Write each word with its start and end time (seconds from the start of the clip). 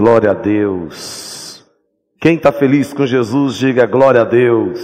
Glória 0.00 0.30
a 0.30 0.32
Deus. 0.32 1.62
Quem 2.18 2.36
está 2.36 2.50
feliz 2.50 2.90
com 2.90 3.04
Jesus, 3.04 3.56
diga 3.56 3.84
glória 3.84 4.22
a 4.22 4.24
Deus. 4.24 4.80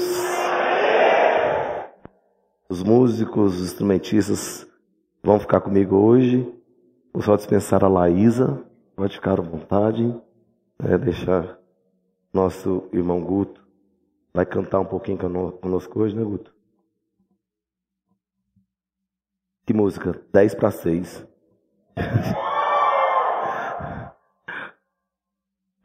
Os 2.69 2.83
músicos, 2.83 3.54
os 3.54 3.63
instrumentistas 3.63 4.67
vão 5.22 5.40
ficar 5.40 5.63
comigo 5.63 5.97
hoje. 5.97 6.47
Vou 7.15 7.22
só 7.22 7.35
dispensar 7.35 7.83
a 7.83 7.88
Laísa. 7.88 8.63
Pode 8.94 9.15
ficar 9.15 9.38
à 9.38 9.42
vontade. 9.42 10.15
É, 10.81 10.99
deixar 10.99 11.58
nosso 12.30 12.87
irmão 12.92 13.19
Guto. 13.24 13.67
Vai 14.35 14.44
cantar 14.44 14.80
um 14.80 14.85
pouquinho 14.85 15.17
conosco 15.17 15.98
hoje, 15.98 16.14
né, 16.14 16.23
Guto? 16.23 16.55
Que 19.64 19.73
música? 19.73 20.20
10 20.30 20.55
para 20.56 20.70
6. 20.70 21.27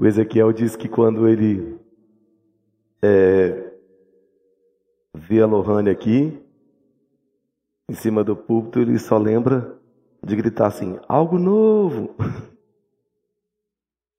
O 0.01 0.07
Ezequiel 0.07 0.51
diz 0.51 0.75
que 0.75 0.89
quando 0.89 1.27
ele 1.27 1.79
é, 3.03 3.71
vê 5.13 5.43
a 5.43 5.45
Lohane 5.45 5.91
aqui, 5.91 6.41
em 7.87 7.93
cima 7.93 8.23
do 8.23 8.35
púlpito, 8.35 8.79
ele 8.79 8.97
só 8.97 9.19
lembra 9.19 9.77
de 10.23 10.35
gritar 10.35 10.65
assim: 10.65 10.97
algo 11.07 11.37
novo. 11.37 12.15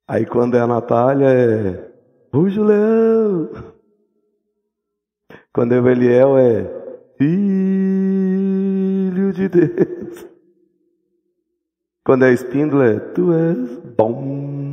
Aí 0.06 0.24
quando 0.24 0.56
é 0.56 0.60
a 0.60 0.68
Natália, 0.68 1.26
é 1.26 1.90
Rujo 2.32 2.62
Leão. 2.62 3.50
Quando 5.52 5.72
é 5.72 5.80
o 5.80 5.88
Eliel, 5.88 6.38
é 6.38 6.62
Filho 7.18 9.32
de 9.32 9.48
Deus. 9.48 10.28
Quando 12.04 12.24
é 12.24 12.32
Espíndola, 12.32 12.86
é 12.86 13.00
Tu 13.00 13.32
és 13.32 13.80
bom, 13.96 14.71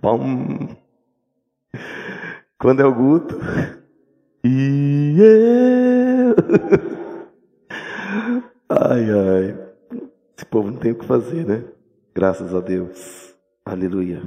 bom. 0.00 0.76
Quando 2.58 2.80
é 2.80 2.84
o 2.84 2.94
Guto, 2.94 3.38
e 4.44 5.16
eu. 5.18 6.34
Ai, 8.68 9.04
ai. 9.10 9.66
Esse 10.36 10.46
povo 10.46 10.70
não 10.70 10.78
tem 10.78 10.92
o 10.92 10.98
que 10.98 11.06
fazer, 11.06 11.46
né? 11.46 11.64
Graças 12.14 12.54
a 12.54 12.60
Deus. 12.60 13.34
Aleluia. 13.64 14.22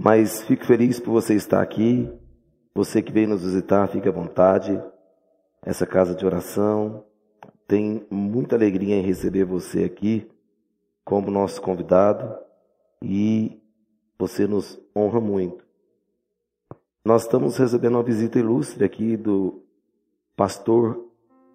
Mas 0.00 0.42
fico 0.42 0.64
feliz 0.64 1.00
por 1.00 1.12
você 1.12 1.34
estar 1.34 1.62
aqui. 1.62 2.10
Você 2.74 3.00
que 3.00 3.12
veio 3.12 3.28
nos 3.28 3.42
visitar, 3.42 3.88
fique 3.88 4.08
à 4.08 4.12
vontade. 4.12 4.82
Essa 5.62 5.86
casa 5.86 6.14
de 6.14 6.26
oração 6.26 7.04
tem 7.66 8.06
muita 8.10 8.56
alegria 8.56 8.96
em 8.96 9.02
receber 9.02 9.44
você 9.44 9.84
aqui 9.84 10.30
como 11.04 11.30
nosso 11.30 11.60
convidado 11.60 12.36
e 13.02 13.60
você 14.18 14.46
nos 14.46 14.80
honra 14.94 15.20
muito. 15.20 15.64
Nós 17.04 17.22
estamos 17.22 17.56
recebendo 17.56 17.94
uma 17.94 18.02
visita 18.02 18.38
ilustre 18.38 18.84
aqui 18.84 19.16
do 19.16 19.62
pastor 20.36 21.04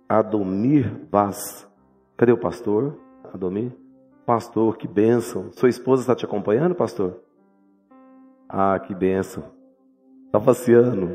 Adomir 0.07 1.07
Vaz. 1.11 1.67
Cadê 2.15 2.31
o 2.31 2.37
pastor? 2.37 2.97
Adomir? 3.33 3.71
Pastor, 4.25 4.77
que 4.77 4.87
bênção. 4.87 5.51
Sua 5.53 5.69
esposa 5.69 6.03
está 6.03 6.15
te 6.15 6.25
acompanhando, 6.25 6.75
pastor? 6.75 7.19
Ah, 8.47 8.77
que 8.79 8.93
bênção. 8.93 9.43
Está 10.27 10.39
passeando. 10.39 11.09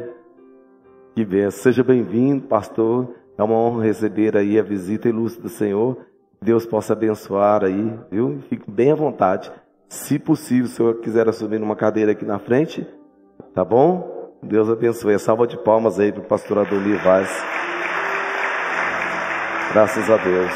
Que 1.14 1.24
bênção. 1.24 1.62
Seja 1.62 1.84
bem-vindo, 1.84 2.48
pastor. 2.48 3.14
É 3.38 3.42
uma 3.42 3.54
honra 3.54 3.84
receber 3.84 4.36
aí 4.36 4.58
a 4.58 4.62
visita 4.62 5.08
ilustre 5.08 5.42
do 5.42 5.48
Senhor. 5.48 5.96
Deus 6.42 6.66
possa 6.66 6.92
abençoar 6.92 7.64
aí, 7.64 7.98
viu? 8.10 8.40
Fique 8.48 8.68
bem 8.70 8.90
à 8.90 8.94
vontade. 8.94 9.50
Se 9.94 10.18
possível, 10.18 10.66
se 10.66 10.74
senhor 10.74 10.96
quiser 10.96 11.28
assumir 11.28 11.62
uma 11.62 11.76
cadeira 11.76 12.10
aqui 12.10 12.24
na 12.24 12.40
frente, 12.40 12.84
tá 13.54 13.64
bom? 13.64 14.34
Deus 14.42 14.68
abençoe. 14.68 15.16
Salva 15.20 15.46
de 15.46 15.56
palmas 15.56 16.00
aí 16.00 16.10
para 16.10 16.20
o 16.20 16.24
pastor 16.24 16.58
Adomir 16.58 17.00
Vaz. 17.02 17.30
Graças 19.72 20.10
a 20.10 20.16
Deus. 20.16 20.52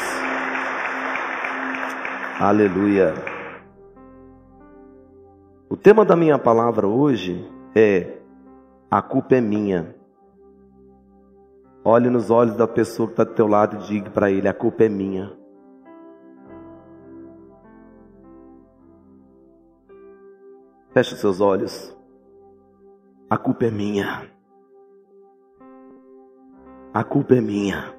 Aleluia. 2.37 3.13
O 5.69 5.77
tema 5.77 6.03
da 6.03 6.17
minha 6.17 6.37
palavra 6.37 6.85
hoje 6.85 7.49
é 7.73 8.17
A 8.91 9.01
culpa 9.01 9.35
é 9.35 9.41
minha. 9.41 9.95
Olhe 11.81 12.09
nos 12.09 12.29
olhos 12.29 12.57
da 12.57 12.67
pessoa 12.67 13.07
que 13.07 13.13
está 13.13 13.23
do 13.23 13.33
teu 13.33 13.47
lado 13.47 13.77
e 13.77 13.87
diga 13.87 14.09
para 14.09 14.29
ele: 14.29 14.49
A 14.49 14.53
culpa 14.53 14.83
é 14.83 14.89
minha. 14.89 15.38
Feche 20.91 21.13
os 21.13 21.19
seus 21.19 21.39
olhos. 21.39 21.95
A 23.29 23.37
culpa 23.37 23.65
é 23.65 23.71
minha. 23.71 24.27
A 26.91 27.03
culpa 27.03 27.35
é 27.35 27.41
minha. 27.41 27.93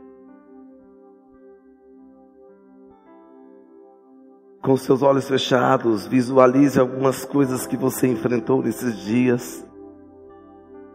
Com 4.60 4.76
seus 4.76 5.02
olhos 5.02 5.28
fechados, 5.28 6.06
visualize 6.08 6.80
algumas 6.80 7.24
coisas 7.24 7.64
que 7.64 7.76
você 7.76 8.08
enfrentou 8.08 8.60
nesses 8.60 8.96
dias 8.96 9.64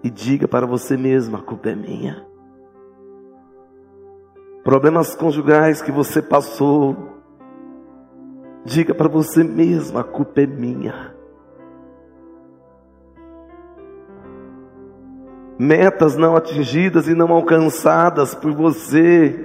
e 0.04 0.10
diga 0.10 0.50
para 0.50 0.68
você 0.68 0.98
mesmo: 0.98 1.38
a 1.38 1.42
culpa 1.42 1.70
é 1.70 1.76
minha. 1.76 2.28
Problemas 4.66 5.16
conjugais 5.16 5.82
que 5.82 5.94
você 5.94 6.22
passou, 6.22 6.98
diga 8.66 8.94
para 8.94 9.08
você 9.08 9.46
mesmo: 9.46 9.98
a 9.98 10.04
culpa 10.04 10.42
é 10.42 10.46
minha. 10.46 11.15
Metas 15.58 16.16
não 16.16 16.36
atingidas 16.36 17.08
e 17.08 17.14
não 17.14 17.32
alcançadas 17.32 18.36
por 18.36 18.52
você, 18.54 19.40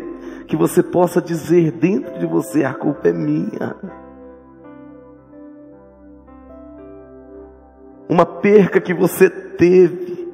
que 0.47 0.57
você 0.57 0.83
possa 0.83 1.21
dizer 1.21 1.73
dentro 1.73 2.19
de 2.19 2.27
você: 2.27 2.65
a 2.65 2.75
culpa 2.75 3.09
é 3.09 3.13
minha. 3.13 3.77
uma 8.11 8.27
perca 8.27 8.81
que 8.81 8.93
você 8.93 9.31
teve, 9.31 10.29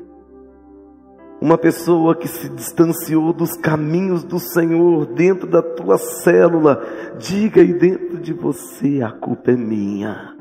uma 1.39 1.59
pessoa 1.59 2.17
que 2.17 2.27
se 2.27 2.49
distanciou 2.49 3.35
dos 3.35 3.55
caminhos 3.59 4.25
do 4.25 4.39
Senhor 4.39 5.05
dentro 5.05 5.47
da 5.47 5.61
tua 5.61 5.99
célula, 5.99 6.83
diga 7.19 7.61
aí 7.61 7.75
dentro 7.75 8.19
de 8.19 8.33
você: 8.33 9.03
a 9.03 9.13
culpa 9.13 9.51
é 9.51 9.57
minha. 9.57 10.36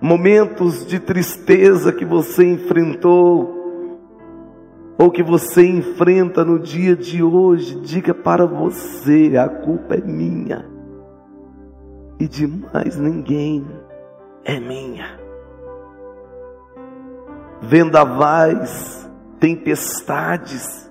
Momentos 0.00 0.86
de 0.86 0.98
tristeza 1.00 1.92
que 1.92 2.04
você 2.04 2.44
enfrentou, 2.44 3.56
ou 4.98 5.10
que 5.10 5.22
você 5.22 5.66
enfrenta 5.66 6.44
no 6.44 6.58
dia 6.58 6.96
de 6.96 7.22
hoje, 7.22 7.80
diga 7.80 8.14
para 8.14 8.46
você: 8.46 9.36
a 9.36 9.48
culpa 9.48 9.94
é 9.94 10.00
minha 10.00 10.78
e 12.18 12.26
de 12.26 12.46
mais 12.46 12.96
ninguém 12.96 13.64
é 14.44 14.58
minha. 14.58 15.18
Vendavais, 17.60 19.08
tempestades. 19.38 20.87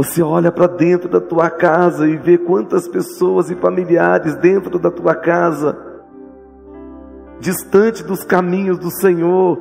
Você 0.00 0.22
olha 0.22 0.50
para 0.50 0.66
dentro 0.66 1.10
da 1.10 1.20
tua 1.20 1.50
casa 1.50 2.08
e 2.08 2.16
vê 2.16 2.38
quantas 2.38 2.88
pessoas 2.88 3.50
e 3.50 3.54
familiares 3.54 4.34
dentro 4.36 4.78
da 4.78 4.90
tua 4.90 5.14
casa, 5.14 5.78
distante 7.38 8.02
dos 8.02 8.24
caminhos 8.24 8.78
do 8.78 8.90
Senhor, 8.90 9.60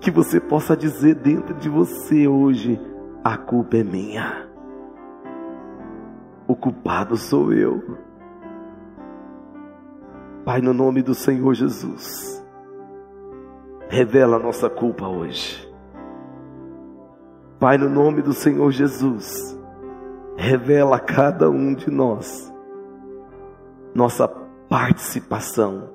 que 0.00 0.10
você 0.10 0.40
possa 0.40 0.74
dizer 0.74 1.16
dentro 1.16 1.52
de 1.52 1.68
você 1.68 2.26
hoje: 2.26 2.80
a 3.22 3.36
culpa 3.36 3.76
é 3.76 3.84
minha, 3.84 4.48
o 6.48 6.56
culpado 6.56 7.18
sou 7.18 7.52
eu. 7.52 7.98
Pai, 10.46 10.62
no 10.62 10.72
nome 10.72 11.02
do 11.02 11.14
Senhor 11.14 11.52
Jesus, 11.52 12.42
revela 13.86 14.36
a 14.36 14.40
nossa 14.40 14.70
culpa 14.70 15.06
hoje. 15.06 15.63
Pai, 17.64 17.78
no 17.78 17.88
nome 17.88 18.20
do 18.20 18.34
Senhor 18.34 18.70
Jesus, 18.70 19.58
revela 20.36 20.96
a 20.96 21.00
cada 21.00 21.48
um 21.48 21.72
de 21.72 21.90
nós 21.90 22.52
nossa 23.94 24.28
participação. 24.68 25.88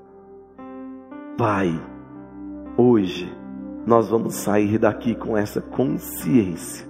Pai, 1.38 1.80
hoje 2.76 3.32
nós 3.86 4.10
vamos 4.10 4.34
sair 4.34 4.80
daqui 4.80 5.14
com 5.14 5.38
essa 5.38 5.62
consciência. 5.62 6.88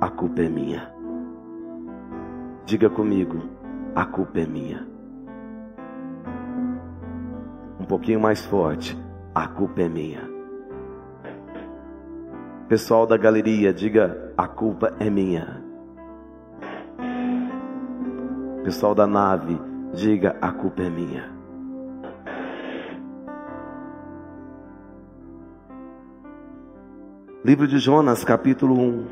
A 0.00 0.08
culpa 0.08 0.40
é 0.40 0.48
minha. 0.48 0.90
Diga 2.64 2.88
comigo, 2.88 3.42
a 3.94 4.06
culpa 4.06 4.40
é 4.40 4.46
minha. 4.46 4.88
Um 7.78 7.84
pouquinho 7.84 8.18
mais 8.18 8.46
forte, 8.46 8.98
a 9.34 9.46
culpa 9.46 9.82
é 9.82 9.88
minha. 9.90 10.35
Pessoal 12.68 13.06
da 13.06 13.16
galeria, 13.16 13.72
diga: 13.72 14.32
a 14.36 14.48
culpa 14.48 14.92
é 14.98 15.08
minha. 15.08 15.62
Pessoal 18.64 18.92
da 18.92 19.06
nave, 19.06 19.56
diga: 19.94 20.36
a 20.40 20.50
culpa 20.50 20.82
é 20.82 20.90
minha. 20.90 21.30
Livro 27.44 27.68
de 27.68 27.78
Jonas, 27.78 28.24
capítulo 28.24 28.74
1. 28.80 29.06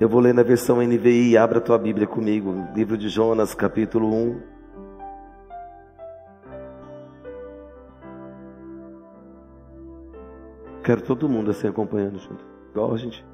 Eu 0.00 0.08
vou 0.08 0.18
ler 0.18 0.34
na 0.34 0.42
versão 0.42 0.82
NVI, 0.82 1.36
abra 1.36 1.60
tua 1.60 1.78
Bíblia 1.78 2.08
comigo. 2.08 2.66
Livro 2.74 2.98
de 2.98 3.08
Jonas, 3.08 3.54
capítulo 3.54 4.12
1. 4.12 4.51
Quero 10.82 11.02
todo 11.02 11.28
mundo 11.28 11.50
assim 11.50 11.68
acompanhando 11.68 12.18
junto. 12.18 12.44
Igual 12.72 12.92
a 12.92 12.96
gente 12.96 13.24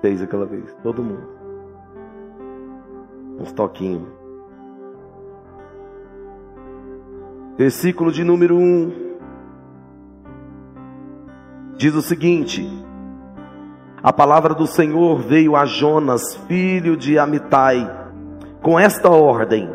fez 0.00 0.22
aquela 0.22 0.46
vez. 0.46 0.72
Todo 0.82 1.02
mundo. 1.02 1.26
Uns 3.40 3.52
toquinhos. 3.52 4.06
Versículo 7.58 8.12
de 8.12 8.22
número 8.22 8.56
1. 8.56 9.06
Diz 11.76 11.94
o 11.94 12.02
seguinte: 12.02 12.64
A 14.02 14.12
palavra 14.12 14.54
do 14.54 14.66
Senhor 14.66 15.18
veio 15.18 15.56
a 15.56 15.64
Jonas, 15.66 16.36
filho 16.46 16.96
de 16.96 17.18
Amitai, 17.18 18.12
com 18.62 18.78
esta 18.78 19.10
ordem: 19.10 19.68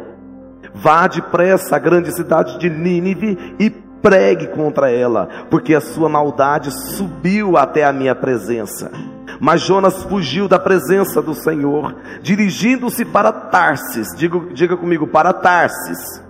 Vá 0.73 1.07
depressa 1.07 1.75
à 1.75 1.79
grande 1.79 2.15
cidade 2.15 2.57
de 2.57 2.69
Nínive 2.69 3.37
e 3.59 3.69
pregue 4.01 4.47
contra 4.47 4.91
ela, 4.91 5.29
porque 5.49 5.75
a 5.75 5.81
sua 5.81 6.09
maldade 6.09 6.71
subiu 6.71 7.57
até 7.57 7.83
a 7.83 7.93
minha 7.93 8.15
presença. 8.15 8.91
Mas 9.39 9.61
Jonas 9.61 10.03
fugiu 10.03 10.47
da 10.47 10.59
presença 10.59 11.21
do 11.21 11.33
Senhor, 11.33 11.95
dirigindo-se 12.21 13.05
para 13.05 13.31
Tarsis. 13.31 14.07
Diga, 14.15 14.39
diga 14.53 14.77
comigo, 14.77 15.07
para 15.07 15.33
Tarsis 15.33 16.21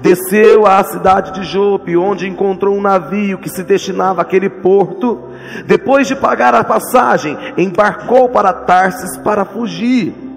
desceu 0.00 0.66
à 0.66 0.82
cidade 0.84 1.32
de 1.32 1.44
Jope, 1.44 1.96
onde 1.96 2.28
encontrou 2.28 2.76
um 2.76 2.80
navio 2.80 3.38
que 3.38 3.48
se 3.48 3.62
destinava 3.62 4.22
àquele 4.22 4.48
porto. 4.48 5.30
Depois 5.66 6.06
de 6.06 6.16
pagar 6.16 6.54
a 6.54 6.64
passagem, 6.64 7.36
embarcou 7.56 8.28
para 8.28 8.52
Tarsis 8.52 9.16
para 9.18 9.44
fugir. 9.44 10.27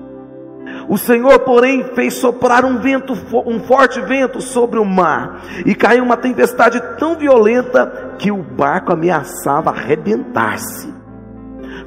O 0.87 0.97
Senhor, 0.97 1.39
porém, 1.39 1.83
fez 1.95 2.15
soprar 2.15 2.65
um 2.65 2.79
vento, 2.79 3.13
um 3.45 3.59
forte 3.59 4.01
vento 4.01 4.41
sobre 4.41 4.79
o 4.79 4.85
mar, 4.85 5.41
e 5.65 5.73
caiu 5.73 6.03
uma 6.03 6.17
tempestade 6.17 6.81
tão 6.97 7.15
violenta 7.15 8.15
que 8.17 8.31
o 8.31 8.43
barco 8.43 8.93
ameaçava 8.93 9.69
arrebentar-se. 9.69 10.91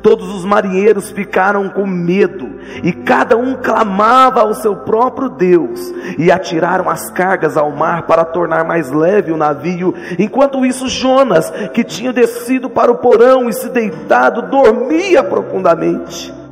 Todos 0.03 0.35
os 0.35 0.45
marinheiros 0.45 1.11
ficaram 1.11 1.69
com 1.71 1.87
medo, 1.87 2.61
e 2.83 2.93
cada 2.93 3.39
um 3.39 3.55
clamava 3.55 4.41
ao 4.41 4.53
seu 4.53 4.77
próprio 4.77 5.31
Deus, 5.31 5.81
e 6.19 6.31
atiraram 6.31 6.91
as 6.91 7.11
cargas 7.11 7.57
ao 7.57 7.71
mar 7.71 8.03
para 8.03 8.25
tornar 8.25 8.65
mais 8.65 8.91
leve 8.91 9.33
o 9.33 9.37
navio. 9.37 9.95
Enquanto 10.19 10.65
isso, 10.67 10.89
Jonas, 10.89 11.51
que 11.73 11.83
tinha 11.83 12.13
descido 12.13 12.69
para 12.69 12.93
o 12.93 12.99
porão 12.99 13.49
e 13.49 13.53
se 13.55 13.71
deitado, 13.71 14.43
dormia 14.43 15.25
profundamente. 15.25 16.44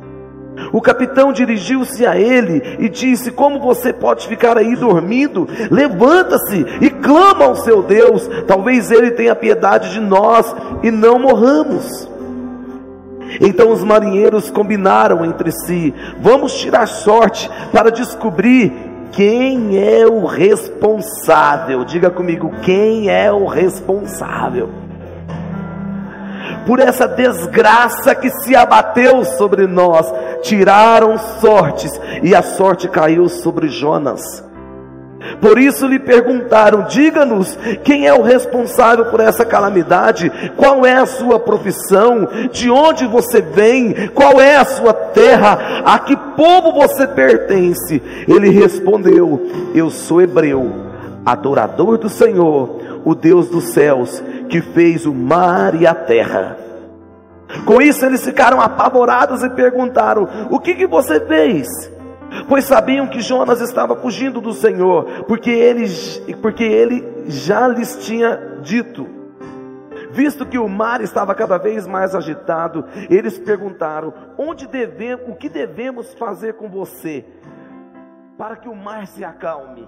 O 0.71 0.81
capitão 0.81 1.31
dirigiu-se 1.31 2.05
a 2.05 2.17
ele 2.17 2.77
e 2.79 2.89
disse: 2.89 3.31
Como 3.31 3.59
você 3.59 3.91
pode 3.93 4.27
ficar 4.27 4.57
aí 4.57 4.75
dormindo? 4.75 5.47
Levanta-se 5.69 6.65
e 6.81 6.89
clama 6.89 7.45
ao 7.45 7.55
seu 7.55 7.81
Deus, 7.83 8.27
talvez 8.47 8.91
ele 8.91 9.11
tenha 9.11 9.35
piedade 9.35 9.91
de 9.91 9.99
nós 9.99 10.55
e 10.81 10.91
não 10.91 11.19
morramos. 11.19 12.09
Então 13.41 13.71
os 13.71 13.83
marinheiros 13.83 14.51
combinaram 14.51 15.25
entre 15.25 15.51
si: 15.51 15.93
vamos 16.19 16.53
tirar 16.53 16.87
sorte 16.87 17.49
para 17.71 17.89
descobrir 17.91 18.71
quem 19.11 19.77
é 19.77 20.05
o 20.05 20.25
responsável. 20.25 21.83
Diga 21.83 22.09
comigo, 22.09 22.51
quem 22.61 23.09
é 23.09 23.31
o 23.31 23.45
responsável? 23.45 24.82
Por 26.65 26.79
essa 26.79 27.07
desgraça 27.07 28.15
que 28.15 28.29
se 28.29 28.55
abateu 28.55 29.23
sobre 29.25 29.67
nós, 29.67 30.11
tiraram 30.41 31.17
sortes 31.39 31.91
e 32.21 32.35
a 32.35 32.41
sorte 32.41 32.87
caiu 32.87 33.27
sobre 33.29 33.67
Jonas. 33.69 34.43
Por 35.39 35.57
isso 35.57 35.87
lhe 35.87 35.99
perguntaram: 35.99 36.85
diga-nos 36.87 37.57
quem 37.83 38.07
é 38.07 38.13
o 38.13 38.21
responsável 38.21 39.05
por 39.05 39.19
essa 39.19 39.45
calamidade, 39.45 40.31
qual 40.55 40.85
é 40.85 40.95
a 40.95 41.05
sua 41.05 41.39
profissão, 41.39 42.27
de 42.51 42.69
onde 42.69 43.05
você 43.05 43.41
vem, 43.41 44.09
qual 44.13 44.39
é 44.41 44.57
a 44.57 44.65
sua 44.65 44.93
terra, 44.93 45.83
a 45.85 45.99
que 45.99 46.15
povo 46.15 46.73
você 46.73 47.07
pertence. 47.07 48.01
Ele 48.27 48.49
respondeu: 48.49 49.49
Eu 49.73 49.89
sou 49.89 50.21
hebreu, 50.21 50.71
adorador 51.25 51.97
do 51.97 52.09
Senhor, 52.09 53.01
o 53.05 53.15
Deus 53.15 53.47
dos 53.49 53.65
céus, 53.73 54.23
que 54.53 54.61
fez 54.61 55.07
o 55.07 55.13
mar 55.15 55.73
e 55.73 55.87
a 55.87 55.95
terra. 55.95 56.55
Com 57.65 57.81
isso 57.81 58.05
eles 58.05 58.23
ficaram 58.23 58.61
apavorados 58.61 59.41
e 59.41 59.49
perguntaram: 59.49 60.47
O 60.51 60.59
que, 60.59 60.75
que 60.75 60.85
você 60.85 61.19
fez? 61.25 61.67
pois 62.47 62.65
sabiam 62.65 63.07
que 63.07 63.21
Jonas 63.21 63.61
estava 63.61 63.95
fugindo 63.95 64.41
do 64.41 64.53
Senhor, 64.53 65.23
porque 65.27 65.49
ele, 65.49 65.85
porque 66.41 66.63
ele 66.63 67.03
já 67.27 67.67
lhes 67.67 68.05
tinha 68.05 68.59
dito. 68.61 69.07
Visto 70.11 70.45
que 70.45 70.57
o 70.59 70.67
mar 70.67 71.01
estava 71.01 71.33
cada 71.33 71.57
vez 71.57 71.87
mais 71.87 72.13
agitado, 72.13 72.85
eles 73.09 73.39
perguntaram: 73.39 74.13
onde 74.37 74.67
devemos, 74.67 75.29
o 75.29 75.35
que 75.35 75.49
devemos 75.49 76.13
fazer 76.13 76.53
com 76.53 76.69
você 76.69 77.25
para 78.37 78.55
que 78.55 78.69
o 78.69 78.75
mar 78.75 79.07
se 79.07 79.23
acalme? 79.23 79.87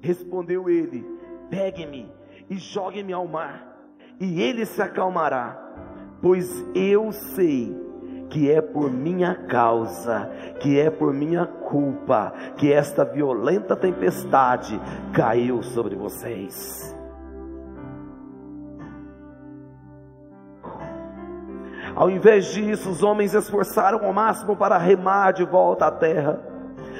Respondeu 0.00 0.70
ele: 0.70 1.04
pegue-me 1.50 2.08
e 2.54 2.58
jogue-me 2.58 3.12
ao 3.12 3.26
mar, 3.26 3.66
e 4.20 4.40
ele 4.40 4.64
se 4.64 4.80
acalmará, 4.80 5.58
pois 6.22 6.64
eu 6.72 7.10
sei 7.10 7.76
que 8.30 8.48
é 8.48 8.62
por 8.62 8.92
minha 8.92 9.34
causa, 9.34 10.30
que 10.60 10.78
é 10.78 10.88
por 10.88 11.12
minha 11.12 11.46
culpa, 11.46 12.32
que 12.56 12.72
esta 12.72 13.04
violenta 13.04 13.74
tempestade 13.74 14.80
caiu 15.12 15.64
sobre 15.64 15.96
vocês. 15.96 16.94
Ao 21.96 22.08
invés 22.08 22.46
disso, 22.46 22.88
os 22.88 23.02
homens 23.02 23.34
esforçaram 23.34 24.04
ao 24.04 24.12
máximo 24.12 24.56
para 24.56 24.78
remar 24.78 25.32
de 25.32 25.44
volta 25.44 25.86
à 25.86 25.90
terra, 25.90 26.40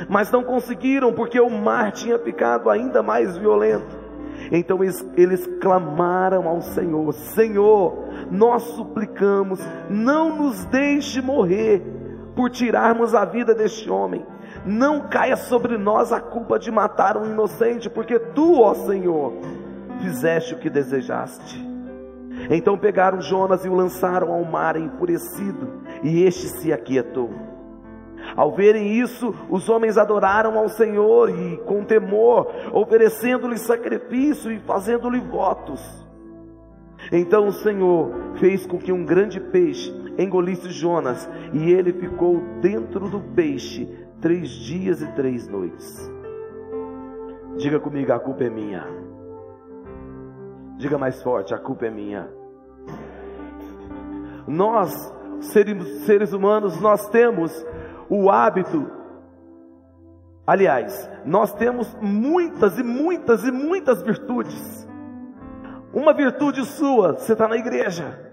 mas 0.09 0.33
não 0.33 0.43
conseguiram 0.43 1.13
porque 1.13 1.39
o 1.41 1.49
mar 1.49 1.93
tinha 1.93 2.19
ficado 2.19 2.69
ainda 2.69 3.05
mais 3.05 3.37
violento. 3.37 4.04
Então 4.51 4.83
eles, 4.83 5.05
eles 5.17 5.47
clamaram 5.61 6.49
ao 6.49 6.61
Senhor: 6.61 7.13
Senhor, 7.13 8.09
nós 8.31 8.63
suplicamos, 8.63 9.61
não 9.89 10.37
nos 10.37 10.65
deixe 10.67 11.21
morrer 11.21 11.83
por 12.35 12.51
tirarmos 12.51 13.15
a 13.15 13.25
vida 13.25 13.55
deste 13.55 13.91
homem. 13.91 14.25
Não 14.67 15.09
caia 15.09 15.37
sobre 15.37 15.77
nós 15.77 16.13
a 16.13 16.21
culpa 16.21 16.59
de 16.59 16.71
matar 16.71 17.17
um 17.17 17.31
inocente, 17.31 17.91
porque 17.91 18.19
tu, 18.19 18.61
ó 18.61 18.75
Senhor, 18.75 19.33
fizeste 20.01 20.55
o 20.55 20.59
que 20.59 20.71
desejaste. 20.71 21.63
Então 22.51 22.77
pegaram 22.77 23.21
Jonas 23.21 23.65
e 23.65 23.69
o 23.69 23.75
lançaram 23.75 24.33
ao 24.33 24.45
mar 24.45 24.77
enfurecido, 24.77 25.83
e 26.03 26.23
este 26.25 26.49
se 26.49 26.73
aquietou. 26.73 27.54
Ao 28.37 28.53
verem 28.53 28.93
isso, 28.93 29.35
os 29.49 29.69
homens 29.69 29.97
adoraram 29.97 30.59
ao 30.59 30.69
Senhor 30.69 31.31
e 31.31 31.57
com 31.59 31.85
temor, 31.85 32.49
oferecendo-lhe 32.73 33.59
sacrifício 33.59 34.51
e 34.51 34.59
fazendo-lhe 34.61 35.21
votos. 35.21 35.81
Então 37.13 37.47
o 37.47 37.53
Senhor 37.53 38.11
fez 38.39 38.67
com 38.67 38.79
que 38.79 38.93
um 38.93 39.05
grande 39.05 39.39
peixe 39.39 39.93
engolisse 40.19 40.71
Jonas, 40.71 41.29
e 41.53 41.71
ele 41.71 41.93
ficou 41.93 42.41
dentro 42.61 43.09
do 43.09 43.21
peixe 43.21 43.89
três 44.21 44.49
dias 44.49 45.03
e 45.03 45.07
três 45.13 45.49
noites. 45.49 46.11
Diga 47.57 47.79
comigo, 47.79 48.13
a 48.13 48.19
culpa 48.19 48.45
é 48.45 48.51
minha. 48.51 48.87
Diga 50.77 50.99
mais 50.99 51.23
forte, 51.23 51.55
a 51.55 51.59
culpa 51.59 51.87
é 51.87 51.91
minha. 51.91 52.29
Nós, 54.47 54.93
seres, 55.41 56.33
humanos, 56.33 56.81
nós 56.81 57.09
temos 57.09 57.65
o 58.09 58.31
hábito. 58.31 58.91
Aliás, 60.47 61.11
nós 61.25 61.55
temos 61.55 61.97
muitas 62.01 62.79
e 62.79 62.83
muitas 62.83 63.45
e 63.45 63.51
muitas 63.51 64.03
virtudes. 64.03 64.89
Uma 65.93 66.13
virtude 66.13 66.65
sua, 66.65 67.15
você 67.15 67.33
está 67.33 67.47
na 67.47 67.57
igreja, 67.57 68.33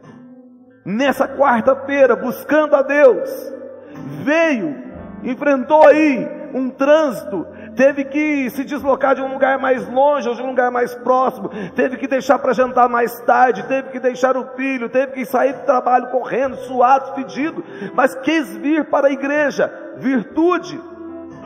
nessa 0.86 1.28
quarta-feira, 1.28 2.16
buscando 2.16 2.76
a 2.76 2.82
Deus, 2.82 3.30
veio, 4.24 4.76
enfrentou 5.24 5.86
aí 5.88 6.41
um 6.54 6.70
trânsito, 6.70 7.46
teve 7.76 8.06
que 8.06 8.50
se 8.50 8.64
deslocar 8.64 9.16
de 9.16 9.22
um 9.22 9.32
lugar 9.32 9.60
mais 9.60 9.88
longe 9.90 10.28
ou 10.28 10.36
de 10.36 10.42
um 10.42 10.48
lugar 10.48 10.72
mais 10.72 10.94
próximo, 10.96 11.50
teve 11.76 11.98
que 11.98 12.08
deixar 12.08 12.40
para 12.40 12.54
jantar 12.54 12.90
mais 12.90 13.20
tarde, 13.22 13.64
teve 13.64 13.90
que 13.90 14.00
deixar 14.00 14.38
o 14.38 14.46
filho, 14.56 14.90
teve 14.90 15.14
que 15.14 15.26
sair 15.26 15.54
do 15.54 15.66
trabalho 15.66 16.08
correndo, 16.08 16.56
suado, 16.58 17.16
fedido, 17.16 17.64
mas 17.94 18.16
quis 18.16 18.56
vir 18.58 18.86
para 18.86 19.08
a 19.08 19.12
igreja, 19.12 19.72
virtude. 19.98 20.80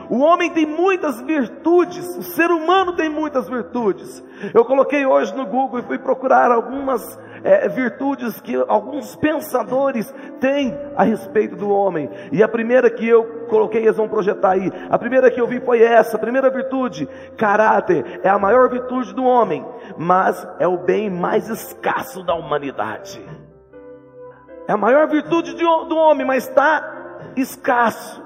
O 0.08 0.18
homem 0.18 0.50
tem 0.50 0.64
muitas 0.64 1.20
virtudes, 1.20 2.16
o 2.16 2.22
ser 2.22 2.50
humano 2.50 2.94
tem 2.94 3.08
muitas 3.08 3.48
virtudes. 3.48 4.22
Eu 4.54 4.64
coloquei 4.64 5.04
hoje 5.04 5.34
no 5.34 5.46
Google 5.46 5.80
e 5.80 5.82
fui 5.82 5.98
procurar 5.98 6.52
algumas 6.52 7.18
é, 7.46 7.68
virtudes 7.68 8.40
que 8.40 8.56
alguns 8.66 9.14
pensadores 9.14 10.12
têm 10.40 10.76
a 10.96 11.04
respeito 11.04 11.54
do 11.54 11.70
homem. 11.70 12.10
E 12.32 12.42
a 12.42 12.48
primeira 12.48 12.90
que 12.90 13.06
eu 13.08 13.46
coloquei, 13.48 13.82
eles 13.82 13.96
vão 13.96 14.08
projetar 14.08 14.50
aí. 14.50 14.72
A 14.90 14.98
primeira 14.98 15.30
que 15.30 15.40
eu 15.40 15.46
vi 15.46 15.60
foi 15.60 15.80
essa: 15.80 16.16
a 16.16 16.20
primeira 16.20 16.50
virtude, 16.50 17.08
caráter, 17.36 18.20
é 18.24 18.28
a 18.28 18.38
maior 18.38 18.68
virtude 18.68 19.14
do 19.14 19.24
homem, 19.24 19.64
mas 19.96 20.46
é 20.58 20.66
o 20.66 20.78
bem 20.78 21.08
mais 21.08 21.48
escasso 21.48 22.24
da 22.24 22.34
humanidade. 22.34 23.24
É 24.66 24.72
a 24.72 24.76
maior 24.76 25.06
virtude 25.06 25.54
do 25.54 25.96
homem, 25.96 26.26
mas 26.26 26.48
está 26.48 27.30
escasso. 27.36 28.24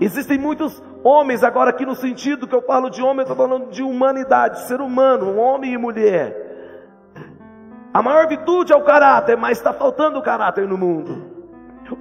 Existem 0.00 0.38
muitos 0.38 0.80
homens, 1.02 1.42
agora 1.42 1.70
aqui 1.70 1.84
no 1.84 1.94
sentido 1.94 2.46
que 2.46 2.54
eu 2.54 2.62
falo 2.62 2.88
de 2.88 3.02
homem, 3.02 3.18
eu 3.18 3.32
estou 3.32 3.36
falando 3.36 3.70
de 3.70 3.82
humanidade, 3.82 4.60
ser 4.66 4.80
humano, 4.80 5.32
um 5.32 5.38
homem 5.40 5.72
e 5.72 5.78
mulher. 5.78 6.43
A 7.94 8.02
maior 8.02 8.26
virtude 8.26 8.72
é 8.72 8.76
o 8.76 8.82
caráter, 8.82 9.36
mas 9.36 9.56
está 9.56 9.72
faltando 9.72 10.20
caráter 10.20 10.66
no 10.66 10.76
mundo. 10.76 11.32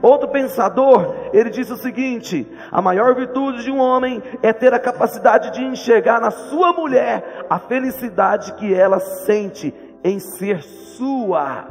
Outro 0.01 0.27
pensador, 0.29 1.13
ele 1.31 1.51
disse 1.51 1.71
o 1.71 1.77
seguinte: 1.77 2.51
a 2.71 2.81
maior 2.81 3.13
virtude 3.13 3.63
de 3.63 3.69
um 3.69 3.79
homem 3.79 4.23
é 4.41 4.51
ter 4.51 4.73
a 4.73 4.79
capacidade 4.79 5.51
de 5.51 5.63
enxergar 5.63 6.19
na 6.19 6.31
sua 6.31 6.73
mulher 6.73 7.45
a 7.47 7.59
felicidade 7.59 8.53
que 8.53 8.73
ela 8.73 8.99
sente 8.99 9.71
em 10.03 10.17
ser 10.19 10.63
sua. 10.63 11.67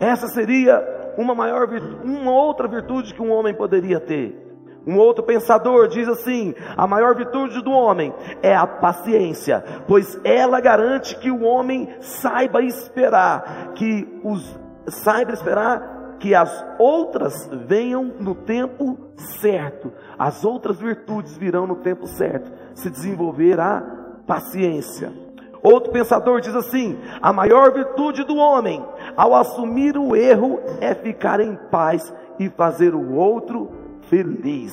Essa 0.00 0.26
seria 0.26 1.14
uma 1.16 1.34
maior 1.34 1.68
uma 2.02 2.32
outra 2.32 2.66
virtude 2.66 3.14
que 3.14 3.22
um 3.22 3.30
homem 3.30 3.54
poderia 3.54 4.00
ter. 4.00 4.45
Um 4.86 4.98
outro 4.98 5.24
pensador 5.24 5.88
diz 5.88 6.08
assim: 6.08 6.54
a 6.76 6.86
maior 6.86 7.16
virtude 7.16 7.60
do 7.62 7.72
homem 7.72 8.14
é 8.42 8.54
a 8.54 8.66
paciência, 8.66 9.64
pois 9.88 10.18
ela 10.22 10.60
garante 10.60 11.18
que 11.18 11.30
o 11.30 11.42
homem 11.42 11.88
saiba 12.00 12.62
esperar, 12.62 13.72
que 13.74 14.06
os 14.22 14.58
saiba 14.88 15.32
esperar 15.32 15.96
que 16.18 16.34
as 16.34 16.64
outras 16.78 17.48
venham 17.66 18.04
no 18.20 18.34
tempo 18.34 18.98
certo. 19.40 19.92
As 20.18 20.44
outras 20.44 20.78
virtudes 20.78 21.36
virão 21.36 21.66
no 21.66 21.76
tempo 21.76 22.06
certo. 22.06 22.50
Se 22.74 22.88
desenvolver 22.88 23.58
a 23.60 23.82
paciência. 24.26 25.12
Outro 25.62 25.92
pensador 25.92 26.40
diz 26.40 26.54
assim: 26.54 26.98
a 27.20 27.32
maior 27.32 27.72
virtude 27.72 28.22
do 28.24 28.36
homem, 28.36 28.84
ao 29.16 29.34
assumir 29.34 29.98
o 29.98 30.14
erro, 30.14 30.60
é 30.80 30.94
ficar 30.94 31.40
em 31.40 31.56
paz 31.70 32.14
e 32.38 32.48
fazer 32.50 32.94
o 32.94 33.14
outro 33.14 33.75
feliz. 34.08 34.72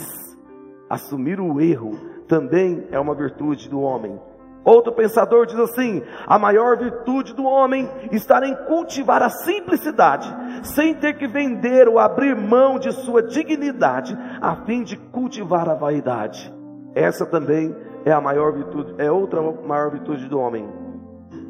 Assumir 0.89 1.39
o 1.39 1.59
erro 1.59 1.91
também 2.27 2.87
é 2.91 2.99
uma 2.99 3.15
virtude 3.15 3.69
do 3.69 3.81
homem. 3.81 4.19
Outro 4.63 4.93
pensador 4.93 5.45
diz 5.45 5.59
assim: 5.59 6.01
a 6.25 6.39
maior 6.39 6.77
virtude 6.77 7.33
do 7.33 7.43
homem 7.43 7.89
está 8.11 8.45
em 8.45 8.55
cultivar 8.65 9.21
a 9.21 9.29
simplicidade, 9.29 10.33
sem 10.63 10.93
ter 10.93 11.17
que 11.17 11.27
vender 11.27 11.87
ou 11.87 11.99
abrir 11.99 12.35
mão 12.35 12.79
de 12.79 12.91
sua 12.91 13.21
dignidade, 13.21 14.17
a 14.41 14.55
fim 14.65 14.83
de 14.83 14.95
cultivar 14.95 15.69
a 15.69 15.75
vaidade. 15.75 16.53
Essa 16.95 17.25
também 17.25 17.75
é 18.05 18.11
a 18.11 18.21
maior 18.21 18.53
virtude, 18.53 18.95
é 18.97 19.11
outra 19.11 19.41
maior 19.41 19.91
virtude 19.91 20.27
do 20.29 20.39
homem. 20.39 20.67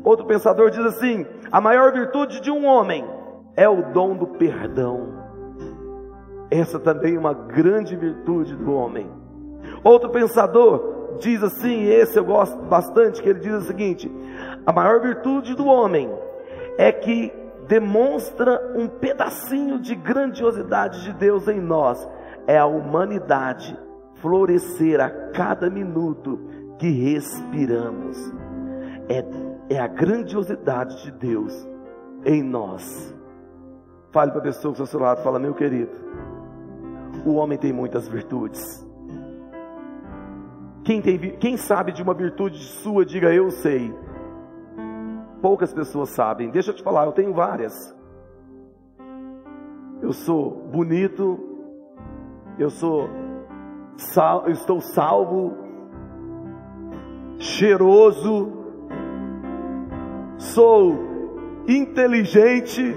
Outro 0.03 0.25
pensador 0.25 0.71
diz 0.71 0.85
assim: 0.85 1.25
a 1.51 1.61
maior 1.61 1.91
virtude 1.91 2.41
de 2.41 2.49
um 2.49 2.65
homem 2.65 3.05
é 3.55 3.69
o 3.69 3.93
dom 3.93 4.15
do 4.15 4.25
perdão. 4.25 5.22
Essa 6.53 6.77
também 6.77 7.15
é 7.15 7.19
uma 7.19 7.33
grande 7.33 7.95
virtude 7.95 8.55
do 8.55 8.71
homem. 8.71 9.09
Outro 9.83 10.11
pensador 10.11 11.17
diz 11.19 11.41
assim, 11.41 11.85
esse 11.85 12.17
eu 12.17 12.23
gosto 12.23 12.55
bastante, 12.65 13.23
que 13.23 13.29
ele 13.29 13.39
diz 13.39 13.53
o 13.53 13.61
seguinte: 13.61 14.11
a 14.63 14.71
maior 14.71 15.01
virtude 15.01 15.55
do 15.55 15.65
homem 15.65 16.11
é 16.77 16.91
que 16.91 17.33
demonstra 17.67 18.75
um 18.75 18.87
pedacinho 18.87 19.79
de 19.79 19.95
grandiosidade 19.95 21.01
de 21.03 21.13
Deus 21.13 21.47
em 21.47 21.59
nós, 21.59 22.07
é 22.45 22.59
a 22.59 22.67
humanidade 22.67 23.75
florescer 24.21 25.01
a 25.01 25.09
cada 25.09 25.71
minuto 25.71 26.39
que 26.77 26.87
respiramos. 26.87 28.31
É, 29.09 29.25
é 29.73 29.79
a 29.79 29.87
grandiosidade 29.87 31.01
de 31.03 31.11
Deus 31.13 31.67
em 32.23 32.43
nós. 32.43 33.11
Fale 34.11 34.29
para 34.29 34.41
a 34.41 34.43
pessoa 34.43 34.71
que 34.71 34.79
está 34.79 34.83
ao 34.83 34.87
seu 34.87 34.99
lado, 34.99 35.23
fala, 35.23 35.39
meu 35.39 35.55
querido, 35.55 36.03
o 37.25 37.33
homem 37.35 37.57
tem 37.57 37.71
muitas 37.71 38.07
virtudes. 38.07 38.83
Quem, 40.83 41.01
tem, 41.01 41.17
quem 41.37 41.55
sabe 41.55 41.91
de 41.91 42.03
uma 42.03 42.13
virtude 42.13 42.57
sua, 42.57 43.05
diga 43.05 43.33
eu 43.33 43.49
sei. 43.49 43.93
Poucas 45.41 45.73
pessoas 45.73 46.09
sabem. 46.09 46.49
Deixa 46.49 46.71
eu 46.71 46.75
te 46.75 46.83
falar, 46.83 47.05
eu 47.05 47.13
tenho 47.13 47.33
várias. 47.33 47.95
Eu 50.01 50.11
sou 50.11 50.51
bonito, 50.71 51.39
eu 52.59 52.69
sou 52.69 53.09
sal, 53.95 54.43
eu 54.45 54.51
estou 54.51 54.81
salvo, 54.81 55.53
cheiroso, 57.39 58.51
sou 60.37 61.13
inteligente, 61.67 62.95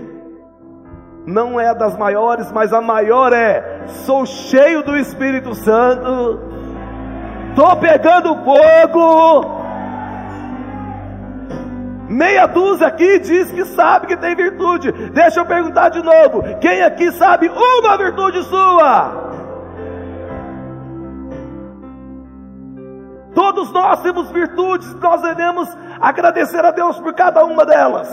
não 1.24 1.60
é 1.60 1.74
das 1.74 1.96
maiores, 1.96 2.50
mas 2.50 2.72
a 2.72 2.80
maior 2.80 3.32
é: 3.32 3.75
sou 3.90 4.26
cheio 4.26 4.82
do 4.82 4.96
Espírito 4.96 5.54
Santo, 5.54 6.40
estou 7.50 7.76
pegando 7.76 8.36
fogo. 8.44 9.56
Meia 12.08 12.46
dúzia 12.46 12.86
aqui 12.86 13.18
diz 13.18 13.50
que 13.50 13.64
sabe 13.64 14.06
que 14.06 14.16
tem 14.16 14.34
virtude. 14.36 14.92
Deixa 15.10 15.40
eu 15.40 15.46
perguntar 15.46 15.88
de 15.88 16.02
novo: 16.02 16.42
quem 16.60 16.82
aqui 16.82 17.10
sabe 17.12 17.48
uma 17.48 17.96
virtude 17.98 18.42
sua? 18.44 19.26
Todos 23.34 23.70
nós 23.70 24.00
temos 24.00 24.30
virtudes, 24.30 24.94
nós 24.94 25.20
devemos 25.20 25.68
agradecer 26.00 26.64
a 26.64 26.70
Deus 26.70 26.98
por 27.00 27.12
cada 27.12 27.44
uma 27.44 27.66
delas. 27.66 28.08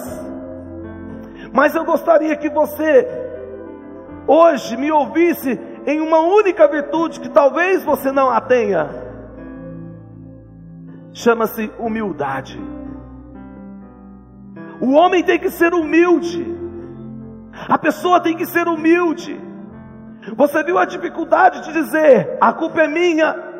Mas 1.53 1.75
eu 1.75 1.85
gostaria 1.85 2.35
que 2.35 2.49
você 2.49 3.22
hoje 4.27 4.77
me 4.77 4.91
ouvisse 4.91 5.59
em 5.85 5.99
uma 5.99 6.19
única 6.19 6.67
virtude 6.67 7.19
que 7.19 7.29
talvez 7.29 7.83
você 7.83 8.11
não 8.11 8.29
a 8.29 8.39
tenha. 8.39 8.89
Chama-se 11.13 11.71
humildade. 11.77 12.59
O 14.81 14.93
homem 14.93 15.23
tem 15.23 15.39
que 15.39 15.49
ser 15.49 15.73
humilde. 15.73 16.45
A 17.67 17.77
pessoa 17.77 18.19
tem 18.19 18.35
que 18.35 18.45
ser 18.45 18.67
humilde. 18.67 19.39
Você 20.35 20.63
viu 20.63 20.77
a 20.77 20.85
dificuldade 20.85 21.61
de 21.63 21.73
dizer: 21.73 22.37
a 22.41 22.51
culpa 22.51 22.81
é 22.81 22.87
minha, 22.87 23.53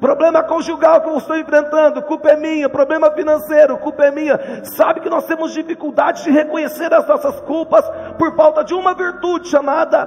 Problema 0.00 0.42
conjugal 0.42 1.02
que 1.02 1.10
eu 1.10 1.18
estou 1.18 1.36
enfrentando, 1.36 2.00
culpa 2.02 2.30
é 2.30 2.36
minha. 2.36 2.70
Problema 2.70 3.10
financeiro, 3.10 3.76
culpa 3.76 4.06
é 4.06 4.10
minha. 4.10 4.64
Sabe 4.64 5.00
que 5.00 5.10
nós 5.10 5.26
temos 5.26 5.52
dificuldade 5.52 6.24
de 6.24 6.30
reconhecer 6.30 6.92
as 6.94 7.06
nossas 7.06 7.38
culpas 7.40 7.84
por 8.20 8.36
falta 8.36 8.62
de 8.62 8.74
uma 8.74 8.92
virtude 8.92 9.48
chamada 9.48 10.06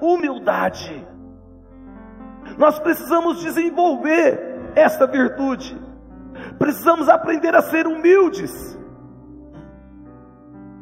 humildade. 0.00 1.06
Nós 2.58 2.76
precisamos 2.80 3.40
desenvolver 3.40 4.72
esta 4.74 5.06
virtude. 5.06 5.80
Precisamos 6.58 7.08
aprender 7.08 7.54
a 7.54 7.62
ser 7.62 7.86
humildes. 7.86 8.76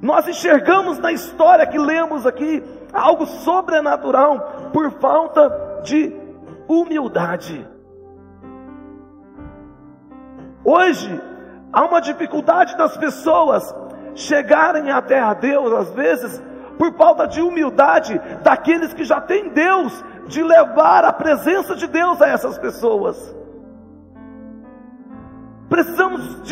Nós 0.00 0.26
enxergamos 0.26 0.98
na 0.98 1.12
história 1.12 1.66
que 1.66 1.78
lemos 1.78 2.24
aqui 2.24 2.64
algo 2.94 3.26
sobrenatural 3.26 4.70
por 4.72 4.90
falta 4.92 5.82
de 5.84 6.16
humildade. 6.66 7.68
Hoje, 10.64 11.20
há 11.70 11.84
uma 11.84 12.00
dificuldade 12.00 12.74
das 12.78 12.96
pessoas 12.96 13.74
chegarem 14.14 14.90
até 14.90 15.20
a 15.20 15.34
Deus, 15.34 15.70
às 15.74 15.90
vezes, 15.90 16.49
por 16.80 16.94
falta 16.94 17.28
de 17.28 17.42
humildade 17.42 18.18
daqueles 18.42 18.94
que 18.94 19.04
já 19.04 19.20
têm 19.20 19.50
Deus, 19.50 20.02
de 20.28 20.42
levar 20.42 21.04
a 21.04 21.12
presença 21.12 21.76
de 21.76 21.86
Deus 21.86 22.22
a 22.22 22.28
essas 22.28 22.56
pessoas. 22.56 23.36
Precisamos, 25.68 26.42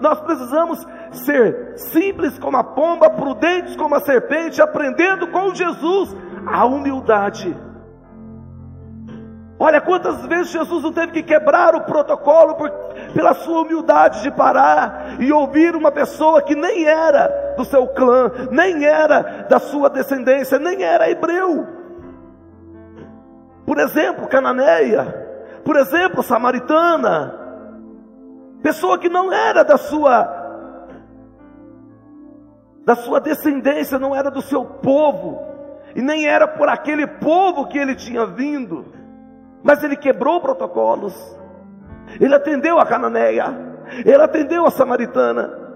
nós 0.00 0.18
precisamos 0.20 0.86
ser 1.12 1.74
simples 1.76 2.38
como 2.38 2.56
a 2.56 2.64
pomba, 2.64 3.10
prudentes 3.10 3.76
como 3.76 3.94
a 3.94 4.00
serpente, 4.00 4.62
aprendendo 4.62 5.28
com 5.28 5.54
Jesus 5.54 6.16
a 6.46 6.64
humildade. 6.64 7.54
Olha 9.58 9.80
quantas 9.80 10.24
vezes 10.26 10.52
Jesus 10.52 10.82
não 10.82 10.92
teve 10.92 11.12
que 11.12 11.22
quebrar 11.22 11.74
o 11.74 11.80
protocolo 11.80 12.56
por, 12.56 12.70
pela 13.14 13.32
sua 13.32 13.62
humildade 13.62 14.22
de 14.22 14.30
parar 14.30 15.16
e 15.18 15.32
ouvir 15.32 15.74
uma 15.74 15.90
pessoa 15.90 16.42
que 16.42 16.54
nem 16.54 16.84
era 16.84 17.54
do 17.56 17.64
seu 17.64 17.86
clã, 17.88 18.30
nem 18.50 18.84
era 18.84 19.46
da 19.48 19.58
sua 19.58 19.88
descendência, 19.88 20.58
nem 20.58 20.82
era 20.82 21.10
hebreu. 21.10 21.66
Por 23.64 23.78
exemplo, 23.78 24.28
cananeia, 24.28 25.26
por 25.64 25.74
exemplo, 25.76 26.22
samaritana, 26.22 27.34
pessoa 28.62 28.98
que 28.98 29.08
não 29.08 29.32
era 29.32 29.64
da 29.64 29.78
sua 29.78 30.44
da 32.84 32.94
sua 32.94 33.20
descendência, 33.20 33.98
não 33.98 34.14
era 34.14 34.30
do 34.30 34.40
seu 34.40 34.64
povo, 34.64 35.42
e 35.96 36.00
nem 36.00 36.28
era 36.28 36.46
por 36.46 36.68
aquele 36.68 37.04
povo 37.04 37.66
que 37.66 37.76
ele 37.76 37.96
tinha 37.96 38.24
vindo. 38.26 38.95
Mas 39.66 39.82
ele 39.82 39.96
quebrou 39.96 40.40
protocolos. 40.40 41.12
Ele 42.20 42.32
atendeu 42.32 42.78
a 42.78 42.86
cananeia. 42.86 43.46
Ele 44.04 44.22
atendeu 44.22 44.64
a 44.64 44.70
samaritana. 44.70 45.66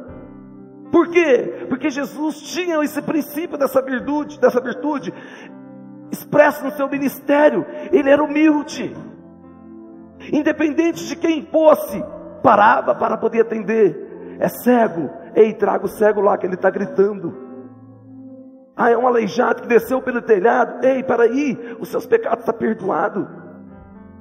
Por 0.93 1.09
quê? 1.09 1.67
Porque 1.69 1.91
Jesus 1.91 2.41
tinha 2.41 2.83
esse 2.85 3.03
princípio 3.03 3.59
dessa 3.59 3.83
virtude, 3.83 4.39
dessa 4.39 4.61
virtude 4.61 5.13
expresso 6.13 6.65
no 6.65 6.71
seu 6.71 6.89
ministério. 6.89 7.67
Ele 7.91 8.09
era 8.09 8.23
humilde. 8.23 8.97
Independente 10.33 11.07
de 11.07 11.17
quem 11.17 11.47
fosse, 11.47 12.01
parava 12.45 12.95
para 12.95 13.17
poder 13.17 13.41
atender. 13.41 14.37
É 14.39 14.47
cego. 14.49 15.11
Ei, 15.35 15.53
traga 15.53 15.85
o 15.85 15.89
cego 15.89 16.21
lá 16.21 16.39
que 16.39 16.47
ele 16.47 16.55
está 16.55 16.71
gritando. 16.71 17.51
Ah, 18.77 18.91
é 18.91 18.97
um 18.97 19.07
aleijado 19.07 19.63
que 19.63 19.69
desceu 19.69 20.01
pelo 20.01 20.23
telhado. 20.23 20.85
Ei, 20.87 21.03
para 21.03 21.25
aí, 21.25 21.77
os 21.81 21.89
seus 21.89 22.07
pecados 22.07 22.41
estão 22.41 22.55
tá 22.55 22.59
perdoados. 22.59 23.40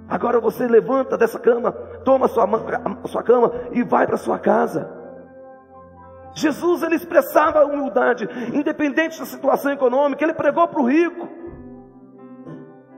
Agora 0.09 0.39
você 0.39 0.67
levanta 0.67 1.15
dessa 1.17 1.37
cama, 1.37 1.71
toma 2.03 2.27
sua, 2.27 2.47
sua 3.05 3.21
cama 3.21 3.51
e 3.71 3.83
vai 3.83 4.07
para 4.07 4.17
sua 4.17 4.39
casa. 4.39 4.89
Jesus 6.33 6.81
ele 6.81 6.95
expressava 6.95 7.59
a 7.59 7.65
humildade, 7.65 8.27
independente 8.53 9.19
da 9.19 9.25
situação 9.25 9.71
econômica. 9.71 10.23
Ele 10.23 10.33
pregou 10.33 10.67
para 10.67 10.81
o 10.81 10.87
rico, 10.87 11.27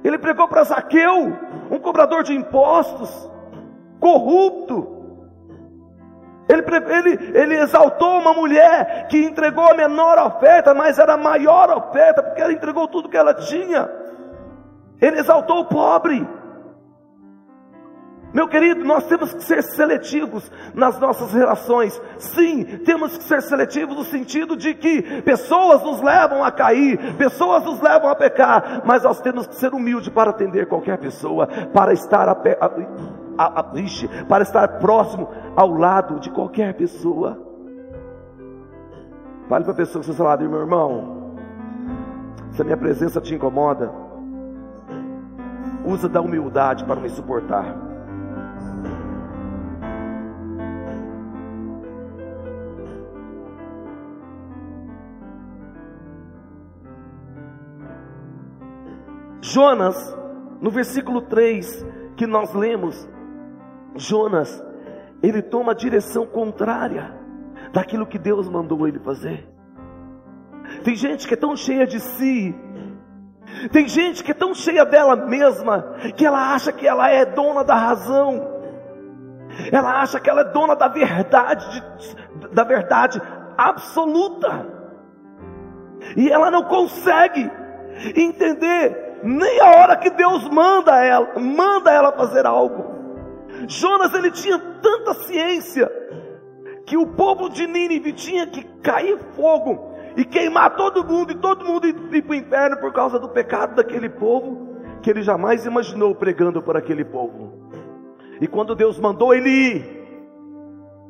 ele 0.04 0.18
pregou 0.18 0.48
para 0.48 0.64
Zaqueu, 0.64 1.34
um 1.70 1.80
cobrador 1.80 2.24
de 2.24 2.34
impostos, 2.34 3.30
corrupto. 4.00 5.00
Ele, 6.48 6.64
ele, 6.64 7.38
ele 7.38 7.60
exaltou 7.60 8.20
uma 8.20 8.34
mulher 8.34 9.08
que 9.08 9.18
entregou 9.18 9.70
a 9.70 9.74
menor 9.74 10.18
oferta, 10.18 10.74
mas 10.74 10.98
era 10.98 11.14
a 11.14 11.18
maior 11.18 11.70
oferta, 11.78 12.24
porque 12.24 12.42
ela 12.42 12.52
entregou 12.52 12.88
tudo 12.88 13.10
que 13.10 13.18
ela 13.18 13.34
tinha. 13.34 13.90
Ele 15.00 15.20
exaltou 15.20 15.60
o 15.60 15.66
pobre. 15.66 16.28
Meu 18.34 18.48
querido, 18.48 18.84
nós 18.86 19.06
temos 19.06 19.34
que 19.34 19.44
ser 19.44 19.62
seletivos 19.62 20.50
nas 20.74 20.98
nossas 21.00 21.34
relações. 21.34 22.02
Sim, 22.18 22.64
temos 22.86 23.18
que 23.18 23.24
ser 23.24 23.42
seletivos 23.42 23.96
no 23.96 24.04
sentido 24.06 24.56
de 24.56 24.74
que 24.74 25.22
pessoas 25.22 25.84
nos 25.84 26.02
levam 26.02 26.44
a 26.44 26.52
cair, 26.52 27.16
pessoas 27.18 27.64
nos 27.66 27.82
levam 27.82 28.10
a 28.10 28.16
pecar, 28.16 28.84
mas 28.86 29.04
nós 29.04 29.20
temos 29.20 29.48
que 29.48 29.56
ser 29.56 29.74
humildes 29.74 30.10
para 30.10 30.30
atender 30.30 30.68
qualquer 30.68 30.98
pessoa, 30.98 31.48
para 31.74 31.92
estar 31.92 32.30
a, 32.30 32.32
a, 33.38 33.60
a, 33.60 33.64
para 34.28 34.44
estar 34.44 34.80
próximo 34.80 35.28
ao 35.56 35.74
lado 35.74 36.20
de 36.20 36.30
qualquer 36.30 36.74
pessoa. 36.74 37.38
Fale 39.50 39.66
para 39.66 39.74
a 39.74 39.76
pessoa 39.76 40.02
que 40.02 40.06
você 40.06 40.12
está 40.12 40.38
meu 40.38 40.62
irmão. 40.62 41.36
Se 42.52 42.62
a 42.62 42.66
minha 42.66 42.78
presença 42.78 43.20
te 43.20 43.36
incomoda, 43.36 43.92
usa 45.86 46.08
da 46.08 46.22
humildade 46.22 46.86
para 46.86 47.00
me 47.02 47.10
suportar. 47.10 47.91
Jonas, 59.42 60.16
no 60.62 60.70
versículo 60.70 61.22
3 61.22 61.86
que 62.16 62.28
nós 62.28 62.54
lemos, 62.54 63.10
Jonas, 63.96 64.64
ele 65.24 65.42
toma 65.42 65.72
a 65.72 65.76
direção 65.76 66.26
contrária 66.26 67.14
daquilo 67.74 68.06
que 68.06 68.20
Deus 68.20 68.48
mandou 68.48 68.88
ele 68.88 69.00
fazer. 69.00 69.48
Tem 70.84 70.96
gente 70.96 71.28
que 71.28 71.34
é 71.34 71.38
tão 71.38 71.56
cheia 71.56 71.86
de 71.88 72.00
si, 72.00 72.56
tem 73.72 73.88
gente 73.88 74.24
que 74.24 74.32
é 74.32 74.34
tão 74.34 74.54
cheia 74.54 74.86
dela 74.86 75.16
mesma, 75.16 75.96
que 76.16 76.26
ela 76.26 76.54
acha 76.54 76.72
que 76.72 76.88
ela 76.88 77.10
é 77.10 77.26
dona 77.26 77.64
da 77.64 77.76
razão, 77.76 78.48
ela 79.72 80.02
acha 80.02 80.20
que 80.20 80.30
ela 80.30 80.42
é 80.42 80.46
dona 80.46 80.76
da 80.76 80.88
verdade, 80.88 81.84
da 82.54 82.64
verdade 82.64 83.22
absoluta, 83.58 84.68
e 86.16 86.30
ela 86.30 86.50
não 86.50 86.64
consegue 86.64 87.52
entender 88.16 89.11
nem 89.24 89.60
a 89.60 89.78
hora 89.78 89.98
que 89.98 90.10
Deus 90.10 90.48
manda 90.50 91.04
ela, 91.04 91.40
manda 91.40 91.92
ela 91.92 92.12
fazer 92.12 92.46
algo. 92.46 92.92
Jonas 93.68 94.14
ele 94.14 94.32
tinha 94.32 94.58
tanta 94.82 95.14
ciência 95.14 95.90
que 96.86 96.98
o 96.98 97.08
povo 97.08 97.50
de 97.50 97.68
Nínive 97.68 98.14
tinha 98.14 98.48
que 98.48 98.64
cair 98.82 99.18
fogo 99.36 99.92
e 100.18 100.26
queimar 100.26 100.76
todo 100.76 101.06
mundo 101.06 101.32
e 101.32 101.36
todo 101.36 101.66
mundo 101.66 101.88
ir, 101.88 101.94
para 101.94 102.32
o 102.32 102.36
inferno 102.36 102.78
por 102.78 102.92
causa 102.92 103.20
do 103.20 103.30
pecado 103.30 103.76
daquele 103.76 104.10
povo 104.10 104.70
que 105.02 105.10
ele 105.10 105.22
jamais 105.22 105.66
imaginou 105.66 106.14
pregando 106.14 106.62
por 106.62 106.76
aquele 106.76 107.04
povo. 107.04 107.72
E 108.40 108.48
quando 108.48 108.76
Deus 108.76 109.00
mandou 109.00 109.34
ele 109.34 109.50
ir, 109.50 110.02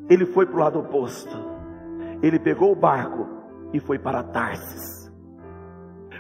ele 0.10 0.26
foi 0.26 0.46
para 0.46 0.56
o 0.56 0.60
lado 0.60 0.80
oposto. 0.80 1.36
Ele 2.22 2.38
pegou 2.38 2.72
o 2.72 2.76
barco 2.76 3.28
e 3.74 3.80
foi 3.80 3.98
para 3.98 4.24
Tarsis. 4.24 5.01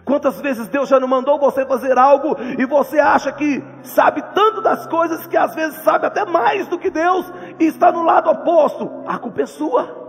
Quantas 0.03 0.41
vezes 0.41 0.67
Deus 0.67 0.89
já 0.89 0.99
não 0.99 1.07
mandou 1.07 1.39
você 1.39 1.65
fazer 1.65 1.97
algo 1.97 2.35
e 2.57 2.65
você 2.65 2.99
acha 2.99 3.31
que 3.31 3.63
sabe 3.83 4.21
tanto 4.33 4.61
das 4.61 4.87
coisas 4.87 5.27
que 5.27 5.37
às 5.37 5.53
vezes 5.53 5.81
sabe 5.83 6.07
até 6.07 6.25
mais 6.25 6.67
do 6.67 6.79
que 6.79 6.89
Deus 6.89 7.31
e 7.59 7.65
está 7.65 7.91
no 7.91 8.03
lado 8.03 8.29
oposto? 8.29 8.89
A 9.05 9.17
culpa 9.17 9.41
é 9.43 9.45
sua. 9.45 10.01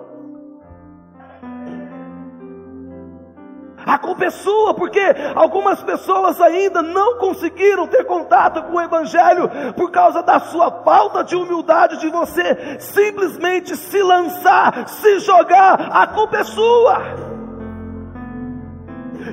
A 3.84 3.98
culpa 3.98 4.26
é 4.26 4.30
sua, 4.30 4.74
porque 4.74 5.00
algumas 5.34 5.82
pessoas 5.82 6.40
ainda 6.40 6.82
não 6.82 7.18
conseguiram 7.18 7.86
ter 7.86 8.04
contato 8.04 8.62
com 8.62 8.76
o 8.76 8.80
Evangelho 8.80 9.50
por 9.76 9.90
causa 9.90 10.22
da 10.22 10.38
sua 10.38 10.70
falta 10.84 11.24
de 11.24 11.34
humildade, 11.34 11.98
de 11.98 12.08
você 12.08 12.78
simplesmente 12.78 13.76
se 13.76 14.02
lançar, 14.02 14.88
se 14.88 15.18
jogar. 15.18 15.90
A 15.92 16.06
culpa 16.06 16.38
é 16.38 16.44
sua. 16.44 17.31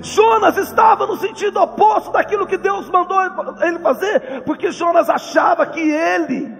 Jonas 0.01 0.57
estava 0.57 1.05
no 1.05 1.15
sentido 1.17 1.59
oposto 1.59 2.11
daquilo 2.11 2.47
que 2.47 2.57
Deus 2.57 2.89
mandou 2.89 3.17
ele 3.61 3.79
fazer, 3.79 4.43
porque 4.43 4.71
Jonas 4.71 5.09
achava 5.09 5.65
que 5.65 5.79
ele 5.79 6.57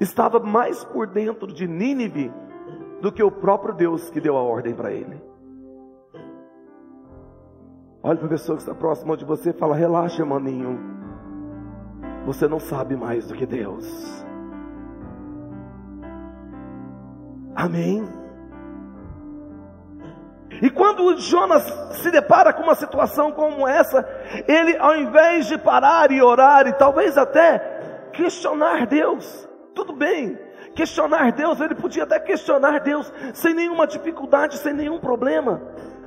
estava 0.00 0.38
mais 0.38 0.84
por 0.84 1.06
dentro 1.06 1.46
de 1.46 1.66
Nínive 1.66 2.32
do 3.00 3.12
que 3.12 3.22
o 3.22 3.30
próprio 3.30 3.74
Deus 3.74 4.10
que 4.10 4.20
deu 4.20 4.36
a 4.36 4.42
ordem 4.42 4.74
para 4.74 4.92
ele. 4.92 5.22
Olha 8.02 8.16
para 8.18 8.26
a 8.26 8.30
pessoa 8.30 8.56
que 8.56 8.62
está 8.62 8.74
próxima 8.74 9.16
de 9.16 9.24
você 9.24 9.50
e 9.50 9.52
fala: 9.52 9.74
relaxa, 9.74 10.24
maninho. 10.24 10.78
Você 12.24 12.48
não 12.48 12.58
sabe 12.58 12.96
mais 12.96 13.26
do 13.26 13.34
que 13.34 13.46
Deus. 13.46 14.24
Amém. 17.54 18.04
E 20.62 20.70
quando 20.70 21.18
Jonas 21.18 21.62
se 22.02 22.10
depara 22.10 22.52
com 22.52 22.62
uma 22.62 22.74
situação 22.74 23.32
como 23.32 23.66
essa, 23.66 24.06
ele 24.46 24.76
ao 24.78 24.96
invés 24.96 25.46
de 25.46 25.58
parar 25.58 26.10
e 26.10 26.22
orar 26.22 26.66
e 26.66 26.72
talvez 26.72 27.18
até 27.18 28.10
questionar 28.12 28.86
Deus, 28.86 29.48
tudo 29.74 29.92
bem, 29.92 30.38
questionar 30.74 31.32
Deus, 31.32 31.60
ele 31.60 31.74
podia 31.74 32.04
até 32.04 32.18
questionar 32.18 32.80
Deus 32.80 33.12
sem 33.34 33.54
nenhuma 33.54 33.86
dificuldade, 33.86 34.56
sem 34.58 34.72
nenhum 34.72 34.98
problema. 34.98 35.60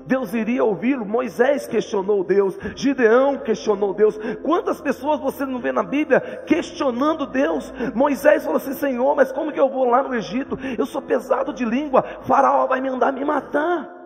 Deus 0.05 0.33
iria 0.33 0.63
ouvi-lo. 0.63 1.05
Moisés 1.05 1.67
questionou 1.67 2.23
Deus, 2.23 2.57
Gideão 2.75 3.37
questionou 3.37 3.93
Deus. 3.93 4.19
Quantas 4.41 4.81
pessoas 4.81 5.19
você 5.19 5.45
não 5.45 5.59
vê 5.59 5.71
na 5.71 5.83
Bíblia 5.83 6.19
questionando 6.47 7.27
Deus? 7.27 7.71
Moisés 7.93 8.43
falou 8.43 8.57
assim: 8.57 8.73
Senhor, 8.73 9.15
mas 9.15 9.31
como 9.31 9.51
que 9.51 9.59
eu 9.59 9.69
vou 9.69 9.85
lá 9.85 10.01
no 10.01 10.15
Egito? 10.15 10.57
Eu 10.79 10.87
sou 10.87 10.99
pesado 10.99 11.53
de 11.53 11.63
língua, 11.63 12.03
Faraó 12.23 12.65
vai 12.65 12.81
me 12.81 12.89
mandar 12.89 13.13
me 13.13 13.23
matar. 13.23 13.98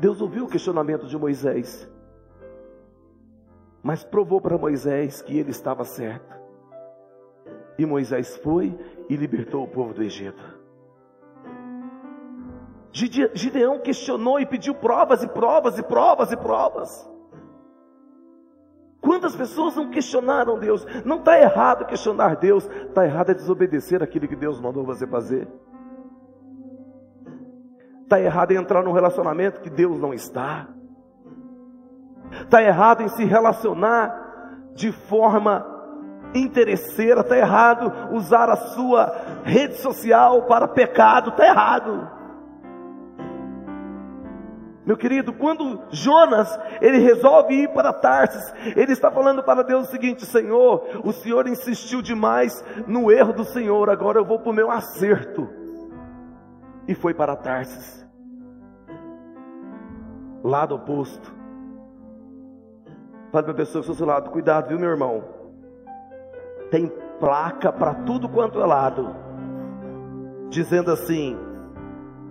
Deus 0.00 0.22
ouviu 0.22 0.46
o 0.46 0.48
questionamento 0.48 1.06
de 1.06 1.18
Moisés, 1.18 1.86
mas 3.82 4.02
provou 4.02 4.40
para 4.40 4.56
Moisés 4.56 5.20
que 5.20 5.38
ele 5.38 5.50
estava 5.50 5.84
certo. 5.84 6.40
E 7.78 7.84
Moisés 7.84 8.34
foi 8.38 8.74
e 9.10 9.14
libertou 9.14 9.62
o 9.62 9.68
povo 9.68 9.92
do 9.92 10.02
Egito. 10.02 10.42
Gideão 12.92 13.78
questionou 13.80 14.40
e 14.40 14.46
pediu 14.46 14.74
provas 14.74 15.22
e 15.22 15.28
provas 15.28 15.78
e 15.78 15.82
provas 15.82 16.32
e 16.32 16.36
provas. 16.36 17.10
Quantas 19.02 19.36
pessoas 19.36 19.76
não 19.76 19.90
questionaram 19.90 20.58
Deus? 20.58 20.86
Não 21.04 21.18
está 21.18 21.38
errado 21.38 21.86
questionar 21.86 22.36
Deus, 22.36 22.66
está 22.66 23.04
errado 23.04 23.30
é 23.30 23.34
desobedecer 23.34 24.02
aquilo 24.02 24.26
que 24.26 24.36
Deus 24.36 24.58
mandou 24.58 24.82
você 24.82 25.06
fazer. 25.06 25.46
Está 28.10 28.20
errado 28.20 28.50
em 28.50 28.56
entrar 28.56 28.82
num 28.82 28.90
relacionamento 28.90 29.60
que 29.60 29.70
Deus 29.70 29.96
não 30.00 30.12
está. 30.12 30.66
Está 32.42 32.60
errado 32.60 33.04
em 33.04 33.08
se 33.08 33.24
relacionar 33.24 34.72
de 34.74 34.90
forma 34.90 35.64
interesseira. 36.34 37.20
Está 37.20 37.38
errado 37.38 37.92
usar 38.10 38.50
a 38.50 38.56
sua 38.56 39.14
rede 39.44 39.74
social 39.74 40.42
para 40.46 40.66
pecado. 40.66 41.30
Está 41.30 41.46
errado. 41.46 42.10
Meu 44.84 44.96
querido, 44.96 45.32
quando 45.32 45.80
Jonas 45.92 46.58
ele 46.80 46.98
resolve 46.98 47.54
ir 47.54 47.68
para 47.68 47.92
Tarsis, 47.92 48.52
ele 48.74 48.90
está 48.90 49.08
falando 49.12 49.40
para 49.44 49.62
Deus 49.62 49.86
o 49.86 49.90
seguinte: 49.92 50.26
Senhor, 50.26 50.84
o 51.04 51.12
Senhor 51.12 51.46
insistiu 51.46 52.02
demais 52.02 52.60
no 52.88 53.12
erro 53.12 53.32
do 53.32 53.44
Senhor, 53.44 53.88
agora 53.88 54.18
eu 54.18 54.24
vou 54.24 54.40
para 54.40 54.50
o 54.50 54.52
meu 54.52 54.68
acerto. 54.68 55.48
E 56.88 56.94
foi 56.94 57.14
para 57.14 57.36
Tarsis, 57.36 57.99
lado 60.42 60.74
oposto. 60.74 61.32
Fala 63.30 63.44
para 63.44 63.52
a 63.52 63.56
pessoa 63.56 63.84
que 63.84 63.90
está 63.90 63.98
seu 63.98 64.06
lado: 64.06 64.30
cuidado, 64.30 64.68
viu, 64.68 64.78
meu 64.78 64.90
irmão? 64.90 65.24
Tem 66.70 66.88
placa 67.18 67.72
para 67.72 67.94
tudo 67.94 68.28
quanto 68.28 68.60
é 68.60 68.66
lado, 68.66 69.14
dizendo 70.48 70.90
assim: 70.90 71.36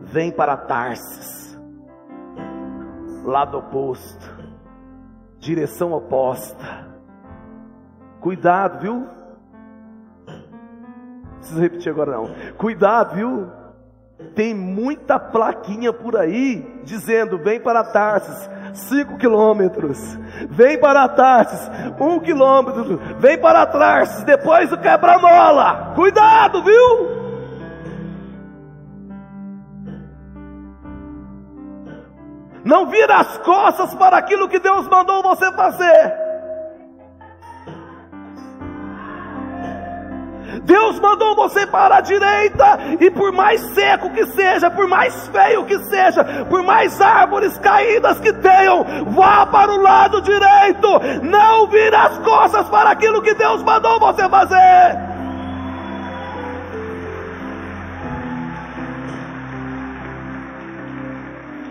vem 0.01 0.31
para 0.31 0.57
Tarsis 0.57 1.39
lado 3.23 3.57
oposto, 3.57 4.25
direção 5.39 5.93
oposta. 5.93 6.87
Cuidado, 8.19 8.79
viu? 8.81 9.07
Não 10.27 11.37
preciso 11.37 11.61
repetir 11.61 11.91
agora 11.91 12.11
não. 12.11 12.29
Cuidado, 12.57 13.15
viu? 13.15 13.58
Tem 14.35 14.53
muita 14.53 15.17
plaquinha 15.17 15.93
por 15.93 16.17
aí 16.17 16.81
dizendo: 16.83 17.37
vem 17.37 17.59
para 17.59 17.83
Tarsis, 17.83 18.49
5 18.73 19.17
quilômetros. 19.17 19.97
Vem 20.49 20.77
para 20.77 21.07
Tarsis, 21.07 21.69
1 21.99 22.05
um 22.05 22.19
quilômetro. 22.19 22.99
Vem 23.17 23.37
para 23.37 23.65
Tarsis, 23.65 24.23
depois 24.23 24.71
o 24.71 24.77
quebra-mola. 24.77 25.93
Cuidado, 25.95 26.63
viu? 26.63 27.19
Não 32.63 32.87
vira 32.87 33.15
as 33.15 33.37
costas 33.39 33.95
para 33.95 34.17
aquilo 34.17 34.49
que 34.49 34.59
Deus 34.59 34.87
mandou 34.87 35.23
você 35.23 35.51
fazer. 35.53 36.28
Deus 40.63 40.99
mandou 40.99 41.35
você 41.35 41.65
para 41.65 41.97
a 41.97 42.01
direita, 42.01 42.79
e 42.99 43.09
por 43.09 43.31
mais 43.31 43.61
seco 43.73 44.09
que 44.11 44.25
seja, 44.27 44.69
por 44.69 44.87
mais 44.87 45.27
feio 45.27 45.65
que 45.65 45.77
seja, 45.85 46.23
por 46.49 46.63
mais 46.63 46.99
árvores 46.99 47.57
caídas 47.57 48.19
que 48.19 48.33
tenham, 48.33 48.85
vá 49.07 49.45
para 49.45 49.71
o 49.71 49.81
lado 49.81 50.21
direito, 50.21 50.87
não 51.23 51.67
vira 51.67 52.03
as 52.03 52.17
costas 52.19 52.67
para 52.69 52.91
aquilo 52.91 53.21
que 53.21 53.33
Deus 53.33 53.63
mandou 53.63 53.99
você 53.99 54.27
fazer. 54.29 55.09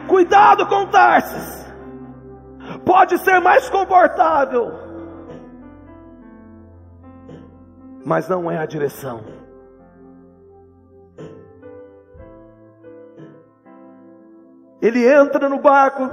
Cuidado 0.07 0.66
com 0.66 0.87
Tarsis. 0.87 1.59
Pode 2.85 3.18
ser 3.18 3.40
mais 3.40 3.68
confortável, 3.68 4.88
mas 8.09 8.27
não 8.27 8.51
é 8.51 8.57
a 8.57 8.64
direção. 8.64 9.21
Ele 14.81 15.07
entra 15.07 15.47
no 15.47 15.59
barco, 15.59 16.09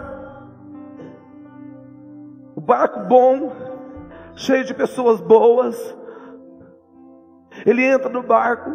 o 2.54 2.60
barco 2.60 3.00
bom, 3.08 3.50
cheio 4.36 4.66
de 4.66 4.74
pessoas 4.74 5.22
boas. 5.22 5.98
Ele 7.66 7.86
entra 7.86 8.10
no 8.10 8.22
barco, 8.22 8.72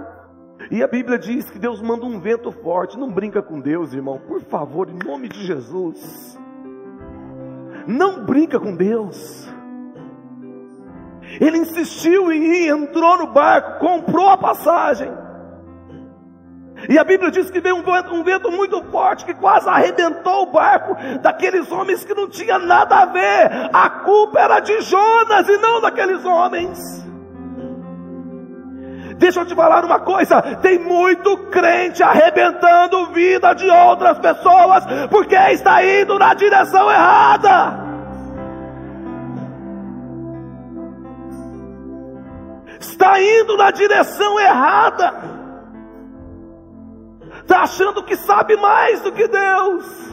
e 0.70 0.83
a 0.83 0.88
Bíblia 0.88 1.18
diz 1.18 1.50
que 1.50 1.59
Deus 1.59 1.83
manda 1.83 2.06
um 2.06 2.18
vento 2.18 2.50
forte. 2.50 2.98
Não 2.98 3.12
brinca 3.12 3.42
com 3.42 3.61
Deus, 3.61 3.92
irmão. 3.92 4.18
Por 4.26 4.40
favor, 4.40 4.88
em 4.88 4.96
nome 5.06 5.28
de 5.28 5.44
Jesus. 5.44 6.38
Não 7.87 8.24
brinca 8.24 8.59
com 8.59 8.74
Deus. 8.74 9.46
Ele 11.38 11.58
insistiu 11.58 12.32
em 12.32 12.42
ir, 12.42 12.68
entrou 12.68 13.18
no 13.18 13.26
barco, 13.26 13.78
comprou 13.78 14.28
a 14.28 14.36
passagem. 14.36 15.10
E 16.88 16.98
a 16.98 17.04
Bíblia 17.04 17.30
diz 17.30 17.50
que 17.50 17.60
veio 17.60 17.76
um 17.76 17.82
vento, 17.82 18.14
um 18.14 18.24
vento, 18.24 18.50
muito 18.50 18.82
forte 18.84 19.24
que 19.24 19.34
quase 19.34 19.68
arrebentou 19.68 20.44
o 20.44 20.46
barco 20.46 20.96
daqueles 21.20 21.70
homens 21.70 22.04
que 22.04 22.14
não 22.14 22.28
tinha 22.28 22.58
nada 22.58 23.02
a 23.02 23.06
ver. 23.06 23.70
A 23.72 23.90
culpa 23.90 24.40
era 24.40 24.60
de 24.60 24.80
Jonas 24.80 25.48
e 25.48 25.58
não 25.58 25.80
daqueles 25.80 26.24
homens. 26.24 27.00
Deixa 29.18 29.40
eu 29.40 29.44
te 29.44 29.54
falar 29.54 29.84
uma 29.84 30.00
coisa: 30.00 30.40
tem 30.62 30.78
muito 30.78 31.36
crente 31.50 32.02
arrebentando 32.02 33.12
vida 33.12 33.52
de 33.52 33.68
outras 33.68 34.18
pessoas, 34.18 34.84
porque 35.10 35.36
está 35.36 35.84
indo 35.84 36.18
na 36.18 36.32
direção 36.32 36.90
errada. 36.90 37.79
Está 42.80 43.20
indo 43.20 43.56
na 43.58 43.70
direção 43.70 44.40
errada. 44.40 45.12
Está 47.42 47.62
achando 47.62 48.02
que 48.02 48.16
sabe 48.16 48.56
mais 48.56 49.02
do 49.02 49.12
que 49.12 49.28
Deus. 49.28 50.10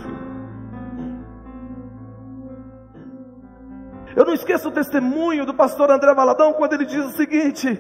Eu 4.16 4.26
não 4.26 4.34
esqueço 4.34 4.68
o 4.68 4.72
testemunho 4.72 5.46
do 5.46 5.54
pastor 5.54 5.90
André 5.92 6.14
Valadão 6.14 6.52
quando 6.54 6.74
ele 6.74 6.86
diz 6.86 7.06
o 7.06 7.12
seguinte: 7.12 7.80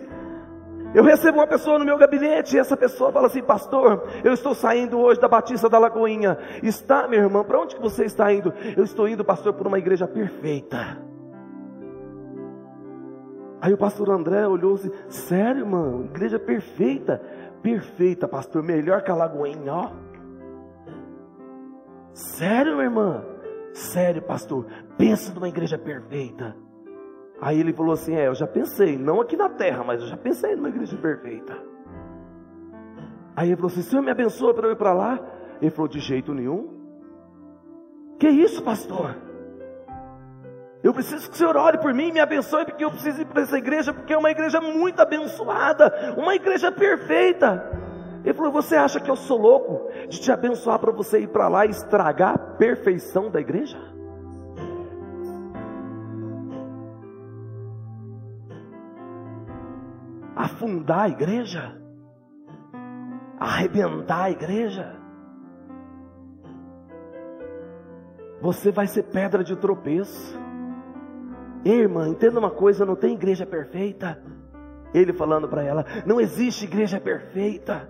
eu 0.93 1.04
recebo 1.04 1.39
uma 1.39 1.47
pessoa 1.47 1.78
no 1.78 1.86
meu 1.86 1.97
gabinete 1.97 2.56
e 2.56 2.60
essa 2.60 2.78
pessoa 2.78 3.12
fala 3.12 3.28
assim, 3.28 3.43
pastor, 3.43 4.08
eu 4.23 4.34
estou 4.34 4.56
saindo 4.56 5.00
hoje 5.00 5.19
da 5.19 5.28
Batista 5.28 5.67
da 5.67 5.78
Lagoinha. 5.78 6.38
Está, 6.63 7.08
minha 7.08 7.23
irmã, 7.23 7.43
para 7.43 7.60
onde 7.60 7.76
que 7.76 7.82
você 7.82 8.06
está 8.06 8.32
indo? 8.32 8.54
Eu 8.76 8.84
estou 8.84 9.08
indo, 9.08 9.26
pastor, 9.26 9.54
por 9.54 9.67
uma 9.67 9.78
igreja 9.78 10.08
perfeita. 10.08 11.07
Aí 13.60 13.74
o 13.74 13.78
pastor 13.78 14.10
André 14.12 14.48
olhou 14.48 14.76
assim, 14.76 14.91
sério, 15.10 15.62
irmão, 15.62 16.06
igreja 16.06 16.38
perfeita. 16.38 17.22
Perfeita, 17.62 18.28
pastor, 18.28 18.62
melhor 18.63 19.02
que 19.04 19.10
a 19.10 19.15
Lagoinha, 19.15 19.74
ó. 19.74 19.91
Sério, 22.13 22.74
minha 22.74 22.86
irmã? 22.86 23.26
Sério, 23.74 24.22
pastor, 24.22 24.65
pensa 24.98 25.34
numa 25.34 25.50
igreja 25.50 25.78
perfeita. 25.78 26.56
Aí 27.39 27.60
ele 27.60 27.74
falou 27.74 27.93
assim: 27.93 28.15
É, 28.15 28.28
eu 28.28 28.36
já 28.36 28.48
pensei, 28.48 28.98
não 28.98 29.22
aqui 29.22 29.38
na 29.38 29.50
terra, 29.50 29.84
mas 29.84 30.02
eu 30.02 30.08
já 30.08 30.17
pensei 30.17 30.56
numa 30.56 30.70
igreja 30.70 30.98
perfeita. 30.98 31.56
Aí 33.36 33.50
ele 33.50 33.56
falou 33.56 33.72
assim: 33.72 33.84
Senhor 33.84 34.02
me 34.02 34.12
abençoa 34.12 34.54
para 34.54 34.67
eu 34.67 34.72
ir 34.72 34.78
para 34.78 34.93
lá? 34.93 35.20
Ele 35.62 35.70
falou: 35.70 35.88
De 35.88 36.00
jeito 36.00 36.34
nenhum. 36.34 36.76
Que 38.20 38.28
isso, 38.28 38.63
pastor? 38.63 39.15
Eu 40.84 40.94
preciso 40.94 41.28
que 41.30 41.36
o 41.36 41.38
Senhor 41.38 41.58
ore 41.58 41.78
por 41.80 41.94
mim, 41.94 42.12
me 42.12 42.20
abençoe, 42.20 42.66
porque 42.66 42.84
eu 42.84 42.92
preciso 42.92 43.22
ir 43.22 43.26
para 43.26 43.42
essa 43.42 43.58
igreja, 43.58 43.94
porque 43.94 44.13
é 44.13 44.18
uma 44.18 44.32
igreja 44.32 44.62
muito 44.62 45.02
abençoada, 45.02 46.16
uma 46.18 46.36
igreja 46.36 46.72
perfeita. 46.72 47.72
Ele 48.24 48.34
falou: 48.34 48.52
Você 48.52 48.76
acha 48.76 49.00
que 49.00 49.10
eu 49.10 49.16
sou 49.16 49.38
louco 49.38 49.90
de 50.08 50.20
te 50.20 50.32
abençoar 50.32 50.80
para 50.80 50.92
você 50.92 51.20
ir 51.20 51.28
para 51.28 51.48
lá 51.48 51.66
e 51.66 51.70
estragar 51.70 52.36
a 52.36 52.38
perfeição 52.38 53.30
da 53.30 53.40
igreja? 53.40 53.78
afundar 60.38 61.02
a 61.02 61.10
igreja, 61.10 61.76
arrebentar 63.40 64.24
a 64.24 64.32
igreja. 64.32 64.96
Você 68.40 68.72
vai 68.72 68.88
ser 68.88 69.04
pedra 69.04 69.44
de 69.44 69.56
tropeço. 69.56 70.47
Irmã, 71.73 72.08
entenda 72.08 72.39
uma 72.39 72.51
coisa: 72.51 72.86
não 72.86 72.95
tem 72.95 73.13
igreja 73.13 73.45
perfeita. 73.45 74.19
Ele 74.93 75.13
falando 75.13 75.47
para 75.47 75.63
ela: 75.63 75.86
não 76.06 76.19
existe 76.19 76.65
igreja 76.65 76.99
perfeita. 76.99 77.89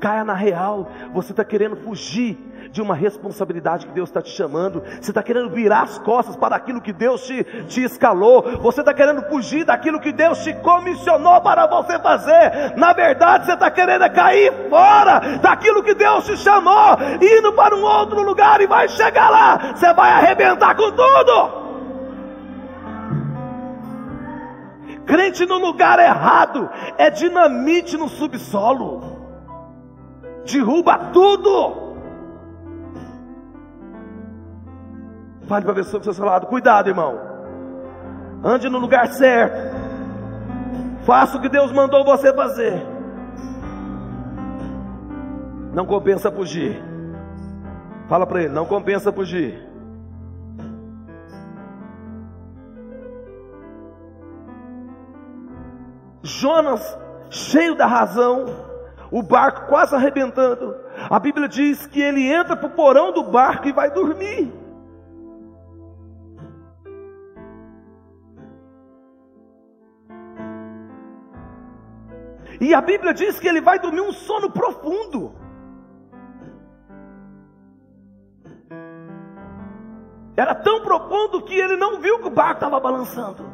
Caia 0.00 0.24
na 0.24 0.34
real. 0.34 0.88
Você 1.14 1.30
está 1.30 1.44
querendo 1.44 1.76
fugir 1.76 2.36
de 2.72 2.82
uma 2.82 2.92
responsabilidade 2.92 3.86
que 3.86 3.92
Deus 3.92 4.08
está 4.08 4.20
te 4.20 4.30
chamando. 4.30 4.82
Você 5.00 5.12
está 5.12 5.22
querendo 5.22 5.50
virar 5.50 5.82
as 5.82 5.96
costas 5.98 6.34
para 6.34 6.56
aquilo 6.56 6.80
que 6.80 6.92
Deus 6.92 7.24
te, 7.24 7.44
te 7.68 7.84
escalou. 7.84 8.42
Você 8.60 8.80
está 8.80 8.92
querendo 8.92 9.22
fugir 9.28 9.64
daquilo 9.64 10.00
que 10.00 10.10
Deus 10.10 10.42
te 10.42 10.52
comissionou 10.54 11.40
para 11.40 11.68
você 11.68 12.00
fazer. 12.00 12.74
Na 12.76 12.92
verdade, 12.92 13.46
você 13.46 13.52
está 13.52 13.70
querendo 13.70 14.10
cair 14.12 14.52
fora 14.68 15.20
daquilo 15.40 15.84
que 15.84 15.94
Deus 15.94 16.26
te 16.26 16.36
chamou, 16.36 16.96
indo 17.20 17.52
para 17.52 17.76
um 17.76 17.82
outro 17.82 18.22
lugar 18.22 18.60
e 18.60 18.66
vai 18.66 18.88
chegar 18.88 19.30
lá. 19.30 19.74
Você 19.76 19.94
vai 19.94 20.10
arrebentar 20.10 20.74
com 20.74 20.90
tudo. 20.90 21.61
Crente 25.12 25.44
no 25.44 25.58
lugar 25.58 25.98
errado 25.98 26.70
é 26.96 27.10
dinamite 27.10 27.98
no 27.98 28.08
subsolo, 28.08 29.02
derruba 30.50 31.10
tudo. 31.12 31.92
Fale 35.46 35.64
para 35.66 35.72
a 35.72 35.74
pessoa 35.74 36.02
do 36.02 36.14
seu 36.14 36.24
lado: 36.24 36.46
cuidado, 36.46 36.88
irmão. 36.88 37.20
Ande 38.42 38.70
no 38.70 38.78
lugar 38.78 39.06
certo. 39.08 39.76
Faça 41.04 41.36
o 41.36 41.42
que 41.42 41.50
Deus 41.50 41.70
mandou 41.72 42.06
você 42.06 42.32
fazer. 42.32 42.82
Não 45.74 45.84
compensa 45.84 46.32
fugir. 46.32 46.82
Fala 48.08 48.26
para 48.26 48.44
ele: 48.44 48.54
não 48.54 48.64
compensa 48.64 49.12
fugir. 49.12 49.71
Jonas, 56.40 56.98
cheio 57.30 57.74
da 57.74 57.86
razão, 57.86 58.46
o 59.10 59.22
barco 59.22 59.66
quase 59.68 59.94
arrebentando. 59.94 60.76
A 61.10 61.18
Bíblia 61.18 61.48
diz 61.48 61.86
que 61.86 62.00
ele 62.00 62.32
entra 62.32 62.56
para 62.56 62.66
o 62.66 62.70
porão 62.70 63.12
do 63.12 63.24
barco 63.24 63.68
e 63.68 63.72
vai 63.72 63.90
dormir. 63.90 64.52
E 72.60 72.72
a 72.74 72.80
Bíblia 72.80 73.12
diz 73.12 73.38
que 73.40 73.48
ele 73.48 73.60
vai 73.60 73.78
dormir 73.78 74.00
um 74.00 74.12
sono 74.12 74.50
profundo. 74.50 75.34
Era 80.36 80.54
tão 80.54 80.80
profundo 80.80 81.42
que 81.42 81.54
ele 81.54 81.76
não 81.76 82.00
viu 82.00 82.20
que 82.20 82.28
o 82.28 82.30
barco 82.30 82.54
estava 82.54 82.80
balançando. 82.80 83.51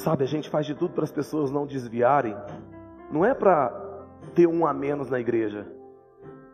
Sabe, 0.00 0.24
a 0.24 0.26
gente 0.26 0.48
faz 0.48 0.64
de 0.64 0.74
tudo 0.74 0.94
para 0.94 1.04
as 1.04 1.12
pessoas 1.12 1.50
não 1.50 1.66
desviarem. 1.66 2.34
Não 3.10 3.22
é 3.22 3.34
para 3.34 3.70
ter 4.34 4.46
um 4.46 4.66
a 4.66 4.72
menos 4.72 5.10
na 5.10 5.20
igreja. 5.20 5.66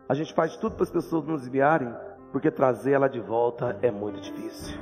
A 0.09 0.13
gente 0.13 0.33
faz 0.33 0.51
de 0.51 0.59
tudo 0.59 0.75
para 0.75 0.83
as 0.83 0.91
pessoas 0.91 1.25
não 1.25 1.37
desviarem 1.37 1.93
porque 2.33 2.51
trazer 2.51 2.91
ela 2.91 3.07
de 3.07 3.21
volta 3.21 3.77
é 3.81 3.89
muito 3.89 4.19
difícil. 4.19 4.77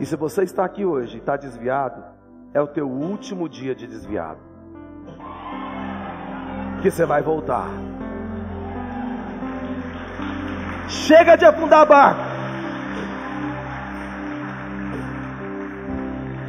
E 0.00 0.06
se 0.06 0.16
você 0.16 0.42
está 0.42 0.64
aqui 0.64 0.86
hoje 0.86 1.16
e 1.16 1.20
está 1.20 1.36
desviado, 1.36 2.02
é 2.54 2.60
o 2.60 2.66
teu 2.66 2.88
último 2.88 3.50
dia 3.50 3.74
de 3.74 3.86
desviado. 3.86 4.40
Que 6.80 6.90
você 6.90 7.04
vai 7.04 7.20
voltar. 7.22 7.68
Chega 10.88 11.36
de 11.36 11.44
afundar 11.44 11.86
barco. 11.86 12.31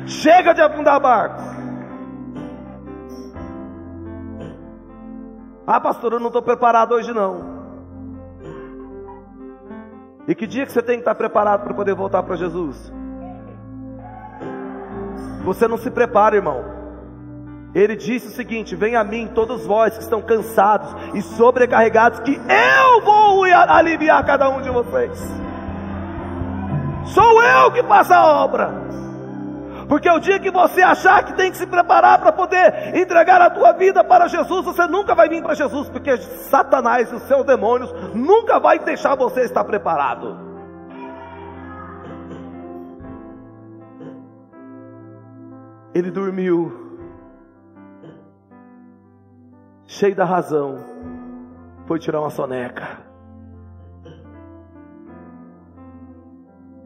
Chega 0.06 0.54
de 0.54 0.62
afundar 0.62 1.00
barco. 1.00 1.42
Ah, 5.66 5.80
pastor, 5.80 6.14
eu 6.14 6.20
não 6.20 6.28
estou 6.28 6.42
preparado 6.42 6.94
hoje 6.94 7.14
não. 7.14 7.54
E 10.28 10.36
que 10.36 10.46
dia 10.46 10.66
que 10.66 10.72
você 10.72 10.82
tem 10.82 10.96
que 10.96 11.02
estar 11.02 11.16
preparado 11.16 11.64
para 11.64 11.74
poder 11.74 11.96
voltar 11.96 12.24
para 12.24 12.36
Jesus? 12.36 12.92
Você 15.44 15.68
não 15.68 15.78
se 15.78 15.92
prepara, 15.92 16.36
irmão. 16.36 16.64
Ele 17.74 17.96
disse 17.96 18.28
o 18.28 18.32
seguinte: 18.32 18.76
Venha 18.76 19.00
a 19.00 19.04
mim, 19.04 19.30
todos 19.34 19.66
vós 19.66 19.96
que 19.98 20.04
estão 20.04 20.22
cansados 20.22 20.94
e 21.14 21.22
sobrecarregados, 21.22 22.20
que 22.20 22.36
eu 22.36 23.02
vou 23.02 23.44
aliviar 23.44 24.26
cada 24.26 24.50
um 24.50 24.62
de 24.62 24.70
vocês. 24.70 25.20
Sou 27.06 27.44
eu 27.44 27.72
que 27.72 27.84
faço 27.84 28.14
a 28.14 28.44
obra. 28.44 28.84
Porque 29.94 30.10
o 30.10 30.18
dia 30.18 30.40
que 30.40 30.50
você 30.50 30.82
achar 30.82 31.24
que 31.24 31.34
tem 31.34 31.52
que 31.52 31.58
se 31.58 31.68
preparar 31.68 32.20
para 32.20 32.32
poder 32.32 32.98
entregar 32.98 33.40
a 33.40 33.52
tua 33.52 33.74
vida 33.74 34.04
para 34.04 34.28
Jesus, 34.28 34.66
você 34.66 34.88
nunca 34.88 35.14
vai 35.14 35.30
vir 35.30 35.44
para 35.44 35.54
Jesus, 35.54 35.88
porque 35.88 36.18
Satanás 36.18 37.12
e 37.12 37.16
os 37.16 37.22
seus 37.28 37.46
demônios 37.46 37.94
nunca 38.12 38.60
vai 38.60 38.80
deixar 38.80 39.14
você 39.14 39.42
estar 39.42 39.64
preparado. 39.64 40.36
Ele 45.94 46.10
dormiu, 46.10 46.98
cheio 49.86 50.16
da 50.16 50.26
razão, 50.26 50.78
foi 51.86 52.00
tirar 52.00 52.20
uma 52.20 52.32
soneca. 52.32 52.98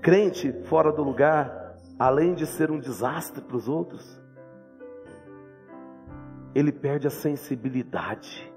Crente 0.02 0.52
fora 0.66 0.92
do 0.92 1.04
lugar 1.04 1.57
além 2.00 2.34
de 2.34 2.46
ser 2.46 2.70
um 2.70 2.80
desastre 2.80 3.42
para 3.42 3.58
os 3.58 3.68
outros, 3.68 4.22
ele 6.54 6.72
perde 6.72 7.08
a 7.08 7.12
sensibilidade. 7.12 8.52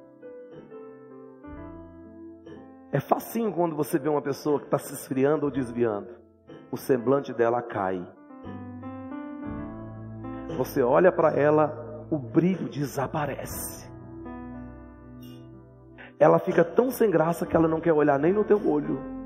É 2.92 2.98
facinho 2.98 3.52
quando 3.52 3.76
você 3.76 3.98
vê 3.98 4.08
uma 4.08 4.22
pessoa 4.22 4.58
que 4.58 4.64
está 4.64 4.78
se 4.78 4.92
esfriando 4.94 5.46
ou 5.46 5.52
desviando, 5.52 6.08
o 6.70 6.76
semblante 6.76 7.32
dela 7.32 7.62
cai. 7.62 8.04
Você 10.56 10.82
olha 10.82 11.12
para 11.12 11.32
ela, 11.32 12.06
o 12.10 12.18
brilho 12.18 12.68
desaparece. 12.68 13.88
Ela 16.18 16.38
fica 16.38 16.64
tão 16.64 16.90
sem 16.90 17.10
graça 17.10 17.46
que 17.46 17.56
ela 17.56 17.68
não 17.68 17.80
quer 17.80 17.92
olhar 17.92 18.18
nem 18.18 18.32
no 18.32 18.44
teu 18.44 18.68
olho. 18.68 19.19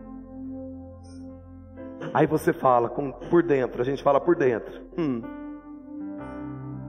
Aí 2.15 2.27
você 2.27 2.53
fala 2.53 2.89
com, 2.89 3.11
por 3.11 3.43
dentro, 3.43 3.83
a 3.83 3.85
gente 3.85 4.01
fala 4.01 4.21
por 4.21 4.37
dentro. 4.37 4.83
Hum, 4.97 5.21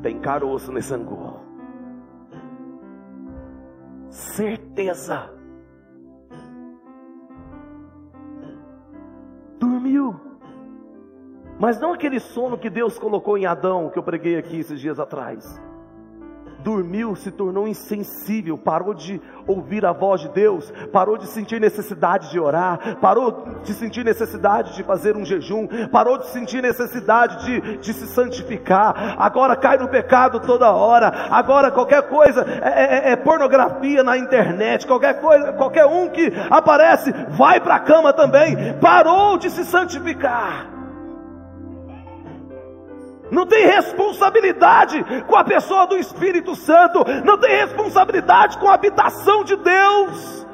tem 0.03 0.19
caroço 0.19 0.71
nesse 0.71 0.93
angu. 0.93 1.39
Certeza. 4.11 5.33
Dormiu. 9.59 10.15
Mas 11.59 11.81
não 11.81 11.91
aquele 11.91 12.19
sono 12.19 12.57
que 12.57 12.69
Deus 12.69 12.99
colocou 12.99 13.35
em 13.35 13.47
Adão, 13.47 13.89
que 13.89 13.97
eu 13.97 14.03
preguei 14.03 14.37
aqui 14.37 14.59
esses 14.59 14.79
dias 14.79 14.99
atrás 14.99 15.59
dormiu, 16.65 17.15
se 17.15 17.29
tornou 17.29 17.67
insensível, 17.67 18.57
parou 18.57 18.95
de 18.95 19.21
ouvir 19.45 19.85
a 19.85 19.91
voz 19.91 20.21
de 20.21 20.29
Deus, 20.29 20.73
parou 20.91 21.15
de 21.15 21.27
sentir 21.27 21.61
necessidade 21.61 22.31
de 22.31 22.39
orar, 22.39 22.97
parou 22.99 23.59
de 23.63 23.71
sentir 23.71 24.03
necessidade 24.03 24.75
de 24.75 24.81
fazer 24.81 25.15
um 25.15 25.23
jejum, 25.23 25.67
parou 25.91 26.17
de 26.17 26.25
sentir 26.29 26.63
necessidade 26.63 27.45
de, 27.45 27.77
de 27.77 27.93
se 27.93 28.07
santificar, 28.07 29.15
agora 29.19 29.55
cai 29.55 29.77
no 29.77 29.87
pecado 29.87 30.39
toda 30.39 30.71
hora, 30.71 31.27
agora 31.29 31.69
qualquer 31.69 32.09
coisa 32.09 32.41
é, 32.41 33.09
é, 33.09 33.11
é 33.11 33.15
pornografia 33.15 34.01
na 34.01 34.17
internet, 34.17 34.87
qualquer 34.87 35.21
coisa, 35.21 35.53
qualquer 35.53 35.85
um 35.85 36.09
que 36.09 36.33
aparece 36.49 37.13
vai 37.29 37.61
para 37.61 37.75
a 37.75 37.79
cama 37.79 38.11
também, 38.11 38.73
parou 38.81 39.37
de 39.37 39.51
se 39.51 39.63
santificar 39.65 40.74
não 43.31 43.45
tem 43.45 43.65
responsabilidade 43.65 45.03
com 45.23 45.35
a 45.35 45.43
pessoa 45.43 45.87
do 45.87 45.97
Espírito 45.97 46.55
Santo, 46.55 47.03
não 47.23 47.37
tem 47.37 47.57
responsabilidade 47.57 48.57
com 48.57 48.67
a 48.67 48.73
habitação 48.73 49.43
de 49.43 49.55
Deus, 49.55 50.47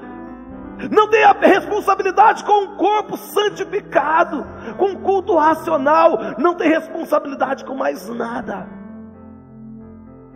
não 0.90 1.10
tem 1.10 1.22
responsabilidade 1.42 2.44
com 2.44 2.66
o 2.66 2.76
corpo 2.78 3.18
santificado, 3.18 4.46
com 4.78 4.94
o 4.94 5.00
culto 5.00 5.36
racional, 5.36 6.18
não 6.38 6.56
tem 6.56 6.70
responsabilidade 6.70 7.66
com 7.66 7.76
mais 7.76 8.08
nada, 8.10 8.68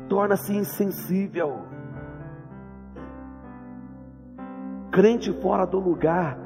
torna-se 0.09 0.55
insensível, 0.55 1.63
crente 4.91 5.31
fora 5.41 5.65
do 5.65 5.79
lugar, 5.79 6.37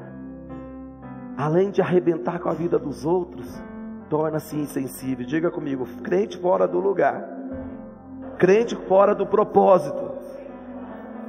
além 1.36 1.70
de 1.70 1.82
arrebentar 1.82 2.38
com 2.38 2.48
a 2.48 2.54
vida 2.54 2.78
dos 2.78 3.04
outros, 3.04 3.62
torna-se 4.10 4.56
insensível. 4.56 5.24
Diga 5.24 5.50
comigo, 5.50 5.86
crente 6.02 6.36
fora 6.36 6.66
do 6.66 6.80
lugar, 6.80 7.24
crente 8.36 8.74
fora 8.74 9.14
do 9.14 9.24
propósito, 9.24 10.10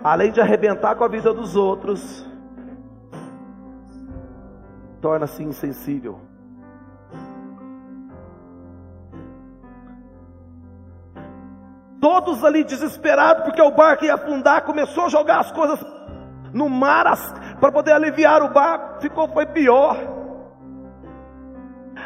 além 0.04 0.32
de 0.32 0.42
arrebentar 0.42 0.96
com 0.96 1.04
a 1.04 1.08
vida 1.08 1.32
dos 1.32 1.56
outros, 1.56 2.28
torna-se 5.00 5.44
insensível. 5.44 6.20
Todos 12.02 12.44
ali 12.44 12.64
desesperados 12.64 13.44
porque 13.44 13.62
o 13.62 13.70
barco 13.70 14.06
ia 14.06 14.16
afundar, 14.16 14.66
começou 14.66 15.06
a 15.06 15.10
jogar 15.10 15.40
as 15.40 15.52
coisas 15.52 15.80
no 16.52 16.68
mar 16.68 17.06
para 17.60 17.72
poder 17.72 17.92
aliviar 17.92 18.42
o 18.42 18.50
barco, 18.50 19.00
ficou 19.00 19.28
foi 19.28 19.46
pior. 19.46 20.21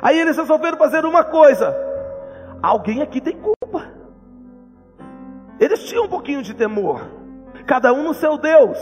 Aí 0.05 0.19
eles 0.19 0.37
resolveram 0.37 0.77
fazer 0.77 1.03
uma 1.03 1.23
coisa: 1.23 1.75
alguém 2.61 3.01
aqui 3.01 3.19
tem 3.19 3.35
culpa. 3.35 3.91
Eles 5.59 5.83
tinham 5.85 6.05
um 6.05 6.07
pouquinho 6.07 6.43
de 6.43 6.53
temor, 6.53 7.01
cada 7.65 7.91
um 7.91 8.03
no 8.03 8.13
seu 8.13 8.37
Deus. 8.37 8.77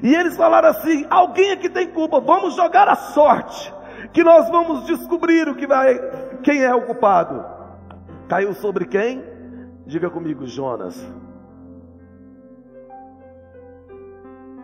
E 0.00 0.14
eles 0.14 0.36
falaram 0.36 0.68
assim: 0.68 1.04
alguém 1.10 1.50
aqui 1.50 1.68
tem 1.68 1.90
culpa, 1.90 2.20
vamos 2.20 2.54
jogar 2.54 2.88
a 2.88 2.94
sorte, 2.94 3.74
que 4.12 4.22
nós 4.22 4.48
vamos 4.48 4.86
descobrir 4.86 5.48
o 5.48 5.56
que 5.56 5.66
vai, 5.66 5.98
quem 6.44 6.62
é 6.62 6.72
o 6.72 6.86
culpado. 6.86 7.44
Caiu 8.28 8.54
sobre 8.54 8.84
quem? 8.84 9.24
Diga 9.84 10.08
comigo, 10.08 10.46
Jonas. 10.46 11.04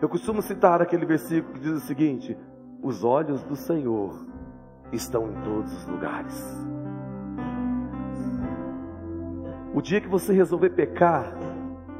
Eu 0.01 0.07
costumo 0.07 0.41
citar 0.41 0.81
aquele 0.81 1.05
versículo 1.05 1.53
que 1.55 1.59
diz 1.59 1.73
o 1.73 1.85
seguinte: 1.85 2.37
Os 2.81 3.03
olhos 3.03 3.43
do 3.43 3.57
Senhor 3.57 4.28
estão 4.91 5.29
em 5.29 5.41
todos 5.41 5.71
os 5.73 5.87
lugares. 5.87 6.59
O 9.73 9.81
dia 9.81 10.01
que 10.01 10.07
você 10.07 10.33
resolver 10.33 10.71
pecar, 10.71 11.31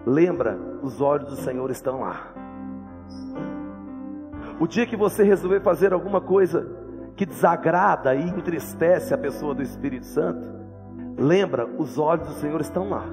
lembra, 0.06 0.58
os 0.82 0.99
olhos 0.99 1.30
do 1.30 1.36
Senhor 1.36 1.69
estão 1.69 2.02
lá. 2.02 2.34
O 4.60 4.67
dia 4.67 4.86
que 4.86 4.97
você 4.97 5.23
resolver 5.23 5.62
fazer 5.62 5.93
alguma 5.93 6.19
coisa 6.19 6.69
que 7.15 7.25
desagrada 7.25 8.15
e 8.15 8.28
entristece 8.28 9.13
a 9.13 9.17
pessoa 9.17 9.54
do 9.54 9.62
Espírito 9.62 10.06
Santo, 10.06 10.49
lembra, 11.17 11.65
os 11.65 11.97
olhos 11.97 12.28
do 12.28 12.34
Senhor 12.34 12.60
estão 12.60 12.89
lá. 12.89 13.06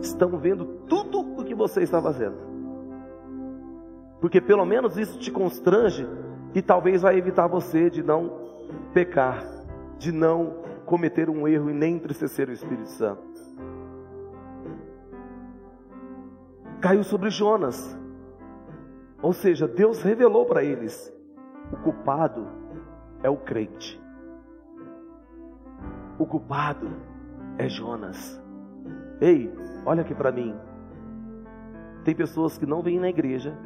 Estão 0.00 0.36
vendo 0.38 0.64
tudo 0.86 1.20
o 1.20 1.44
que 1.44 1.54
você 1.54 1.82
está 1.82 2.00
fazendo. 2.00 2.36
Porque 4.20 4.40
pelo 4.40 4.64
menos 4.64 4.96
isso 4.96 5.18
te 5.18 5.30
constrange 5.30 6.06
e 6.54 6.60
talvez 6.60 7.02
vai 7.02 7.16
evitar 7.16 7.46
você 7.46 7.88
de 7.88 8.02
não 8.02 8.48
pecar, 8.92 9.44
de 9.98 10.12
não 10.12 10.62
cometer 10.86 11.28
um 11.28 11.46
erro 11.46 11.70
e 11.70 11.74
nem 11.74 11.96
entristecer 11.96 12.48
o 12.48 12.52
Espírito 12.52 12.88
Santo. 12.88 13.28
Caiu 16.80 17.02
sobre 17.02 17.30
Jonas. 17.30 17.96
Ou 19.20 19.32
seja, 19.32 19.66
Deus 19.66 20.02
revelou 20.02 20.46
para 20.46 20.62
eles: 20.62 21.12
o 21.72 21.76
culpado 21.76 22.46
é 23.22 23.28
o 23.28 23.36
crente. 23.36 24.00
O 26.18 26.26
culpado 26.26 26.88
é 27.58 27.68
Jonas. 27.68 28.40
Ei, 29.20 29.52
olha 29.84 30.02
aqui 30.02 30.14
para 30.14 30.32
mim. 30.32 30.54
Tem 32.04 32.14
pessoas 32.14 32.56
que 32.56 32.64
não 32.64 32.80
vêm 32.80 32.98
na 32.98 33.08
igreja, 33.08 33.56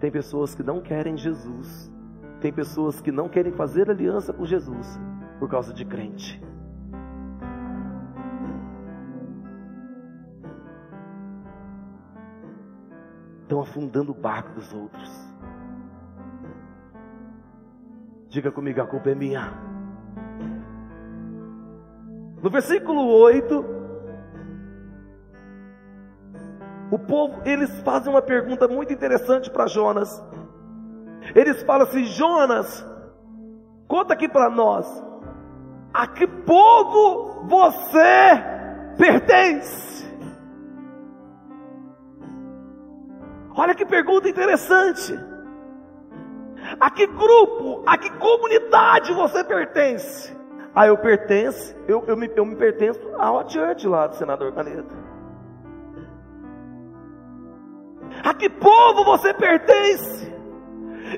tem 0.00 0.10
pessoas 0.10 0.54
que 0.54 0.62
não 0.62 0.80
querem 0.80 1.16
Jesus, 1.16 1.90
tem 2.40 2.52
pessoas 2.52 3.00
que 3.00 3.10
não 3.10 3.28
querem 3.28 3.52
fazer 3.52 3.90
aliança 3.90 4.32
com 4.32 4.44
Jesus 4.44 4.98
por 5.38 5.48
causa 5.48 5.72
de 5.72 5.84
crente. 5.84 6.40
estão 13.46 13.60
afundando 13.60 14.10
o 14.10 14.14
barco 14.14 14.52
dos 14.52 14.72
outros. 14.74 15.08
Diga 18.28 18.50
comigo, 18.50 18.82
a 18.82 18.86
culpa 18.86 19.10
é 19.10 19.14
minha. 19.14 19.52
No 22.42 22.50
versículo 22.50 23.06
8, 23.06 23.64
o 26.90 26.98
povo, 26.98 27.40
eles 27.44 27.70
fazem 27.80 28.12
uma 28.12 28.20
pergunta 28.20 28.68
muito 28.68 28.92
interessante 28.92 29.50
para 29.50 29.66
Jonas. 29.66 30.22
Eles 31.34 31.62
falam 31.62 31.86
assim: 31.86 32.04
Jonas, 32.04 32.84
conta 33.88 34.14
aqui 34.14 34.28
para 34.28 34.48
nós, 34.50 34.86
a 35.92 36.06
que 36.06 36.26
povo 36.26 37.46
você 37.46 38.42
pertence? 38.96 40.06
Olha 43.56 43.74
que 43.74 43.86
pergunta 43.86 44.28
interessante. 44.28 45.18
A 46.78 46.90
que 46.90 47.06
grupo, 47.06 47.82
a 47.86 47.96
que 47.96 48.10
comunidade 48.18 49.12
você 49.14 49.42
pertence? 49.42 50.36
Ah, 50.74 50.86
eu 50.86 50.98
pertenço, 50.98 51.74
eu, 51.88 52.04
eu, 52.06 52.16
me, 52.18 52.30
eu 52.36 52.44
me 52.44 52.54
pertenço 52.54 53.00
ao 53.16 53.48
church 53.48 53.86
lá 53.88 54.08
do 54.08 54.16
senador 54.16 54.52
Caneto. 54.52 54.94
A 58.22 58.34
que 58.34 58.50
povo 58.50 59.04
você 59.04 59.32
pertence? 59.32 60.35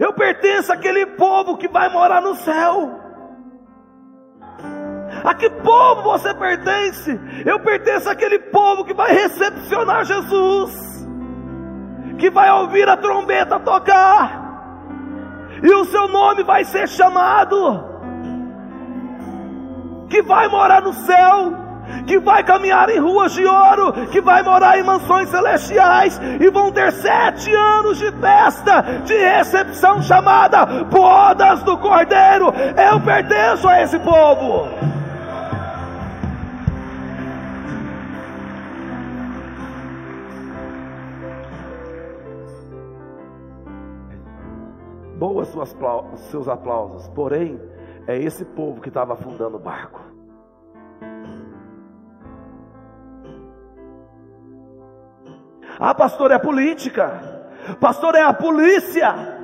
Eu 0.00 0.12
pertenço 0.12 0.72
àquele 0.72 1.06
povo 1.06 1.56
que 1.56 1.68
vai 1.68 1.88
morar 1.88 2.20
no 2.20 2.34
céu. 2.36 3.00
A 5.24 5.34
que 5.34 5.50
povo 5.50 6.02
você 6.02 6.32
pertence? 6.34 7.18
Eu 7.44 7.58
pertenço 7.60 8.08
àquele 8.08 8.38
povo 8.38 8.84
que 8.84 8.94
vai 8.94 9.12
recepcionar 9.12 10.04
Jesus 10.04 10.98
que 12.18 12.28
vai 12.30 12.50
ouvir 12.50 12.88
a 12.88 12.96
trombeta 12.96 13.60
tocar, 13.60 14.44
e 15.62 15.70
o 15.72 15.84
seu 15.84 16.08
nome 16.08 16.42
vai 16.42 16.64
ser 16.64 16.88
chamado, 16.88 17.84
que 20.10 20.20
vai 20.22 20.48
morar 20.48 20.82
no 20.82 20.92
céu, 20.92 21.52
que 22.06 22.18
vai 22.18 22.42
caminhar 22.42 22.88
em 22.90 22.98
ruas 22.98 23.32
de 23.32 23.44
ouro, 23.44 23.92
que 24.08 24.20
vai 24.20 24.42
morar 24.42 24.78
em 24.78 24.82
mansões 24.82 25.28
celestiais, 25.28 26.20
e 26.40 26.50
vão 26.50 26.70
ter 26.72 26.92
sete 26.92 27.54
anos 27.54 27.98
de 27.98 28.10
festa, 28.12 28.82
de 29.04 29.16
recepção 29.16 30.02
chamada 30.02 30.66
Bodas 30.84 31.62
do 31.62 31.76
Cordeiro. 31.78 32.52
Eu 32.90 33.00
pertenço 33.00 33.68
a 33.68 33.82
esse 33.82 33.98
povo. 33.98 34.68
boas 45.18 45.48
suas 45.48 45.74
seus 46.30 46.48
aplausos, 46.48 47.08
porém, 47.08 47.60
é 48.06 48.16
esse 48.16 48.44
povo 48.44 48.80
que 48.80 48.88
estava 48.88 49.14
afundando 49.14 49.56
o 49.56 49.60
barco. 49.60 50.17
Ah, 55.78 55.94
pastor, 55.94 56.30
é 56.30 56.38
política. 56.38 57.38
Pastor, 57.80 58.14
é 58.14 58.22
a 58.22 58.32
polícia. 58.32 59.38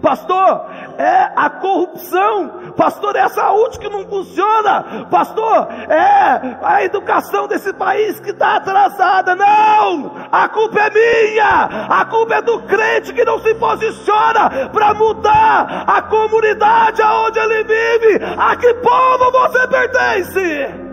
Pastor, 0.00 0.66
é 0.98 1.30
a 1.36 1.50
corrupção. 1.50 2.72
Pastor, 2.76 3.14
é 3.16 3.20
a 3.20 3.28
saúde 3.28 3.78
que 3.78 3.88
não 3.88 4.04
funciona. 4.08 5.06
Pastor, 5.10 5.68
é 5.88 6.56
a 6.62 6.82
educação 6.82 7.46
desse 7.46 7.72
país 7.72 8.18
que 8.20 8.30
está 8.30 8.56
atrasada. 8.56 9.36
Não! 9.36 10.12
A 10.32 10.48
culpa 10.48 10.80
é 10.80 10.90
minha. 10.90 11.64
A 11.88 12.04
culpa 12.06 12.36
é 12.36 12.42
do 12.42 12.62
crente 12.62 13.12
que 13.12 13.24
não 13.24 13.38
se 13.40 13.54
posiciona 13.54 14.68
para 14.72 14.94
mudar 14.94 15.84
a 15.86 16.02
comunidade 16.02 17.02
aonde 17.02 17.38
ele 17.38 17.64
vive. 17.64 18.24
A 18.38 18.56
que 18.56 18.74
povo 18.74 19.30
você 19.30 19.68
pertence? 19.68 20.83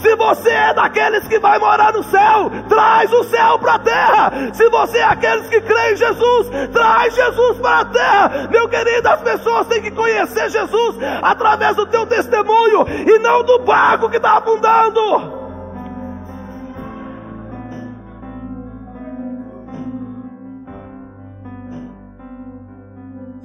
Se 0.00 0.14
você 0.16 0.50
é 0.50 0.74
daqueles 0.74 1.26
que 1.26 1.38
vai 1.38 1.58
morar 1.58 1.92
no 1.92 2.02
céu, 2.04 2.50
traz 2.68 3.12
o 3.12 3.24
céu 3.24 3.58
para 3.58 3.74
a 3.74 3.78
terra. 3.78 4.32
Se 4.52 4.68
você 4.68 4.98
é 4.98 5.04
aqueles 5.04 5.48
que 5.48 5.60
creem 5.60 5.94
em 5.94 5.96
Jesus, 5.96 6.48
traz 6.72 7.14
Jesus 7.14 7.58
para 7.58 7.80
a 7.80 7.84
terra. 7.84 8.48
Meu 8.50 8.68
querido, 8.68 9.08
as 9.08 9.20
pessoas 9.22 9.66
têm 9.66 9.82
que 9.82 9.90
conhecer 9.90 10.50
Jesus 10.50 10.96
através 11.22 11.76
do 11.76 11.86
teu 11.86 12.06
testemunho 12.06 12.86
e 12.88 13.18
não 13.18 13.42
do 13.42 13.58
barco 13.60 14.10
que 14.10 14.16
está 14.16 14.38
afundando. 14.38 15.45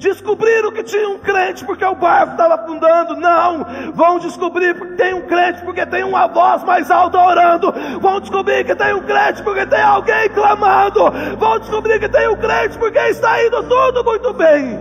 Descobriram 0.01 0.71
que 0.71 0.81
tinha 0.81 1.07
um 1.07 1.19
crente 1.19 1.63
porque 1.63 1.85
o 1.85 1.93
barco 1.93 2.31
estava 2.31 2.55
afundando. 2.55 3.15
Não, 3.17 3.63
vão 3.93 4.17
descobrir 4.17 4.73
que 4.73 4.97
tem 4.97 5.13
um 5.13 5.27
crente 5.27 5.61
porque 5.61 5.85
tem 5.85 6.03
uma 6.03 6.25
voz 6.25 6.63
mais 6.63 6.89
alta 6.89 7.19
orando. 7.19 7.71
Vão 8.01 8.19
descobrir 8.19 8.65
que 8.65 8.73
tem 8.73 8.95
um 8.95 9.03
crente 9.03 9.43
porque 9.43 9.63
tem 9.63 9.79
alguém 9.79 10.27
clamando. 10.29 11.11
Vão 11.37 11.59
descobrir 11.59 11.99
que 11.99 12.09
tem 12.09 12.27
um 12.27 12.35
crente 12.35 12.79
porque 12.79 12.97
está 12.97 13.45
indo 13.45 13.61
tudo 13.61 14.03
muito 14.03 14.33
bem. 14.33 14.79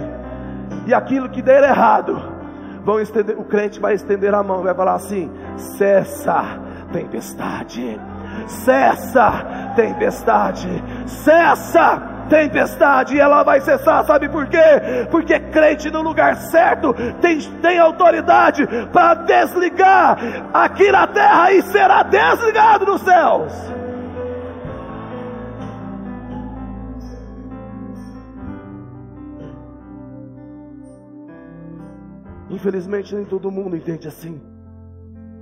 E 0.87 0.95
aquilo 0.95 1.29
que 1.29 1.43
der 1.43 1.65
errado, 1.65 2.19
vão 2.83 2.99
estender, 2.99 3.39
o 3.39 3.45
crente 3.45 3.79
vai 3.79 3.93
estender 3.93 4.35
a 4.35 4.43
mão, 4.43 4.63
vai 4.63 4.75
falar 4.75 4.95
assim: 4.95 5.31
cessa, 5.55 6.59
tempestade, 6.95 8.01
cessa, 8.47 9.73
tempestade, 9.77 10.83
cessa 11.05 12.10
tempestade 12.31 13.17
e 13.17 13.21
ela 13.21 13.43
vai 13.43 13.61
cessar. 13.61 14.07
Sabe 14.07 14.29
por 14.29 14.47
quê? 14.47 15.07
Porque 15.11 15.39
crente 15.39 15.91
no 15.91 16.01
lugar 16.01 16.37
certo 16.37 16.95
tem, 17.21 17.39
tem 17.61 17.79
autoridade 17.79 18.67
para 18.93 19.15
desligar 19.15 20.17
aqui 20.55 20.91
na 20.91 21.07
terra 21.09 21.53
e 21.53 21.61
será 21.63 22.03
desligado 22.05 22.87
nos 22.87 23.03
céus. 23.03 23.53
Infelizmente, 32.49 33.15
nem 33.15 33.25
todo 33.25 33.51
mundo 33.51 33.77
entende 33.77 34.09
assim. 34.09 34.41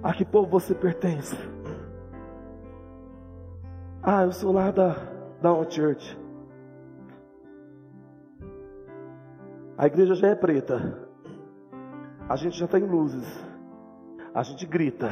A 0.03 0.13
que 0.13 0.25
povo 0.25 0.49
você 0.49 0.75
pertence? 0.75 1.37
Ah, 4.03 4.23
eu 4.23 4.33
sou 4.33 4.53
lá 4.53 4.71
da, 4.71 4.95
da 5.41 5.53
One 5.53 5.71
Church. 5.71 6.28
A 9.79 9.87
igreja 9.87 10.17
já 10.17 10.27
é 10.27 10.35
preta. 10.35 11.09
A 12.29 12.35
gente 12.35 12.59
já 12.59 12.67
tem 12.67 12.83
luzes. 12.83 13.25
A 14.35 14.43
gente 14.43 14.67
grita. 14.67 15.09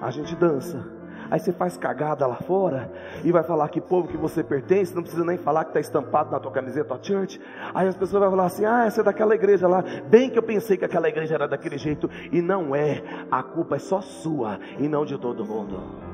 A 0.00 0.12
gente 0.12 0.36
dança. 0.36 0.86
Aí 1.28 1.40
você 1.40 1.52
faz 1.52 1.76
cagada 1.76 2.24
lá 2.24 2.36
fora 2.36 2.90
e 3.24 3.32
vai 3.32 3.42
falar 3.42 3.68
que 3.68 3.80
povo 3.80 4.06
que 4.06 4.16
você 4.16 4.44
pertence, 4.44 4.94
não 4.94 5.02
precisa 5.02 5.24
nem 5.24 5.36
falar 5.36 5.64
que 5.64 5.70
está 5.70 5.80
estampado 5.80 6.30
na 6.30 6.38
tua 6.38 6.52
camiseta, 6.52 6.88
tua 6.88 7.02
church. 7.02 7.40
Aí 7.74 7.88
as 7.88 7.96
pessoas 7.96 8.22
vão 8.22 8.30
falar 8.30 8.46
assim: 8.46 8.64
ah, 8.64 8.84
essa 8.84 9.00
é 9.00 9.04
daquela 9.04 9.34
igreja 9.34 9.66
lá. 9.66 9.82
Bem 10.08 10.30
que 10.30 10.38
eu 10.38 10.42
pensei 10.42 10.76
que 10.76 10.84
aquela 10.84 11.08
igreja 11.08 11.34
era 11.34 11.48
daquele 11.48 11.76
jeito. 11.76 12.08
E 12.30 12.40
não 12.40 12.74
é. 12.74 13.02
A 13.28 13.42
culpa 13.42 13.74
é 13.74 13.80
só 13.80 14.00
sua 14.00 14.60
e 14.78 14.88
não 14.88 15.04
de 15.04 15.18
todo 15.18 15.44
mundo. 15.44 16.09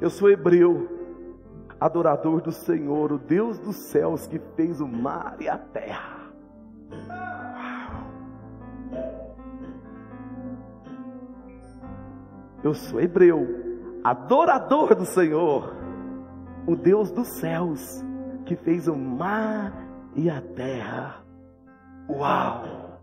Eu 0.00 0.08
sou 0.08 0.30
hebreu 0.30 0.88
adorador 1.78 2.40
do 2.40 2.52
Senhor, 2.52 3.12
o 3.12 3.18
Deus 3.18 3.58
dos 3.58 3.76
céus 3.76 4.26
que 4.26 4.38
fez 4.56 4.80
o 4.80 4.88
mar 4.88 5.36
e 5.40 5.48
a 5.48 5.58
terra. 5.58 6.20
Eu 12.62 12.74
sou 12.74 13.00
hebreu, 13.00 13.46
adorador 14.04 14.94
do 14.94 15.06
Senhor, 15.06 15.74
o 16.66 16.76
Deus 16.76 17.10
dos 17.10 17.28
céus 17.38 18.04
que 18.44 18.54
fez 18.56 18.88
o 18.88 18.96
mar 18.96 19.72
e 20.14 20.28
a 20.28 20.40
terra. 20.40 21.24
Uau! 22.08 23.00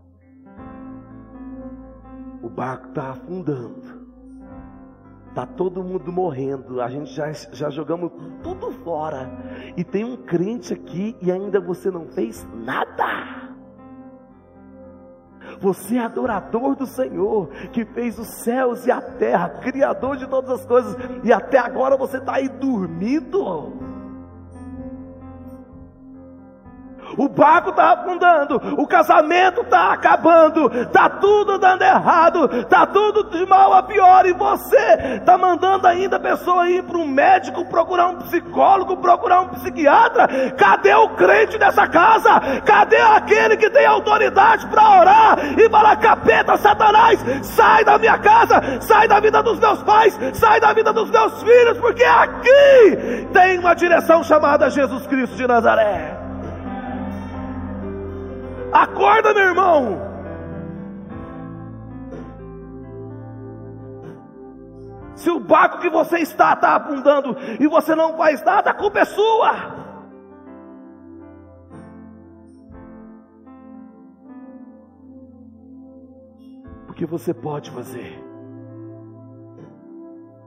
O 2.42 2.48
barco 2.48 2.88
está 2.88 3.10
afundando. 3.10 3.97
Tá 5.34 5.46
todo 5.46 5.84
mundo 5.84 6.10
morrendo, 6.10 6.80
a 6.80 6.88
gente 6.88 7.12
já, 7.12 7.30
já 7.32 7.70
jogamos 7.70 8.10
tudo 8.42 8.72
fora. 8.84 9.30
E 9.76 9.84
tem 9.84 10.04
um 10.04 10.16
crente 10.16 10.72
aqui 10.72 11.16
e 11.20 11.30
ainda 11.30 11.60
você 11.60 11.90
não 11.90 12.06
fez 12.06 12.46
nada. 12.54 13.48
Você 15.60 15.96
é 15.96 16.00
adorador 16.00 16.76
do 16.76 16.86
Senhor, 16.86 17.48
que 17.72 17.84
fez 17.84 18.18
os 18.18 18.28
céus 18.42 18.86
e 18.86 18.90
a 18.90 19.00
terra, 19.00 19.48
Criador 19.48 20.16
de 20.16 20.26
todas 20.26 20.50
as 20.50 20.66
coisas, 20.66 20.96
e 21.24 21.32
até 21.32 21.58
agora 21.58 21.96
você 21.96 22.18
está 22.18 22.34
aí 22.34 22.48
dormindo. 22.48 23.87
O 27.18 27.28
barco 27.28 27.70
está 27.70 27.94
afundando, 27.94 28.62
o 28.78 28.86
casamento 28.86 29.62
está 29.62 29.92
acabando, 29.92 30.70
está 30.72 31.10
tudo 31.10 31.58
dando 31.58 31.82
errado, 31.82 32.48
está 32.60 32.86
tudo 32.86 33.24
de 33.24 33.44
mal 33.44 33.74
a 33.74 33.82
pior, 33.82 34.24
e 34.24 34.32
você 34.32 35.16
está 35.16 35.36
mandando 35.36 35.86
ainda 35.86 36.16
a 36.16 36.20
pessoa 36.20 36.70
ir 36.70 36.84
para 36.84 36.96
um 36.96 37.06
médico, 37.06 37.64
procurar 37.64 38.06
um 38.06 38.16
psicólogo, 38.18 38.96
procurar 38.98 39.40
um 39.40 39.48
psiquiatra. 39.48 40.28
Cadê 40.56 40.94
o 40.94 41.08
crente 41.10 41.58
dessa 41.58 41.88
casa? 41.88 42.40
Cadê 42.64 43.00
aquele 43.00 43.56
que 43.56 43.68
tem 43.68 43.84
autoridade 43.84 44.66
para 44.68 45.00
orar 45.00 45.38
e 45.58 45.68
falar: 45.68 45.96
capeta, 45.96 46.56
Satanás, 46.56 47.18
sai 47.42 47.84
da 47.84 47.98
minha 47.98 48.18
casa, 48.18 48.80
sai 48.80 49.08
da 49.08 49.18
vida 49.18 49.42
dos 49.42 49.58
meus 49.58 49.82
pais, 49.82 50.18
sai 50.34 50.60
da 50.60 50.72
vida 50.72 50.92
dos 50.92 51.10
meus 51.10 51.42
filhos, 51.42 51.78
porque 51.78 52.04
aqui 52.04 53.28
tem 53.32 53.58
uma 53.58 53.74
direção 53.74 54.22
chamada 54.22 54.70
Jesus 54.70 55.06
Cristo 55.06 55.36
de 55.36 55.46
Nazaré. 55.46 56.17
Acorda, 58.72 59.34
meu 59.34 59.44
irmão. 59.44 60.08
Se 65.14 65.30
o 65.30 65.40
barco 65.40 65.80
que 65.80 65.90
você 65.90 66.18
está 66.18 66.52
está 66.52 66.76
afundando 66.76 67.36
e 67.58 67.66
você 67.66 67.94
não 67.94 68.16
faz 68.16 68.42
nada, 68.44 68.70
a 68.70 68.74
culpa 68.74 69.00
é 69.00 69.04
sua. 69.04 69.52
Porque 76.86 77.04
você 77.04 77.34
pode 77.34 77.70
fazer 77.70 78.24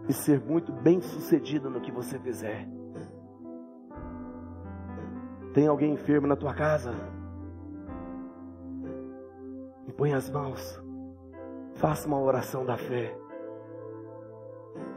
e 0.08 0.14
ser 0.14 0.40
muito 0.40 0.72
bem 0.72 1.02
sucedido 1.02 1.70
no 1.70 1.82
que 1.82 1.92
você 1.92 2.18
fizer. 2.20 2.68
Tem 5.54 5.68
alguém 5.68 5.94
enfermo 5.94 6.28
na 6.28 6.36
tua 6.36 6.54
casa? 6.54 6.94
Põe 9.98 10.14
as 10.14 10.30
mãos. 10.30 10.82
Faça 11.76 12.08
uma 12.08 12.20
oração 12.20 12.66
da 12.66 12.78
fé. 12.78 13.16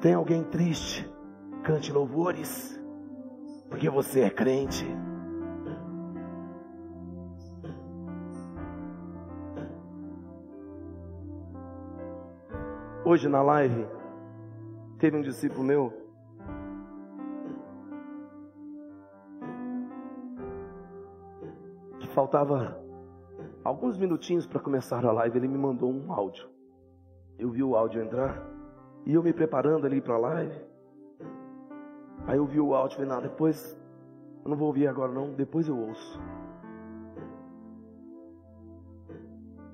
Tem 0.01 0.15
alguém 0.15 0.43
triste? 0.45 1.11
Cante 1.63 1.93
louvores. 1.93 2.81
Porque 3.69 3.89
você 3.91 4.21
é 4.21 4.31
crente. 4.31 4.87
Hoje 13.05 13.29
na 13.29 13.43
live, 13.43 13.87
teve 14.99 15.17
um 15.17 15.23
discípulo 15.23 15.63
meu. 15.65 15.93
Que 22.01 22.09
faltava 22.09 22.84
alguns 23.65 23.97
minutinhos 23.97 24.47
para 24.47 24.61
começar 24.61 25.05
a 25.05 25.11
live, 25.11 25.39
ele 25.39 25.49
me 25.49 25.57
mandou 25.57 25.91
um 25.91 26.13
áudio. 26.13 26.47
Eu 27.39 27.51
vi 27.51 27.63
o 27.63 27.75
áudio 27.75 28.03
entrar 28.03 28.47
e 29.07 29.15
eu 29.15 29.23
me 29.23 29.33
preparando 29.33 29.87
ali 29.87 30.01
para 30.01 30.15
a 30.15 30.19
live. 30.19 30.61
Aí 32.27 32.37
eu 32.37 32.47
vi 32.47 32.61
o 32.61 32.75
áudio 32.75 32.95
e 32.95 32.97
falei, 32.97 33.11
não, 33.11 33.23
depois, 33.23 33.81
eu 34.45 34.51
não 34.51 34.57
vou 34.57 34.69
ouvir 34.69 34.87
agora 34.87 35.11
não, 35.11 35.33
depois 35.33 35.67
eu 35.67 35.77
ouço. 35.77 36.21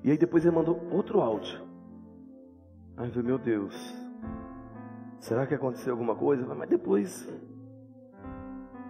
E 0.03 0.09
aí 0.09 0.17
depois 0.17 0.45
ele 0.45 0.55
mandou 0.55 0.79
outro 0.91 1.21
áudio. 1.21 1.61
Aí 2.97 3.07
eu 3.07 3.11
falei, 3.11 3.27
meu 3.27 3.37
Deus, 3.37 3.75
será 5.19 5.45
que 5.45 5.53
aconteceu 5.53 5.93
alguma 5.93 6.15
coisa? 6.15 6.45
Mas 6.55 6.69
depois 6.69 7.29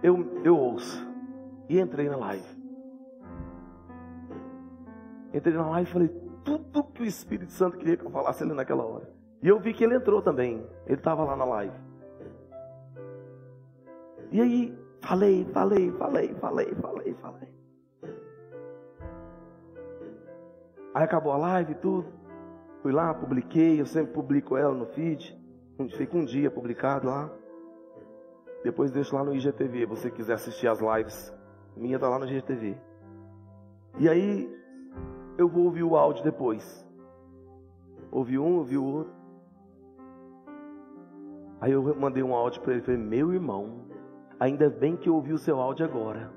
eu, 0.02 0.42
eu 0.42 0.56
ouço. 0.56 1.06
E 1.68 1.78
entrei 1.78 2.08
na 2.08 2.16
live. 2.16 2.61
Entrei 5.32 5.54
na 5.54 5.68
live 5.70 5.88
e 5.88 5.92
falei 5.92 6.08
tudo 6.44 6.84
que 6.84 7.02
o 7.02 7.06
Espírito 7.06 7.52
Santo 7.52 7.78
queria 7.78 7.96
que 7.96 8.04
eu 8.04 8.10
falasse 8.10 8.42
ali 8.42 8.52
naquela 8.52 8.84
hora. 8.84 9.08
E 9.42 9.48
eu 9.48 9.58
vi 9.58 9.72
que 9.72 9.82
ele 9.82 9.96
entrou 9.96 10.22
também. 10.22 10.66
Ele 10.86 10.98
estava 10.98 11.24
lá 11.24 11.36
na 11.36 11.44
live. 11.44 11.76
E 14.30 14.40
aí, 14.40 14.78
falei, 15.00 15.44
falei, 15.52 15.90
falei, 15.92 16.34
falei, 16.34 16.74
falei, 16.74 17.14
falei. 17.14 17.48
Aí 20.94 21.04
acabou 21.04 21.32
a 21.32 21.38
live 21.38 21.72
e 21.72 21.76
tudo. 21.76 22.06
Fui 22.82 22.92
lá, 22.92 23.12
publiquei. 23.14 23.80
Eu 23.80 23.86
sempre 23.86 24.12
publico 24.12 24.56
ela 24.56 24.74
no 24.74 24.86
feed. 24.86 25.38
Fica 25.96 26.16
um 26.16 26.24
dia 26.24 26.50
publicado 26.50 27.08
lá. 27.08 27.30
Depois 28.62 28.92
deixo 28.92 29.14
lá 29.16 29.24
no 29.24 29.34
IGTV. 29.34 29.80
Se 29.80 29.86
você 29.86 30.10
quiser 30.10 30.34
assistir 30.34 30.68
as 30.68 30.80
lives, 30.80 31.34
minha 31.76 31.98
tá 31.98 32.08
lá 32.08 32.18
no 32.18 32.26
IGTV. 32.26 32.76
E 33.98 34.08
aí 34.08 34.61
eu 35.42 35.48
vou 35.48 35.64
ouvir 35.64 35.82
o 35.82 35.96
áudio 35.96 36.24
depois. 36.24 36.86
Ouvi 38.10 38.38
um, 38.38 38.58
ouvi 38.58 38.78
o 38.78 38.84
outro. 38.84 39.12
Aí 41.60 41.72
eu 41.72 41.94
mandei 41.94 42.22
um 42.22 42.34
áudio 42.34 42.60
para 42.62 42.72
ele, 42.72 42.82
falei, 42.82 43.00
meu 43.00 43.32
irmão, 43.32 43.86
ainda 44.38 44.68
bem 44.68 44.96
que 44.96 45.08
eu 45.08 45.14
ouvi 45.14 45.32
o 45.32 45.38
seu 45.38 45.60
áudio 45.60 45.84
agora. 45.84 46.32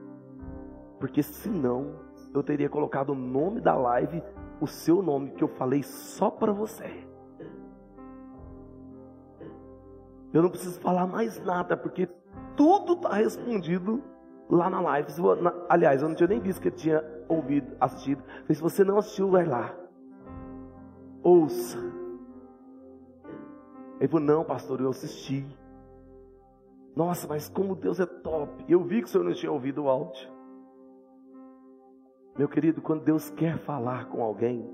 Porque 0.99 1.23
senão 1.23 1.95
eu 2.33 2.43
teria 2.43 2.69
colocado 2.69 3.09
o 3.09 3.15
nome 3.15 3.59
da 3.59 3.75
live, 3.75 4.23
o 4.59 4.67
seu 4.67 5.01
nome, 5.01 5.31
que 5.31 5.43
eu 5.43 5.47
falei 5.47 5.83
só 5.83 6.29
para 6.29 6.51
você. 6.51 7.05
Eu 10.33 10.41
não 10.41 10.49
preciso 10.49 10.79
falar 10.79 11.07
mais 11.07 11.43
nada, 11.43 11.77
porque 11.77 12.07
tudo 12.55 12.93
está 12.93 13.13
respondido 13.13 14.03
lá 14.49 14.69
na 14.69 14.79
live. 14.81 15.11
Aliás, 15.69 16.01
eu 16.01 16.09
não 16.09 16.15
tinha 16.15 16.27
nem 16.27 16.39
visto 16.39 16.61
que 16.61 16.69
ele 16.69 16.75
tinha 16.75 17.03
ouvido, 17.27 17.75
assistido. 17.79 18.23
Se 18.47 18.61
você 18.61 18.83
não 18.83 18.97
assistiu, 18.97 19.29
vai 19.29 19.45
lá. 19.45 19.73
Ouça. 21.23 21.77
Ele 23.99 24.07
falou: 24.07 24.25
Não, 24.25 24.43
pastor, 24.43 24.81
eu 24.81 24.89
assisti. 24.89 25.45
Nossa, 26.95 27.27
mas 27.27 27.49
como 27.49 27.75
Deus 27.75 27.99
é 27.99 28.05
top. 28.05 28.63
Eu 28.69 28.83
vi 28.83 29.01
que 29.01 29.05
o 29.05 29.07
senhor 29.07 29.23
não 29.23 29.33
tinha 29.33 29.51
ouvido 29.51 29.83
o 29.83 29.89
áudio. 29.89 30.29
Meu 32.37 32.47
querido, 32.47 32.81
quando 32.81 33.03
Deus 33.03 33.29
quer 33.29 33.57
falar 33.59 34.09
com 34.09 34.21
alguém, 34.21 34.69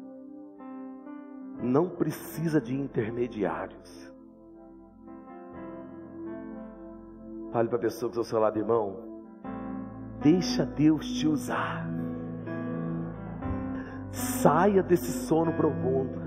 não 1.61 1.89
precisa 1.89 2.59
de 2.59 2.75
intermediários. 2.75 4.11
Fale 7.51 7.67
para 7.67 7.77
a 7.77 7.81
pessoa 7.81 8.09
que 8.09 8.17
está 8.17 8.21
ao 8.21 8.23
seu 8.23 8.39
lado, 8.39 8.57
irmão. 8.57 9.10
Deixa 10.21 10.65
Deus 10.65 11.07
te 11.07 11.27
usar. 11.27 11.87
Saia 14.11 14.83
desse 14.83 15.25
sono 15.25 15.51
profundo. 15.53 16.21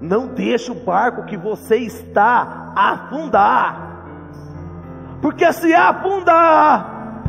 Não 0.00 0.26
deixe 0.26 0.70
o 0.70 0.74
barco 0.74 1.24
que 1.24 1.36
você 1.36 1.76
está 1.76 2.72
afundar. 2.74 3.88
Porque 5.22 5.52
se 5.52 5.72
afundar, 5.74 7.22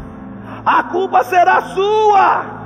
a 0.66 0.84
culpa 0.84 1.24
será 1.24 1.62
sua. 1.62 2.60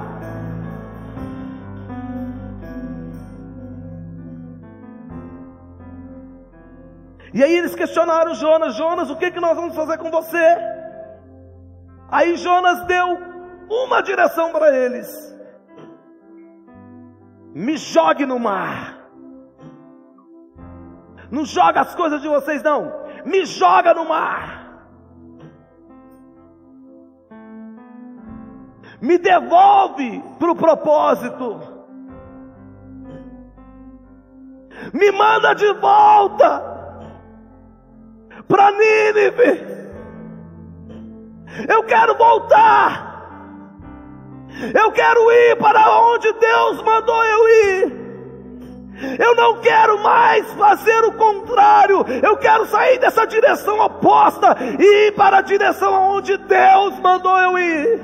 E 7.33 7.43
aí 7.43 7.57
eles 7.57 7.73
questionaram 7.73 8.35
Jonas: 8.35 8.75
Jonas, 8.75 9.09
o 9.09 9.15
que, 9.15 9.31
que 9.31 9.39
nós 9.39 9.55
vamos 9.55 9.75
fazer 9.75 9.97
com 9.97 10.11
você? 10.11 10.72
Aí 12.23 12.37
Jonas 12.37 12.85
deu 12.85 13.19
uma 13.69 14.01
direção 14.01 14.53
para 14.53 14.73
eles: 14.73 15.37
me 17.53 17.75
jogue 17.75 18.25
no 18.25 18.39
mar. 18.39 18.97
Não 21.29 21.43
joga 21.43 21.81
as 21.81 21.93
coisas 21.93 22.21
de 22.21 22.29
vocês, 22.29 22.63
não. 22.63 22.93
Me 23.25 23.45
joga 23.45 23.93
no 23.93 24.05
mar. 24.07 24.87
Me 29.01 29.17
devolve 29.17 30.23
para 30.39 30.51
o 30.51 30.55
propósito. 30.55 31.59
Me 34.93 35.11
manda 35.11 35.53
de 35.55 35.73
volta 35.73 36.49
para 38.47 38.71
Nínive. 38.71 39.82
Eu 41.67 41.83
quero 41.83 42.17
voltar. 42.17 43.13
Eu 44.73 44.91
quero 44.91 45.31
ir 45.31 45.55
para 45.57 45.99
onde 46.01 46.31
Deus 46.33 46.81
mandou 46.83 47.23
eu 47.23 47.47
ir. 47.49 48.03
Eu 49.19 49.35
não 49.35 49.59
quero 49.59 50.01
mais 50.01 50.51
fazer 50.53 51.03
o 51.05 51.13
contrário. 51.13 52.05
Eu 52.21 52.37
quero 52.37 52.65
sair 52.67 52.99
dessa 52.99 53.25
direção 53.25 53.79
oposta 53.79 54.55
e 54.79 55.07
ir 55.07 55.11
para 55.13 55.37
a 55.37 55.41
direção 55.41 56.15
onde 56.15 56.37
Deus 56.37 56.99
mandou 56.99 57.37
eu 57.39 57.57
ir. 57.57 58.01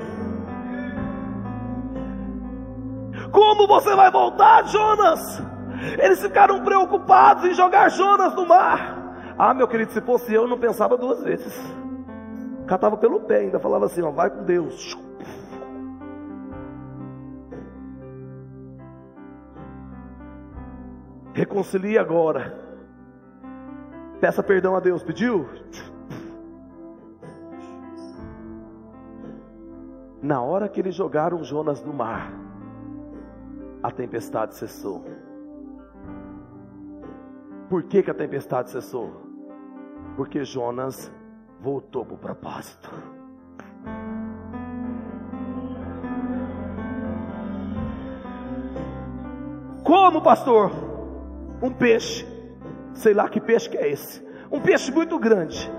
Como 3.30 3.66
você 3.66 3.94
vai 3.94 4.10
voltar, 4.10 4.66
Jonas? 4.66 5.42
Eles 5.98 6.20
ficaram 6.20 6.62
preocupados 6.62 7.44
em 7.44 7.54
jogar 7.54 7.88
Jonas 7.90 8.34
no 8.34 8.46
mar. 8.46 8.98
Ah, 9.38 9.54
meu 9.54 9.68
querido, 9.68 9.92
se 9.92 10.00
fosse 10.00 10.34
eu, 10.34 10.46
não 10.46 10.58
pensava 10.58 10.96
duas 10.96 11.22
vezes 11.22 11.80
catava 12.70 12.96
pelo 12.96 13.18
pé, 13.22 13.38
ainda 13.38 13.58
falava 13.58 13.86
assim: 13.86 14.00
ó, 14.00 14.12
vai 14.12 14.30
com 14.30 14.44
Deus. 14.44 14.96
Reconcilie 21.34 21.98
agora. 21.98 22.56
Peça 24.20 24.40
perdão 24.40 24.76
a 24.76 24.80
Deus. 24.80 25.02
Pediu? 25.02 25.48
Na 30.22 30.40
hora 30.40 30.68
que 30.68 30.78
eles 30.78 30.94
jogaram 30.94 31.42
Jonas 31.42 31.82
no 31.82 31.92
mar, 31.92 32.30
a 33.82 33.90
tempestade 33.90 34.54
cessou. 34.54 35.04
Por 37.68 37.82
que, 37.84 38.02
que 38.02 38.10
a 38.10 38.14
tempestade 38.14 38.70
cessou? 38.70 39.10
Porque 40.16 40.44
Jonas 40.44 41.10
voltou 41.60 42.04
para 42.04 42.14
o 42.14 42.18
propósito. 42.18 42.90
Como, 49.84 50.22
pastor? 50.22 50.70
Um 51.62 51.70
peixe, 51.70 52.26
sei 52.94 53.12
lá 53.12 53.28
que 53.28 53.40
peixe 53.40 53.68
que 53.68 53.76
é 53.76 53.90
esse, 53.90 54.26
um 54.50 54.60
peixe 54.60 54.90
muito 54.90 55.18
grande, 55.18 55.70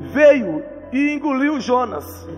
veio 0.00 0.62
e 0.92 1.14
engoliu 1.14 1.58
Jonas. 1.60 2.28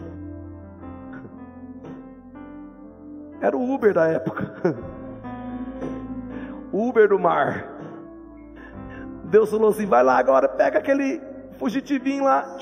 Era 3.40 3.56
o 3.56 3.74
Uber 3.74 3.92
da 3.92 4.06
época. 4.06 4.54
Uber 6.72 7.08
do 7.08 7.18
mar. 7.18 7.68
Deus 9.24 9.50
falou 9.50 9.70
assim: 9.70 9.86
vai 9.86 10.04
lá 10.04 10.16
agora, 10.16 10.48
pega 10.48 10.78
aquele 10.78 11.20
fugitivinho 11.58 12.24
lá, 12.24 12.56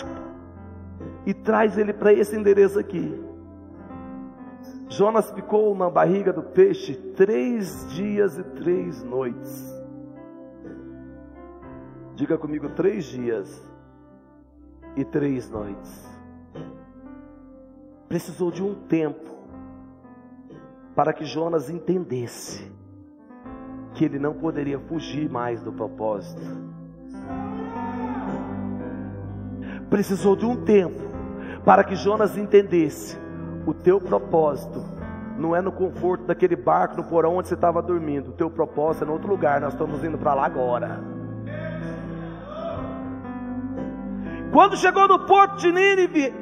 e 1.27 1.35
traz 1.35 1.77
ele 1.77 1.93
para 1.93 2.13
esse 2.13 2.37
endereço 2.37 2.79
aqui. 2.79 3.31
Jonas 4.89 5.31
ficou 5.31 5.75
na 5.75 5.89
barriga 5.89 6.33
do 6.33 6.43
peixe 6.43 6.95
três 7.17 7.89
dias 7.91 8.39
e 8.39 8.43
três 8.43 9.03
noites. 9.03 9.81
Diga 12.17 12.37
comigo, 12.37 12.69
três 12.71 13.05
dias 13.05 13.71
e 14.97 15.05
três 15.05 15.49
noites. 15.49 16.09
Precisou 18.09 18.51
de 18.51 18.63
um 18.63 18.75
tempo 18.75 19.31
para 20.95 21.13
que 21.13 21.25
Jonas 21.25 21.71
entendesse 21.71 22.71
que 23.95 24.05
ele 24.05 24.19
não 24.19 24.35
poderia 24.35 24.79
fugir 24.79 25.31
mais 25.31 25.63
do 25.63 25.73
propósito. 25.73 26.43
Precisou 29.89 30.35
de 30.37 30.45
um 30.45 30.65
tempo 30.65 31.10
para 31.65 31.85
que 31.85 31.95
Jonas 31.95 32.37
entendesse: 32.37 33.19
o 33.67 33.75
teu 33.75 34.01
propósito 34.01 34.83
não 35.39 35.57
é 35.57 35.61
no 35.61 35.73
conforto 35.73 36.27
daquele 36.27 36.57
barco 36.57 36.97
no 36.97 37.05
porão 37.05 37.37
onde 37.37 37.49
você 37.49 37.55
estava 37.55 37.81
dormindo, 37.81 38.29
o 38.31 38.33
teu 38.33 38.51
propósito 38.51 39.05
é 39.05 39.09
em 39.09 39.11
outro 39.11 39.29
lugar, 39.29 39.61
nós 39.61 39.73
estamos 39.73 40.05
indo 40.05 40.19
para 40.19 40.35
lá 40.35 40.45
agora. 40.45 41.01
Quando 44.53 44.77
chegou 44.77 45.07
no 45.07 45.27
porto 45.27 45.57
de 45.59 45.71
Nínive, 45.73 46.35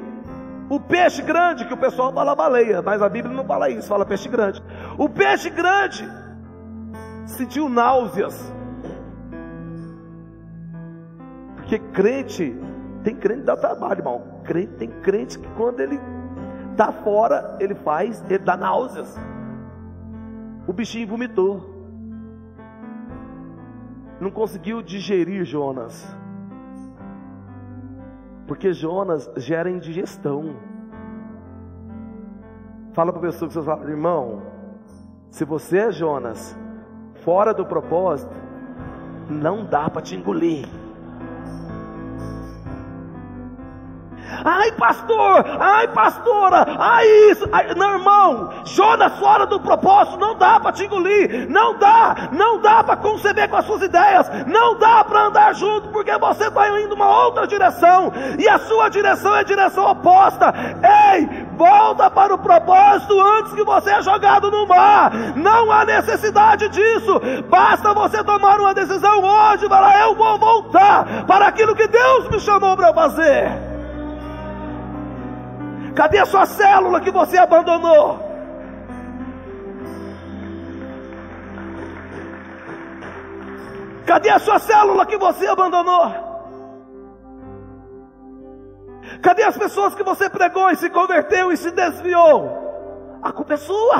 o 0.69 0.79
peixe 0.79 1.21
grande, 1.21 1.65
que 1.65 1.73
o 1.73 1.77
pessoal 1.77 2.11
fala 2.11 2.35
baleia, 2.35 2.81
mas 2.81 3.01
a 3.01 3.09
Bíblia 3.09 3.35
não 3.35 3.45
fala 3.45 3.69
isso, 3.69 3.87
fala 3.87 4.05
peixe 4.05 4.27
grande. 4.27 4.61
O 4.97 5.07
peixe 5.07 5.49
grande 5.49 6.07
sentiu 7.25 7.69
náuseas. 7.69 8.53
Porque 11.55 11.79
crente 11.79 12.55
tem 13.09 13.15
crente 13.15 13.39
que 13.39 13.45
dá 13.45 13.57
trabalho, 13.57 13.99
irmão. 13.99 14.21
Crente, 14.43 14.73
tem 14.73 14.89
crente 15.01 15.39
que 15.39 15.47
quando 15.55 15.79
ele 15.79 15.99
está 16.71 16.91
fora, 16.91 17.57
ele 17.59 17.73
faz, 17.73 18.23
ele 18.29 18.39
dá 18.39 18.55
náuseas. 18.55 19.17
O 20.67 20.73
bichinho 20.73 21.07
vomitou. 21.07 21.77
Não 24.19 24.29
conseguiu 24.29 24.83
digerir 24.83 25.43
Jonas. 25.43 26.05
Porque 28.45 28.73
Jonas 28.73 29.31
gera 29.37 29.69
indigestão. 29.69 30.55
Fala 32.93 33.11
para 33.11 33.21
a 33.21 33.25
pessoa 33.25 33.47
que 33.47 33.53
você 33.53 33.63
fala, 33.63 33.89
irmão, 33.89 34.43
se 35.31 35.45
você 35.45 35.77
é 35.79 35.91
Jonas, 35.91 36.57
fora 37.23 37.53
do 37.53 37.65
propósito, 37.65 38.35
não 39.29 39.65
dá 39.65 39.89
para 39.89 40.01
te 40.01 40.15
engolir. 40.15 40.67
Ai, 44.43 44.71
pastor, 44.73 45.45
ai, 45.59 45.87
pastora, 45.89 46.65
ai, 46.77 47.05
isso. 47.31 47.47
Ai, 47.51 47.73
não, 47.75 47.93
irmão, 47.93 48.49
Jonas 48.65 49.17
fora 49.19 49.45
do 49.45 49.59
propósito, 49.59 50.17
não 50.17 50.35
dá 50.35 50.59
para 50.59 50.71
te 50.71 50.85
engolir, 50.85 51.49
não 51.49 51.77
dá, 51.77 52.29
não 52.31 52.59
dá 52.59 52.83
para 52.83 52.97
conceber 52.97 53.49
com 53.49 53.57
as 53.57 53.65
suas 53.65 53.81
ideias, 53.81 54.29
não 54.47 54.77
dá 54.77 55.03
para 55.03 55.27
andar 55.27 55.53
junto, 55.55 55.89
porque 55.89 56.15
você 56.17 56.47
está 56.47 56.69
indo 56.79 56.95
uma 56.95 57.25
outra 57.25 57.47
direção, 57.47 58.11
e 58.37 58.47
a 58.47 58.59
sua 58.59 58.89
direção 58.89 59.35
é 59.35 59.39
a 59.39 59.43
direção 59.43 59.85
oposta. 59.89 60.53
Ei, 61.13 61.47
volta 61.55 62.09
para 62.09 62.33
o 62.33 62.37
propósito 62.37 63.19
antes 63.19 63.53
que 63.53 63.63
você 63.63 63.91
é 63.91 64.01
jogado 64.01 64.49
no 64.49 64.65
mar. 64.65 65.11
Não 65.35 65.71
há 65.71 65.83
necessidade 65.85 66.69
disso. 66.69 67.19
Basta 67.49 67.93
você 67.93 68.23
tomar 68.23 68.59
uma 68.59 68.73
decisão 68.73 69.23
hoje, 69.23 69.67
falar: 69.67 70.01
eu 70.01 70.15
vou 70.15 70.37
voltar 70.37 71.25
para 71.25 71.47
aquilo 71.47 71.75
que 71.75 71.87
Deus 71.87 72.29
me 72.29 72.39
chamou 72.39 72.75
para 72.75 72.93
fazer. 72.93 73.68
Cadê 75.99 76.17
a 76.17 76.25
sua 76.25 76.45
célula 76.45 77.01
que 77.01 77.11
você 77.11 77.37
abandonou? 77.37 78.19
Cadê 84.05 84.29
a 84.29 84.39
sua 84.39 84.59
célula 84.59 85.05
que 85.05 85.17
você 85.17 85.45
abandonou? 85.45 86.07
Cadê 89.21 89.43
as 89.43 89.57
pessoas 89.57 89.93
que 89.93 90.01
você 90.01 90.29
pregou 90.29 90.69
e 90.69 90.77
se 90.77 90.89
converteu 90.89 91.51
e 91.51 91.57
se 91.57 91.69
desviou? 91.69 92.47
A 93.21 93.33
culpa 93.33 93.55
é 93.55 93.57
sua. 93.57 93.99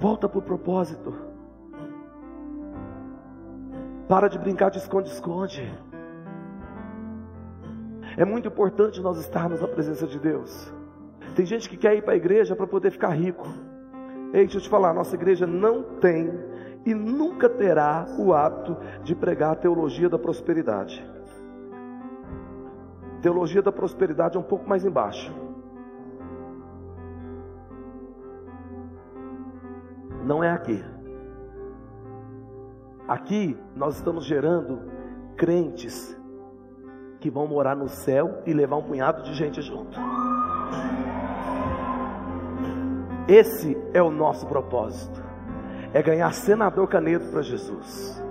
Volta 0.00 0.28
para 0.28 0.40
o 0.40 0.42
propósito. 0.42 1.37
Para 4.08 4.28
de 4.28 4.38
brincar 4.38 4.70
de 4.70 4.78
esconde-esconde. 4.78 5.70
É 8.16 8.24
muito 8.24 8.48
importante 8.48 9.02
nós 9.02 9.18
estarmos 9.18 9.60
na 9.60 9.68
presença 9.68 10.06
de 10.06 10.18
Deus. 10.18 10.72
Tem 11.36 11.44
gente 11.44 11.68
que 11.68 11.76
quer 11.76 11.94
ir 11.94 12.02
para 12.02 12.14
a 12.14 12.16
igreja 12.16 12.56
para 12.56 12.66
poder 12.66 12.90
ficar 12.90 13.10
rico. 13.10 13.46
Ei, 14.32 14.44
deixa 14.44 14.56
eu 14.56 14.62
te 14.62 14.68
falar, 14.68 14.94
nossa 14.94 15.14
igreja 15.14 15.46
não 15.46 15.82
tem 15.82 16.32
e 16.86 16.94
nunca 16.94 17.48
terá 17.50 18.06
o 18.18 18.32
hábito 18.32 18.76
de 19.04 19.14
pregar 19.14 19.52
a 19.52 19.56
teologia 19.56 20.08
da 20.08 20.18
prosperidade. 20.18 21.06
Teologia 23.20 23.60
da 23.60 23.70
prosperidade 23.70 24.36
é 24.36 24.40
um 24.40 24.42
pouco 24.42 24.66
mais 24.66 24.84
embaixo. 24.84 25.32
Não 30.24 30.42
é 30.42 30.50
aqui. 30.50 30.82
Aqui 33.08 33.58
nós 33.74 33.96
estamos 33.96 34.26
gerando 34.26 34.82
crentes 35.34 36.14
que 37.20 37.30
vão 37.30 37.46
morar 37.46 37.74
no 37.74 37.88
céu 37.88 38.42
e 38.44 38.52
levar 38.52 38.76
um 38.76 38.82
punhado 38.82 39.22
de 39.22 39.32
gente 39.32 39.62
junto. 39.62 39.98
Esse 43.26 43.76
é 43.94 44.02
o 44.02 44.10
nosso 44.10 44.46
propósito: 44.46 45.22
é 45.94 46.02
ganhar 46.02 46.32
senador 46.32 46.86
Canedo 46.86 47.30
para 47.30 47.40
Jesus. 47.40 48.22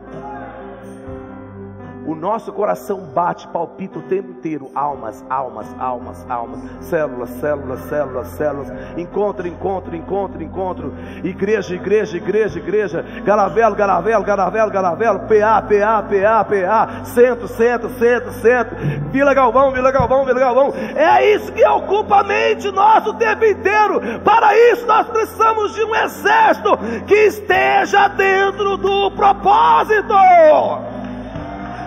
O 2.07 2.15
nosso 2.15 2.53
coração 2.53 3.01
bate, 3.13 3.45
palpita 3.49 3.99
o 3.99 4.01
tempo 4.01 4.31
inteiro. 4.31 4.71
Almas, 4.73 5.25
almas, 5.29 5.67
almas, 5.77 6.25
almas. 6.29 6.59
Células, 6.79 7.29
células, 7.31 7.79
células, 7.81 8.27
células. 8.29 8.71
Encontro, 8.97 9.45
encontro, 9.45 9.93
encontro, 9.93 10.41
encontro. 10.41 10.93
Igreja, 11.21 11.75
igreja, 11.75 12.15
igreja, 12.15 12.59
igreja. 12.59 13.05
Garavelo, 13.25 13.75
garavelo, 13.75 14.23
garavelo, 14.23 14.71
garavelo. 14.71 15.19
PA, 15.19 15.61
PA, 15.61 16.03
PA, 16.03 16.45
PA. 16.45 17.03
Centro, 17.03 17.45
centro, 17.49 17.89
centro, 17.99 18.31
centro. 18.31 18.77
Vila 19.11 19.33
Galvão, 19.33 19.73
Vila 19.73 19.91
Galvão, 19.91 20.23
Vila 20.23 20.39
Galvão. 20.39 20.73
É 20.95 21.35
isso 21.35 21.51
que 21.51 21.67
ocupa 21.67 22.21
a 22.21 22.23
mente 22.23 22.71
nossa 22.71 23.09
o 23.09 23.15
tempo 23.15 23.43
inteiro. 23.43 23.99
Para 24.23 24.57
isso 24.71 24.85
nós 24.87 25.07
precisamos 25.07 25.75
de 25.75 25.83
um 25.83 25.93
exército 25.93 26.77
que 27.05 27.15
esteja 27.15 28.07
dentro 28.07 28.77
do 28.77 29.11
propósito. 29.11 30.13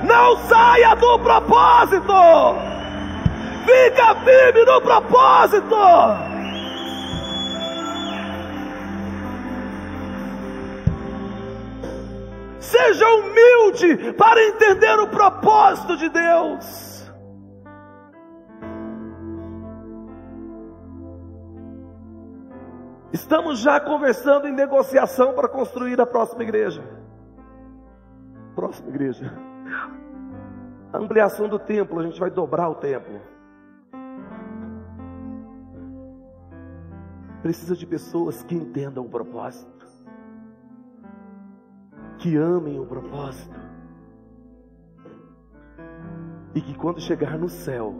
Não 0.04 0.36
saia 0.48 0.94
do 0.94 1.18
propósito. 1.18 2.12
Fica 3.64 4.14
firme 4.24 4.64
no 4.64 4.80
propósito. 4.80 5.76
Seja 12.58 13.06
humilde 13.08 14.12
para 14.14 14.42
entender 14.42 14.98
o 15.00 15.08
propósito 15.08 15.96
de 15.96 16.08
Deus. 16.08 16.90
Estamos 23.12 23.58
já 23.58 23.80
conversando 23.80 24.46
em 24.46 24.52
negociação 24.52 25.34
para 25.34 25.48
construir 25.48 26.00
a 26.00 26.06
próxima 26.06 26.42
igreja. 26.42 26.82
Próxima 28.54 28.88
igreja. 28.88 29.49
A 30.92 30.98
ampliação 30.98 31.48
do 31.48 31.58
templo, 31.58 32.00
a 32.00 32.02
gente 32.02 32.18
vai 32.18 32.30
dobrar 32.30 32.68
o 32.68 32.74
templo. 32.74 33.20
Precisa 37.42 37.74
de 37.74 37.86
pessoas 37.86 38.42
que 38.42 38.54
entendam 38.54 39.06
o 39.06 39.08
propósito, 39.08 39.86
que 42.18 42.36
amem 42.36 42.78
o 42.78 42.84
propósito, 42.84 43.58
e 46.54 46.60
que 46.60 46.76
quando 46.76 47.00
chegar 47.00 47.38
no 47.38 47.48
céu, 47.48 47.94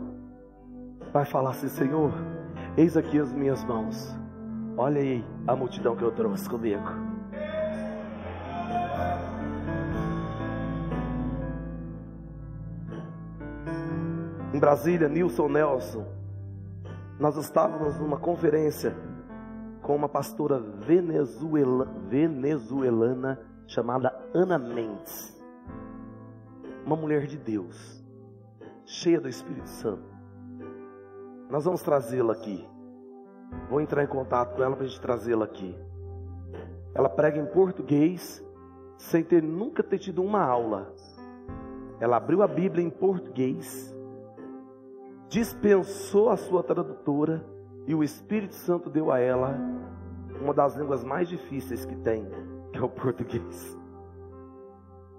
vai 1.13 1.25
falar 1.25 1.51
assim: 1.51 1.69
Senhor, 1.69 2.13
eis 2.77 2.97
aqui 2.97 3.19
as 3.19 3.33
minhas 3.33 3.65
mãos, 3.65 4.15
olha 4.77 5.01
aí 5.01 5.25
a 5.47 5.57
multidão 5.57 5.97
que 5.97 6.03
eu 6.03 6.13
trouxe 6.13 6.49
comigo. 6.49 7.10
Em 14.53 14.59
Brasília, 14.59 15.09
Nilson 15.09 15.49
Nelson, 15.49 16.05
nós 17.19 17.37
estávamos 17.37 17.97
numa 17.99 18.19
conferência 18.19 18.97
com 19.83 19.95
uma 19.95 20.09
pastora 20.09 20.59
venezuela, 20.59 21.85
venezuelana 22.09 23.41
chamada 23.67 24.13
Ana 24.35 24.59
Mendes, 24.59 25.41
uma 26.85 26.97
mulher 26.97 27.27
de 27.27 27.39
Deus, 27.39 28.05
cheia 28.85 29.21
do 29.21 29.29
Espírito 29.29 29.69
Santo. 29.69 30.11
Nós 31.49 31.65
vamos 31.65 31.83
trazê-la 31.83 32.33
aqui. 32.33 32.69
Vou 33.69 33.81
entrar 33.81 34.03
em 34.03 34.09
contato 34.09 34.57
com 34.57 34.63
ela 34.63 34.75
para 34.75 34.85
a 34.85 34.89
gente 34.89 35.01
trazê-la 35.01 35.45
aqui. 35.45 35.77
Ela 36.93 37.09
prega 37.09 37.39
em 37.39 37.47
português, 37.47 38.45
sem 38.97 39.23
ter 39.23 39.43
nunca 39.43 39.83
ter 39.83 39.99
tido 39.99 40.23
uma 40.23 40.43
aula. 40.43 40.93
Ela 42.01 42.17
abriu 42.17 42.43
a 42.43 42.49
Bíblia 42.49 42.85
em 42.85 42.91
português 42.91 43.90
dispensou 45.31 46.29
a 46.29 46.37
sua 46.37 46.61
tradutora 46.61 47.47
e 47.87 47.95
o 47.95 48.03
Espírito 48.03 48.55
Santo 48.55 48.91
deu 48.91 49.13
a 49.13 49.21
ela 49.21 49.57
uma 50.43 50.53
das 50.53 50.75
línguas 50.75 51.05
mais 51.05 51.29
difíceis 51.29 51.85
que 51.85 51.95
tem, 51.95 52.27
que 52.73 52.79
é 52.79 52.83
o 52.83 52.89
português. 52.89 53.79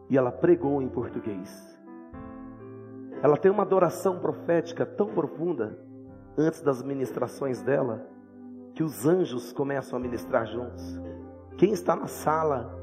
E 0.10 0.18
ela 0.18 0.30
pregou 0.30 0.82
em 0.82 0.90
português. 0.90 1.80
Ela 3.24 3.38
tem 3.38 3.50
uma 3.50 3.64
adoração 3.64 4.20
profética 4.20 4.86
tão 4.86 5.08
profunda 5.08 5.80
antes 6.38 6.62
das 6.62 6.84
ministrações 6.84 7.62
dela, 7.62 8.06
que 8.74 8.84
os 8.84 9.08
anjos 9.08 9.54
começam 9.54 9.98
a 9.98 10.02
ministrar 10.02 10.46
juntos. 10.46 11.00
Quem 11.58 11.72
está 11.72 11.96
na 11.96 12.08
sala 12.08 12.78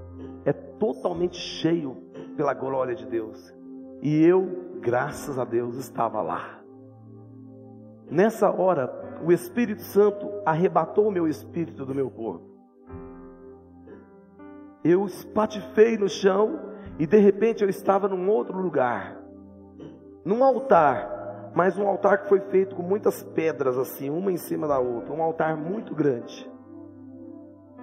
é 0.47 0.53
totalmente 0.53 1.37
cheio 1.37 1.95
pela 2.37 2.55
glória 2.55 2.95
de 2.95 3.05
Deus. 3.05 3.55
E 4.01 4.25
eu, 4.25 4.79
graças 4.81 5.39
a 5.39 5.45
Deus, 5.45 5.77
estava 5.77 6.23
lá. 6.23 6.59
Nessa 8.11 8.51
hora, 8.51 8.91
o 9.23 9.31
Espírito 9.31 9.83
Santo 9.83 10.31
arrebatou 10.45 11.09
o 11.09 11.13
meu 11.13 11.29
espírito 11.29 11.85
do 11.85 11.95
meu 11.95 12.11
corpo. 12.11 12.49
Eu 14.83 15.05
espatifei 15.05 15.99
no 15.99 16.09
chão 16.09 16.61
e 16.99 17.07
de 17.07 17.19
repente 17.19 17.63
eu 17.63 17.69
estava 17.69 18.09
num 18.09 18.29
outro 18.31 18.57
lugar, 18.57 19.21
num 20.25 20.43
altar, 20.43 21.53
mas 21.55 21.77
um 21.77 21.87
altar 21.87 22.23
que 22.23 22.29
foi 22.29 22.41
feito 22.41 22.75
com 22.75 22.83
muitas 22.83 23.23
pedras 23.23 23.77
assim, 23.77 24.09
uma 24.09 24.33
em 24.33 24.37
cima 24.37 24.67
da 24.67 24.79
outra, 24.79 25.13
um 25.13 25.23
altar 25.23 25.57
muito 25.57 25.95
grande. 25.95 26.51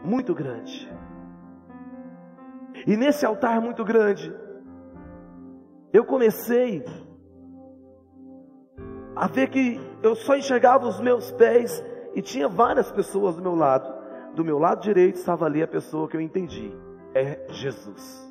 Muito 0.04 0.34
grande. 0.34 0.92
E 2.88 2.96
nesse 2.96 3.26
altar 3.26 3.62
muito 3.62 3.84
grande, 3.84 4.34
eu 5.94 6.04
comecei 6.06 6.84
a 9.16 9.28
ver 9.28 9.50
que 9.50 9.80
eu 10.06 10.16
só 10.16 10.36
enxergava 10.36 10.88
os 10.88 11.00
meus 11.00 11.32
pés 11.32 11.84
e 12.14 12.22
tinha 12.22 12.48
várias 12.48 12.92
pessoas 12.92 13.36
do 13.36 13.42
meu 13.42 13.56
lado. 13.56 13.94
Do 14.34 14.44
meu 14.44 14.60
lado 14.60 14.82
direito 14.82 15.16
estava 15.16 15.46
ali 15.46 15.64
a 15.64 15.68
pessoa 15.68 16.08
que 16.08 16.16
eu 16.18 16.22
entendi: 16.22 16.72
é 17.14 17.46
Jesus. 17.50 18.24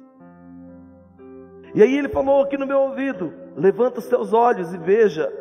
E 1.75 1.83
aí 1.83 1.97
ele 1.97 2.09
falou 2.09 2.43
aqui 2.43 2.57
no 2.57 2.67
meu 2.67 2.79
ouvido: 2.81 3.33
levanta 3.57 3.99
os 3.99 4.07
teus 4.07 4.33
olhos 4.33 4.73
e 4.73 4.79
veja. 4.79 5.33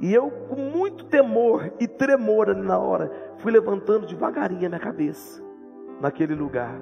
E 0.00 0.12
eu, 0.12 0.30
com 0.30 0.56
muito 0.56 1.04
temor 1.06 1.72
e 1.80 1.86
tremor 1.86 2.50
ali 2.50 2.60
na 2.60 2.78
hora, 2.78 3.10
fui 3.38 3.50
levantando 3.50 4.06
devagarinho 4.06 4.66
a 4.66 4.68
minha 4.68 4.80
cabeça 4.80 5.42
naquele 6.00 6.34
lugar. 6.34 6.78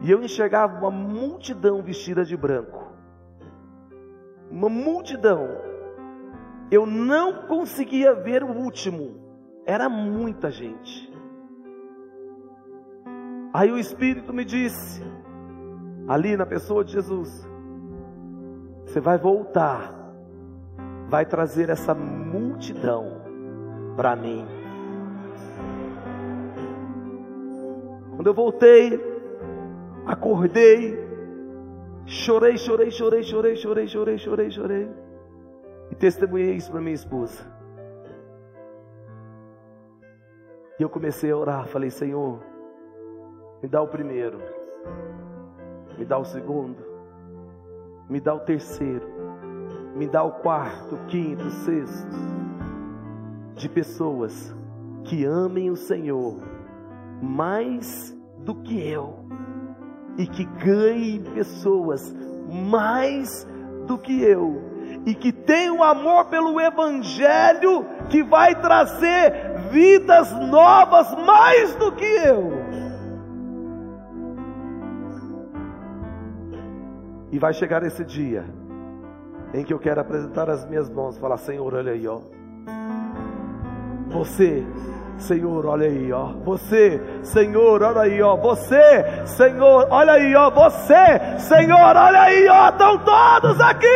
E 0.00 0.10
eu 0.10 0.22
enxergava 0.22 0.78
uma 0.78 0.90
multidão 0.90 1.82
vestida 1.82 2.24
de 2.24 2.36
branco 2.36 2.94
uma 4.54 4.68
multidão. 4.68 5.48
Eu 6.70 6.86
não 6.86 7.46
conseguia 7.46 8.14
ver 8.14 8.42
o 8.42 8.50
último, 8.50 9.16
era 9.66 9.88
muita 9.88 10.50
gente. 10.50 11.12
Aí 13.52 13.70
o 13.70 13.78
Espírito 13.78 14.32
me 14.32 14.44
disse, 14.44 15.02
ali 16.08 16.36
na 16.36 16.44
pessoa 16.44 16.84
de 16.84 16.92
Jesus, 16.92 17.48
Você 18.94 19.00
vai 19.00 19.18
voltar, 19.18 19.92
vai 21.08 21.26
trazer 21.26 21.68
essa 21.68 21.94
multidão 21.94 23.22
para 23.96 24.14
mim. 24.14 24.46
Quando 28.14 28.26
eu 28.28 28.34
voltei, 28.34 29.00
acordei, 30.06 30.96
chorei, 32.06 32.56
chorei, 32.56 32.90
chorei, 32.92 33.22
chorei, 33.22 33.56
chorei, 33.56 33.88
chorei, 33.88 34.18
chorei, 34.18 34.50
chorei, 34.50 34.90
e 35.94 35.96
testemunhei 35.96 36.56
isso 36.56 36.72
para 36.72 36.80
minha 36.80 36.94
esposa. 36.94 37.40
E 40.78 40.82
eu 40.82 40.88
comecei 40.88 41.30
a 41.30 41.36
orar, 41.36 41.68
falei, 41.68 41.88
Senhor, 41.88 42.40
me 43.62 43.68
dá 43.68 43.80
o 43.80 43.86
primeiro, 43.86 44.38
me 45.96 46.04
dá 46.04 46.18
o 46.18 46.24
segundo, 46.24 46.76
me 48.10 48.20
dá 48.20 48.34
o 48.34 48.40
terceiro, 48.40 49.06
me 49.94 50.08
dá 50.08 50.24
o 50.24 50.32
quarto, 50.32 50.96
quinto, 51.06 51.48
sexto, 51.48 52.16
de 53.54 53.68
pessoas 53.68 54.52
que 55.04 55.24
amem 55.24 55.70
o 55.70 55.76
Senhor 55.76 56.38
mais 57.22 58.12
do 58.38 58.56
que 58.56 58.84
eu 58.84 59.24
e 60.18 60.26
que 60.26 60.44
ganhem 60.44 61.22
pessoas 61.22 62.12
mais 62.50 63.46
do 63.86 63.96
que 63.96 64.22
eu 64.22 64.73
e 65.06 65.14
que 65.14 65.32
tenham 65.32 65.82
amor 65.82 66.26
pelo 66.26 66.60
Evangelho 66.60 67.84
que 68.08 68.22
vai 68.22 68.54
trazer 68.54 69.32
vidas 69.70 70.30
novas 70.48 71.14
mais 71.24 71.74
do 71.76 71.92
que 71.92 72.04
eu. 72.04 72.52
E 77.32 77.38
vai 77.38 77.52
chegar 77.52 77.82
esse 77.82 78.04
dia 78.04 78.44
em 79.52 79.64
que 79.64 79.72
eu 79.72 79.78
quero 79.78 80.00
apresentar 80.00 80.48
as 80.48 80.68
minhas 80.68 80.88
mãos 80.88 81.16
e 81.16 81.20
falar: 81.20 81.36
Senhor, 81.36 81.74
olha 81.74 81.92
aí, 81.92 82.06
ó. 82.06 82.20
Você, 84.08 84.64
Senhor, 85.18 85.66
olha 85.66 85.86
aí, 85.86 86.12
ó. 86.12 86.26
Você, 86.44 87.00
Senhor, 87.22 87.82
olha 87.82 88.00
aí, 88.02 88.22
ó. 88.22 88.36
Você, 88.36 89.04
Senhor, 89.24 89.86
olha 89.90 90.12
aí, 90.12 90.34
ó. 90.34 90.50
Você, 90.50 91.38
Senhor, 91.38 91.96
olha 91.96 92.20
aí, 92.20 92.48
ó. 92.48 92.68
Estão 92.68 92.98
todos 92.98 93.60
aqui. 93.60 93.86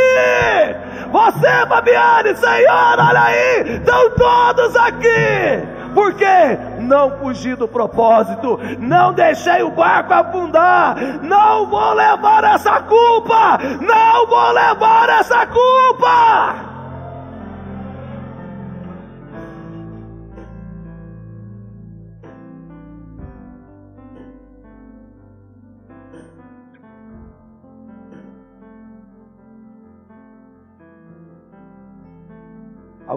Você, 1.11 1.67
Fabiane, 1.67 2.37
Senhor, 2.37 2.99
olha 2.99 3.23
aí, 3.23 3.77
estão 3.77 4.11
todos 4.11 4.77
aqui. 4.77 5.79
Por 5.95 6.13
quê? 6.15 6.59
Não 6.81 7.19
fugi 7.19 7.55
do 7.55 7.67
propósito, 7.67 8.61
não 8.79 9.15
deixei 9.15 9.63
o 9.63 9.71
barco 9.71 10.13
afundar, 10.13 10.97
não 11.23 11.67
vou 11.67 11.95
levar 11.95 12.45
essa 12.45 12.83
culpa, 12.83 13.59
não 13.81 14.27
vou 14.27 14.53
levar 14.53 15.09
essa 15.09 15.47
culpa. 15.47 16.68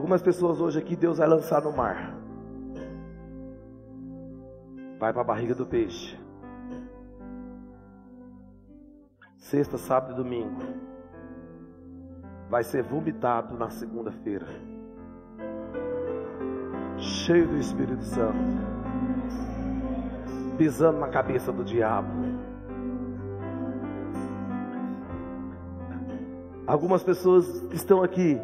Algumas 0.01 0.23
pessoas 0.23 0.59
hoje 0.59 0.79
aqui 0.79 0.95
Deus 0.95 1.19
vai 1.19 1.27
lançar 1.27 1.61
no 1.61 1.71
mar. 1.71 2.11
Vai 4.97 5.13
para 5.13 5.21
a 5.21 5.23
barriga 5.23 5.53
do 5.53 5.63
peixe. 5.63 6.19
Sexta, 9.37 9.77
sábado 9.77 10.13
e 10.13 10.15
domingo. 10.15 10.59
Vai 12.49 12.63
ser 12.63 12.81
vomitado 12.81 13.55
na 13.55 13.69
segunda-feira. 13.69 14.47
Cheio 16.97 17.47
do 17.47 17.57
Espírito 17.57 18.03
Santo. 18.03 18.39
Pisando 20.57 20.97
na 20.97 21.09
cabeça 21.09 21.51
do 21.51 21.63
diabo. 21.63 22.09
Algumas 26.65 27.03
pessoas 27.03 27.45
estão 27.71 28.01
aqui 28.01 28.41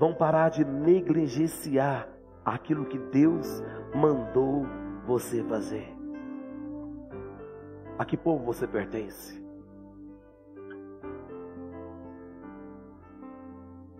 vão 0.00 0.14
parar 0.14 0.48
de 0.48 0.64
negligenciar 0.64 2.08
aquilo 2.42 2.86
que 2.86 2.98
Deus 2.98 3.62
mandou 3.94 4.64
você 5.06 5.44
fazer. 5.44 5.94
A 7.98 8.04
que 8.06 8.16
povo 8.16 8.42
você 8.42 8.66
pertence? 8.66 9.44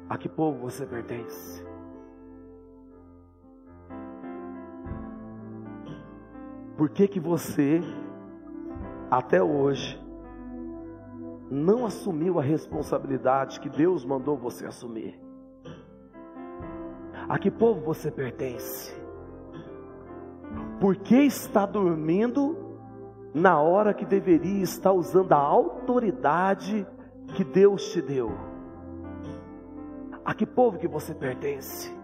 A 0.09 0.16
que 0.16 0.26
povo 0.26 0.59
você 0.61 0.86
pertence? 0.86 1.62
Por 6.78 6.88
que 6.88 7.07
que 7.09 7.20
você 7.20 7.82
até 9.11 9.42
hoje 9.42 10.03
não 11.51 11.84
assumiu 11.84 12.38
a 12.38 12.42
responsabilidade 12.42 13.61
que 13.61 13.68
Deus 13.68 14.03
mandou 14.03 14.38
você 14.38 14.64
assumir? 14.64 15.29
A 17.30 17.38
que 17.38 17.48
povo 17.48 17.80
você 17.80 18.10
pertence? 18.10 18.92
Por 20.80 20.96
que 20.96 21.14
está 21.14 21.64
dormindo 21.64 22.58
na 23.32 23.60
hora 23.60 23.94
que 23.94 24.04
deveria 24.04 24.64
estar 24.64 24.90
usando 24.90 25.30
a 25.30 25.36
autoridade 25.38 26.84
que 27.36 27.44
Deus 27.44 27.92
te 27.92 28.02
deu? 28.02 28.32
A 30.24 30.34
que 30.34 30.44
povo 30.44 30.76
que 30.76 30.88
você 30.88 31.14
pertence? 31.14 31.96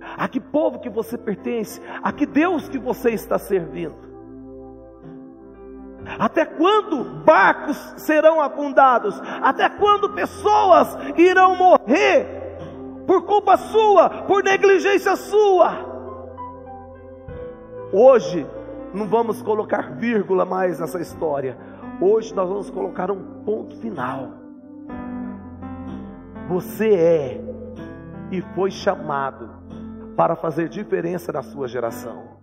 A 0.00 0.26
que 0.26 0.40
povo 0.40 0.80
que 0.80 0.90
você 0.90 1.16
pertence? 1.16 1.80
A 2.02 2.12
que 2.12 2.26
Deus 2.26 2.68
que 2.68 2.80
você 2.80 3.10
está 3.10 3.38
servindo? 3.38 3.94
Até 6.18 6.44
quando 6.44 7.22
barcos 7.24 7.76
serão 7.96 8.40
afundados? 8.40 9.20
Até 9.40 9.68
quando 9.68 10.14
pessoas 10.14 10.98
irão 11.16 11.54
morrer 11.54 12.39
por 13.06 13.24
culpa 13.24 13.56
sua, 13.56 14.08
por 14.24 14.42
negligência 14.42 15.16
sua. 15.16 15.90
Hoje, 17.92 18.46
não 18.94 19.06
vamos 19.06 19.42
colocar 19.42 19.96
vírgula 19.96 20.44
mais 20.44 20.78
nessa 20.80 21.00
história. 21.00 21.56
Hoje 22.00 22.34
nós 22.34 22.48
vamos 22.48 22.70
colocar 22.70 23.10
um 23.10 23.42
ponto 23.44 23.76
final. 23.76 24.30
Você 26.48 26.94
é 26.94 27.40
e 28.30 28.40
foi 28.54 28.70
chamado 28.70 29.50
para 30.16 30.36
fazer 30.36 30.68
diferença 30.68 31.32
na 31.32 31.42
sua 31.42 31.68
geração. 31.68 32.40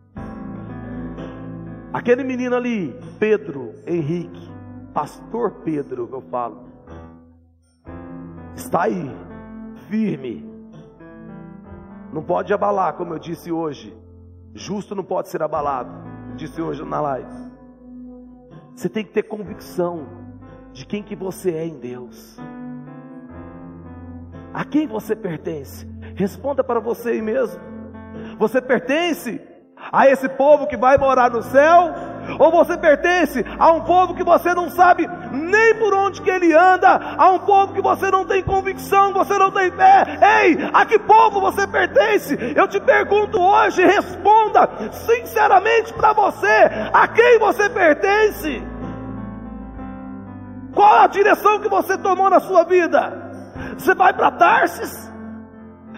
Aquele 1.92 2.24
menino 2.24 2.56
ali, 2.56 2.98
Pedro 3.20 3.74
Henrique, 3.86 4.50
pastor 4.94 5.62
Pedro, 5.64 6.08
eu 6.12 6.22
falo, 6.22 6.68
está 8.56 8.84
aí, 8.84 9.12
firme, 9.90 10.47
não 12.12 12.24
pode 12.24 12.54
abalar, 12.54 12.94
como 12.94 13.14
eu 13.14 13.20
disse 13.20 13.52
hoje. 13.52 13.96
Justo 14.54 14.96
não 14.96 15.04
pode 15.04 15.30
ser 15.30 15.44
abalado, 15.44 15.92
disse 16.36 16.62
hoje 16.62 16.84
na 16.84 17.00
live. 17.02 17.48
Você 18.76 18.90
tem 18.90 19.04
que 19.04 19.12
ter 19.12 19.24
convicção 19.24 20.08
de 20.72 20.86
quem 20.86 21.02
que 21.04 21.16
você 21.16 21.52
é 21.52 21.66
em 21.66 21.80
Deus. 21.80 22.40
A 24.54 24.64
quem 24.64 24.88
você 24.88 25.16
pertence? 25.16 25.88
Responda 26.16 26.64
para 26.64 26.80
você 26.80 27.22
mesmo. 27.22 27.62
Você 28.40 28.62
pertence 28.62 29.42
a 29.92 30.08
esse 30.08 30.28
povo 30.30 30.68
que 30.68 30.78
vai 30.78 30.98
morar 30.98 31.30
no 31.30 31.42
céu? 31.44 31.94
Ou 32.40 32.52
você 32.52 32.78
pertence 32.78 33.44
a 33.58 33.72
um 33.72 33.82
povo 33.82 34.14
que 34.14 34.24
você 34.24 34.54
não 34.54 34.70
sabe 34.70 35.08
nem 35.32 35.76
por 35.76 35.94
onde 35.94 36.22
que 36.22 36.30
ele 36.30 36.54
anda, 36.54 37.00
a 37.18 37.32
um 37.32 37.40
povo 37.40 37.74
que 37.74 37.82
você 37.82 38.10
não 38.12 38.26
tem 38.26 38.44
convicção, 38.44 39.14
você 39.14 39.38
não 39.38 39.52
tem 39.52 39.72
fé? 39.72 40.20
Ei, 40.44 40.70
a 40.74 40.86
que 40.86 41.00
povo 41.00 41.40
você 41.40 41.68
pertence? 41.68 42.38
Eu 42.56 42.68
te 42.68 42.80
pergunto 42.80 43.40
hoje, 43.40 43.86
responda 43.86 44.70
sinceramente 44.92 45.94
para 45.94 46.14
você, 46.14 46.70
a 46.94 47.08
quem 47.08 47.40
você 47.40 47.70
pertence? 47.70 48.64
Qual 50.74 51.00
a 51.00 51.08
direção 51.08 51.60
que 51.60 51.70
você 51.70 51.98
tomou 51.98 52.30
na 52.30 52.40
sua 52.40 52.64
vida? 52.64 53.32
Você 53.78 53.96
vai 53.96 54.14
para 54.14 54.32
Tarsis? 54.32 55.12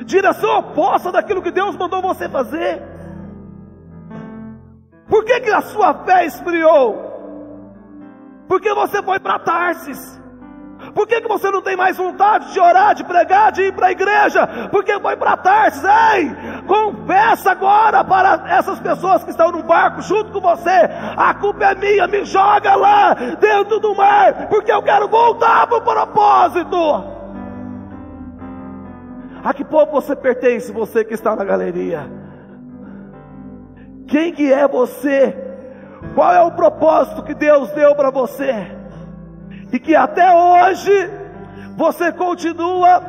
Direção 0.06 0.60
oposta 0.60 1.12
daquilo 1.12 1.42
que 1.42 1.52
Deus 1.52 1.76
mandou 1.76 2.02
você 2.02 2.30
fazer? 2.30 2.99
Por 5.10 5.26
que, 5.26 5.40
que 5.42 5.50
a 5.50 5.62
sua 5.62 5.94
fé 6.06 6.26
esfriou? 6.26 7.10
Porque 8.48 8.74
você 8.74 9.02
foi 9.02 9.20
para 9.20 9.40
Tarsis. 9.40 10.20
Por 10.94 11.06
que, 11.06 11.20
que 11.20 11.28
você 11.28 11.52
não 11.52 11.62
tem 11.62 11.76
mais 11.76 11.98
vontade 11.98 12.54
de 12.54 12.60
orar, 12.60 12.96
de 12.96 13.04
pregar, 13.04 13.52
de 13.52 13.64
ir 13.64 13.74
para 13.74 13.88
a 13.88 13.92
igreja? 13.92 14.48
Porque 14.72 14.98
foi 15.00 15.16
para 15.18 15.36
Tarsis. 15.38 15.84
Ei, 15.84 16.32
confessa 16.66 17.52
agora 17.52 18.04
para 18.04 18.46
essas 18.50 18.80
pessoas 18.80 19.24
que 19.24 19.32
estão 19.32 19.52
no 19.52 19.64
barco 19.64 20.02
junto 20.02 20.32
com 20.32 20.40
você: 20.40 20.90
a 21.18 21.34
culpa 21.34 21.66
é 21.66 21.76
minha, 21.76 22.08
me 22.08 22.24
joga 22.24 22.76
lá 22.76 23.14
dentro 23.14 23.80
do 23.80 23.96
mar, 23.96 24.48
porque 24.48 24.72
eu 24.72 24.82
quero 24.82 25.08
voltar 25.08 25.68
para 25.68 25.78
o 25.78 25.82
propósito. 25.82 27.20
A 29.44 29.54
que 29.54 29.64
povo 29.64 29.92
você 29.92 30.16
pertence, 30.16 30.72
você 30.72 31.04
que 31.04 31.14
está 31.14 31.36
na 31.36 31.44
galeria? 31.44 32.19
Quem 34.10 34.34
que 34.34 34.52
é 34.52 34.68
você? 34.68 35.36
Qual 36.16 36.34
é 36.34 36.42
o 36.42 36.52
propósito 36.52 37.24
que 37.24 37.34
Deus 37.34 37.70
deu 37.72 37.96
para 37.96 38.10
você? 38.10 38.54
E 39.72 39.80
que 39.80 39.96
até 39.96 40.34
hoje 40.34 40.92
você 41.78 42.12
continua 42.12 43.00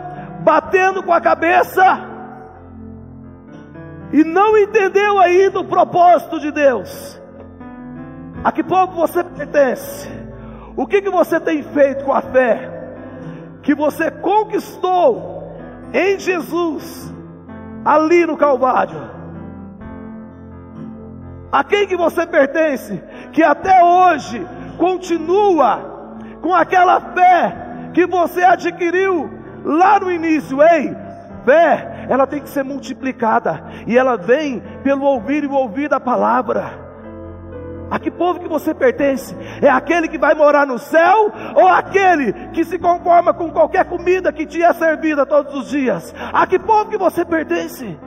batendo 0.40 1.03
com 1.03 1.12
a 1.12 1.20
cabeça 1.20 1.82
e 4.12 4.22
não 4.24 4.57
entendeu 4.57 5.18
ainda 5.18 5.61
o 5.61 5.64
propósito 5.64 6.38
de 6.38 6.51
Deus. 6.51 7.20
A 8.44 8.53
que 8.53 8.62
povo 8.62 8.94
você 8.94 9.22
pertence? 9.24 10.09
O 10.76 10.86
que, 10.86 11.03
que 11.03 11.11
você 11.11 11.40
tem 11.40 11.62
feito 11.62 12.05
com 12.05 12.12
a 12.12 12.20
fé 12.20 12.80
que 13.62 13.74
você 13.74 14.11
conquistou 14.11 15.40
em 15.92 16.18
Jesus, 16.18 17.12
ali 17.84 18.26
no 18.26 18.36
Calvário. 18.36 19.09
A 21.53 21.64
quem 21.64 21.86
que 21.86 21.96
você 21.96 22.26
pertence, 22.26 23.03
que 23.32 23.42
até 23.42 23.82
hoje 23.82 24.46
continua 24.78 26.16
com 26.40 26.55
aquela 26.55 27.01
fé 27.01 27.57
que 27.92 28.07
você 28.07 28.42
adquiriu 28.44 29.28
lá 29.64 29.98
no 29.98 30.12
início, 30.12 30.62
ei, 30.62 30.96
fé, 31.44 32.07
ela 32.09 32.26
tem 32.26 32.40
que 32.40 32.48
ser 32.48 32.62
multiplicada, 32.62 33.64
e 33.86 33.98
ela 33.98 34.16
vem 34.16 34.62
pelo 34.84 35.05
ouvir 35.05 35.44
e 35.44 35.48
ouvir 35.48 35.88
da 35.88 35.98
palavra. 35.98 36.90
A 37.90 37.98
que 37.98 38.11
povo 38.11 38.38
que 38.38 38.48
você 38.48 38.72
pertence? 38.72 39.36
É 39.61 39.68
aquele 39.68 40.07
que 40.07 40.16
vai 40.16 40.32
morar 40.32 40.64
no 40.64 40.78
céu 40.78 41.32
ou 41.57 41.66
aquele 41.66 42.32
que 42.53 42.64
se 42.64 42.78
conforma 42.78 43.34
com 43.34 43.51
qualquer 43.51 43.84
comida 43.84 44.32
que 44.32 44.46
te 44.46 44.62
é 44.62 44.72
servida 44.72 45.26
todos 45.26 45.53
os 45.57 45.68
dias? 45.68 46.14
A 46.32 46.46
que 46.46 46.57
povo 46.57 46.88
que 46.88 46.96
você 46.96 47.24
pertence? 47.24 47.98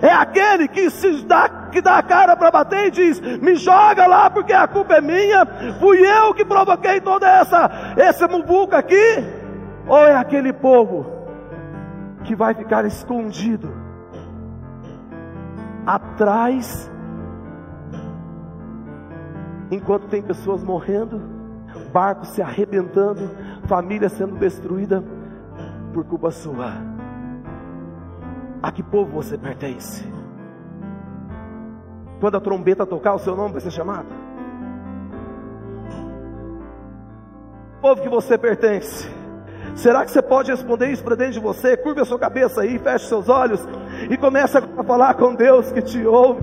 É 0.00 0.10
aquele 0.10 0.68
que 0.68 0.88
se 0.90 1.24
dá, 1.24 1.68
que 1.70 1.80
dá 1.82 1.98
a 1.98 2.02
cara 2.02 2.36
para 2.36 2.50
bater 2.50 2.86
e 2.86 2.90
diz: 2.90 3.20
"Me 3.20 3.56
joga 3.56 4.06
lá 4.06 4.30
porque 4.30 4.52
a 4.52 4.66
culpa 4.66 4.94
é 4.94 5.00
minha, 5.00 5.44
fui 5.78 5.98
eu 5.98 6.32
que 6.32 6.44
provoquei 6.44 7.00
toda 7.00 7.28
essa 7.28 7.70
esse 7.96 8.26
muvuca 8.26 8.78
aqui"? 8.78 9.24
Ou 9.86 9.98
é 9.98 10.16
aquele 10.16 10.52
povo 10.52 11.06
que 12.24 12.34
vai 12.34 12.54
ficar 12.54 12.84
escondido 12.84 13.74
atrás 15.84 16.90
enquanto 19.70 20.06
tem 20.06 20.22
pessoas 20.22 20.62
morrendo, 20.62 21.20
barcos 21.92 22.28
se 22.28 22.42
arrebentando, 22.42 23.30
família 23.64 24.08
sendo 24.08 24.36
destruída 24.36 25.02
por 25.92 26.04
culpa 26.04 26.30
sua. 26.30 26.91
A 28.62 28.70
que 28.70 28.82
povo 28.82 29.10
você 29.10 29.36
pertence? 29.36 30.04
Quando 32.20 32.36
a 32.36 32.40
trombeta 32.40 32.86
tocar, 32.86 33.14
o 33.14 33.18
seu 33.18 33.34
nome 33.34 33.52
vai 33.52 33.60
ser 33.60 33.72
chamado? 33.72 34.06
Povo 37.80 38.00
que 38.00 38.08
você 38.08 38.38
pertence. 38.38 39.10
Será 39.74 40.04
que 40.04 40.12
você 40.12 40.22
pode 40.22 40.50
responder 40.50 40.92
isso 40.92 41.02
para 41.02 41.16
dentro 41.16 41.32
de 41.32 41.40
você? 41.40 41.76
Curve 41.76 42.02
a 42.02 42.04
sua 42.04 42.18
cabeça 42.18 42.60
aí, 42.60 42.78
feche 42.78 43.06
seus 43.06 43.28
olhos 43.28 43.66
e 44.08 44.16
comece 44.16 44.58
a 44.58 44.84
falar 44.84 45.14
com 45.14 45.34
Deus 45.34 45.72
que 45.72 45.82
te 45.82 46.06
ouve. 46.06 46.40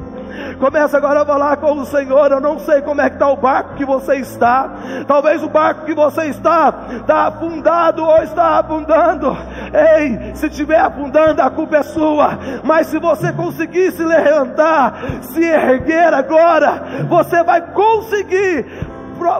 Começa 0.59 0.97
agora 0.97 1.21
a 1.21 1.25
falar 1.25 1.57
com 1.57 1.73
o 1.73 1.85
Senhor. 1.85 2.31
Eu 2.31 2.39
não 2.39 2.59
sei 2.59 2.81
como 2.81 3.01
é 3.01 3.09
que 3.09 3.15
está 3.15 3.29
o 3.29 3.37
barco 3.37 3.75
que 3.75 3.85
você 3.85 4.15
está. 4.15 4.69
Talvez 5.07 5.43
o 5.43 5.49
barco 5.49 5.85
que 5.85 5.93
você 5.93 6.25
está 6.25 6.73
está 7.01 7.27
afundado 7.27 8.03
ou 8.03 8.17
está 8.23 8.59
afundando. 8.59 9.35
Ei, 9.73 10.35
se 10.35 10.47
estiver 10.47 10.79
afundando, 10.79 11.41
a 11.41 11.49
culpa 11.49 11.77
é 11.77 11.83
sua. 11.83 12.37
Mas 12.63 12.87
se 12.87 12.99
você 12.99 13.31
conseguir 13.33 13.91
se 13.91 14.03
levantar, 14.03 15.01
se 15.21 15.43
erguer 15.43 16.13
agora, 16.13 16.83
você 17.07 17.43
vai 17.43 17.61
conseguir 17.73 18.65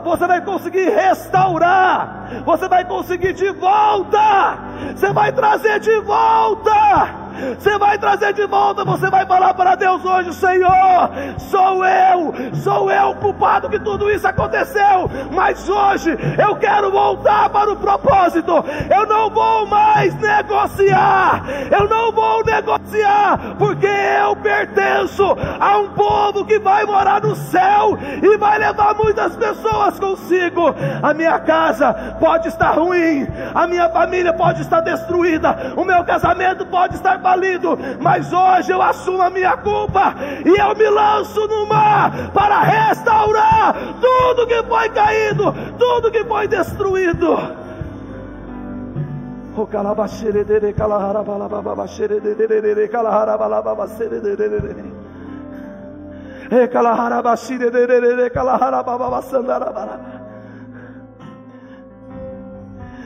você 0.04 0.28
vai 0.28 0.42
conseguir 0.42 0.90
restaurar, 0.90 2.44
você 2.46 2.68
vai 2.68 2.84
conseguir 2.84 3.32
de 3.32 3.50
volta, 3.52 4.58
você 4.94 5.14
vai 5.14 5.32
trazer 5.32 5.80
de 5.80 6.00
volta 6.02 7.29
você 7.58 7.78
vai 7.78 7.98
trazer 7.98 8.34
de 8.34 8.46
volta, 8.46 8.84
você 8.84 9.10
vai 9.10 9.26
falar 9.26 9.54
para 9.54 9.76
Deus 9.76 10.04
hoje, 10.04 10.34
Senhor, 10.34 11.10
sou 11.50 11.86
eu, 11.86 12.34
sou 12.56 12.92
eu 12.92 13.10
o 13.10 13.16
culpado 13.16 13.70
que 13.70 13.80
tudo 13.80 14.10
isso 14.10 14.28
aconteceu, 14.28 15.10
mas 15.32 15.68
hoje 15.68 16.18
eu 16.38 16.56
quero 16.56 16.92
voltar 16.92 17.50
para 17.50 17.72
o 17.72 17.76
propósito. 17.76 18.52
Eu 18.90 19.06
não 19.06 19.30
vou 19.30 19.66
mais 19.66 20.14
negociar, 20.16 21.44
eu 21.72 21.88
não 21.88 22.12
vou 22.12 22.44
negociar, 22.44 23.56
porque 23.58 23.88
eu 23.88 24.36
pertenço 24.36 25.24
a 25.60 25.78
um 25.78 25.90
povo 25.90 26.46
que 26.46 26.60
vai 26.60 26.86
morar 26.86 27.22
no 27.22 27.36
céu 27.36 27.98
e 28.22 28.38
vai 28.38 28.60
levar 28.60 28.94
muitas 28.96 29.36
pessoas 29.36 30.00
consigo. 30.00 30.76
A 31.02 31.14
minha 31.14 31.40
casa 31.40 31.94
pode 32.20 32.48
estar 32.48 32.72
ruim, 32.72 33.28
a 33.54 33.68
minha 33.68 33.90
família 33.90 34.34
pode 34.34 34.62
estar 34.62 34.82
destruída, 34.82 35.74
o 35.76 35.84
meu 35.84 36.04
casamento 36.04 36.66
pode 36.66 36.96
estar 36.96 37.20
falido, 37.30 37.78
mas 38.00 38.34
hoje 38.34 38.72
eu 38.72 38.82
assumo 38.82 39.22
a 39.22 39.30
minha 39.30 39.56
culpa 39.58 40.16
e 40.44 40.50
eu 40.50 40.76
me 40.76 40.90
lanço 40.90 41.48
no 41.48 41.68
mar 41.68 42.32
para 42.34 42.60
restaurar 42.62 43.76
tudo 44.02 44.48
que 44.48 44.64
foi 44.64 44.90
caído, 44.90 45.54
tudo 45.78 46.12
que 46.12 46.24
foi 46.24 46.48
destruído. 46.48 47.38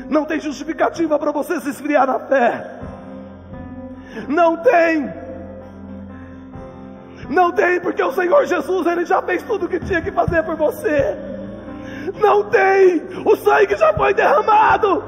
Não 0.09 0.25
tem 0.25 0.39
justificativa 0.39 1.17
para 1.17 1.31
você 1.31 1.59
se 1.59 1.69
esfriar 1.69 2.05
na 2.05 2.19
fé. 2.19 2.72
Não 4.27 4.57
tem. 4.57 5.13
Não 7.29 7.51
tem, 7.51 7.79
porque 7.79 8.03
o 8.03 8.11
Senhor 8.11 8.45
Jesus, 8.45 8.85
Ele 8.87 9.05
já 9.05 9.21
fez 9.21 9.41
tudo 9.43 9.65
o 9.65 9.69
que 9.69 9.79
tinha 9.79 10.01
que 10.01 10.11
fazer 10.11 10.43
por 10.43 10.55
você. 10.55 11.15
Não 12.19 12.43
tem, 12.43 13.01
o 13.25 13.35
sangue 13.37 13.75
já 13.75 13.93
foi 13.93 14.13
derramado. 14.13 15.03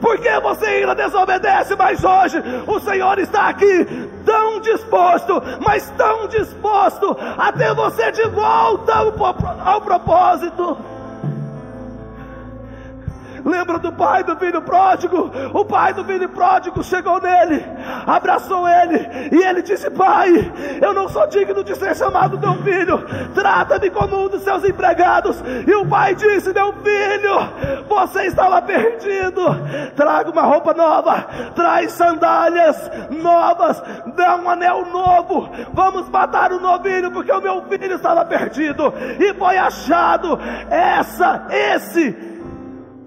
Porque 0.00 0.28
você 0.40 0.66
ainda 0.66 0.94
desobedece, 0.94 1.74
mas 1.74 2.02
hoje 2.04 2.42
o 2.66 2.78
Senhor 2.80 3.18
está 3.18 3.48
aqui 3.48 3.84
tão 4.24 4.60
disposto, 4.60 5.42
mas 5.60 5.90
tão 5.96 6.28
disposto 6.28 7.16
a 7.36 7.52
ter 7.52 7.74
você 7.74 8.12
de 8.12 8.22
volta 8.28 8.94
ao, 8.94 9.12
ao 9.64 9.80
propósito. 9.80 10.76
Lembra 13.44 13.78
do 13.78 13.92
pai 13.92 14.24
do 14.24 14.34
filho 14.36 14.62
pródigo? 14.62 15.30
O 15.52 15.64
pai 15.64 15.92
do 15.92 16.02
filho 16.04 16.28
pródigo 16.30 16.82
chegou 16.82 17.20
nele, 17.20 17.62
abraçou 18.06 18.66
ele 18.66 19.06
e 19.30 19.42
ele 19.42 19.60
disse: 19.60 19.90
Pai, 19.90 20.50
eu 20.80 20.94
não 20.94 21.08
sou 21.08 21.26
digno 21.26 21.62
de 21.62 21.74
ser 21.76 21.94
chamado 21.94 22.38
teu 22.38 22.54
filho, 22.62 23.04
trata-me 23.34 23.90
como 23.90 24.24
um 24.24 24.28
dos 24.28 24.42
seus 24.42 24.64
empregados. 24.64 25.42
E 25.66 25.74
o 25.74 25.86
pai 25.86 26.14
disse: 26.14 26.54
Meu 26.54 26.72
filho, 26.72 27.84
você 27.86 28.26
estava 28.26 28.62
perdido, 28.62 29.42
traga 29.94 30.30
uma 30.30 30.42
roupa 30.42 30.72
nova, 30.72 31.26
traz 31.54 31.92
sandálias 31.92 32.90
novas, 33.10 33.82
dá 34.16 34.36
um 34.36 34.48
anel 34.48 34.86
novo, 34.86 35.50
vamos 35.72 36.08
matar 36.08 36.50
o 36.50 36.60
novilho, 36.60 37.10
porque 37.10 37.30
o 37.30 37.42
meu 37.42 37.62
filho 37.62 37.96
estava 37.96 38.24
perdido 38.24 38.92
e 39.20 39.34
foi 39.34 39.58
achado. 39.58 40.38
Essa, 40.70 41.46
esse 41.50 42.23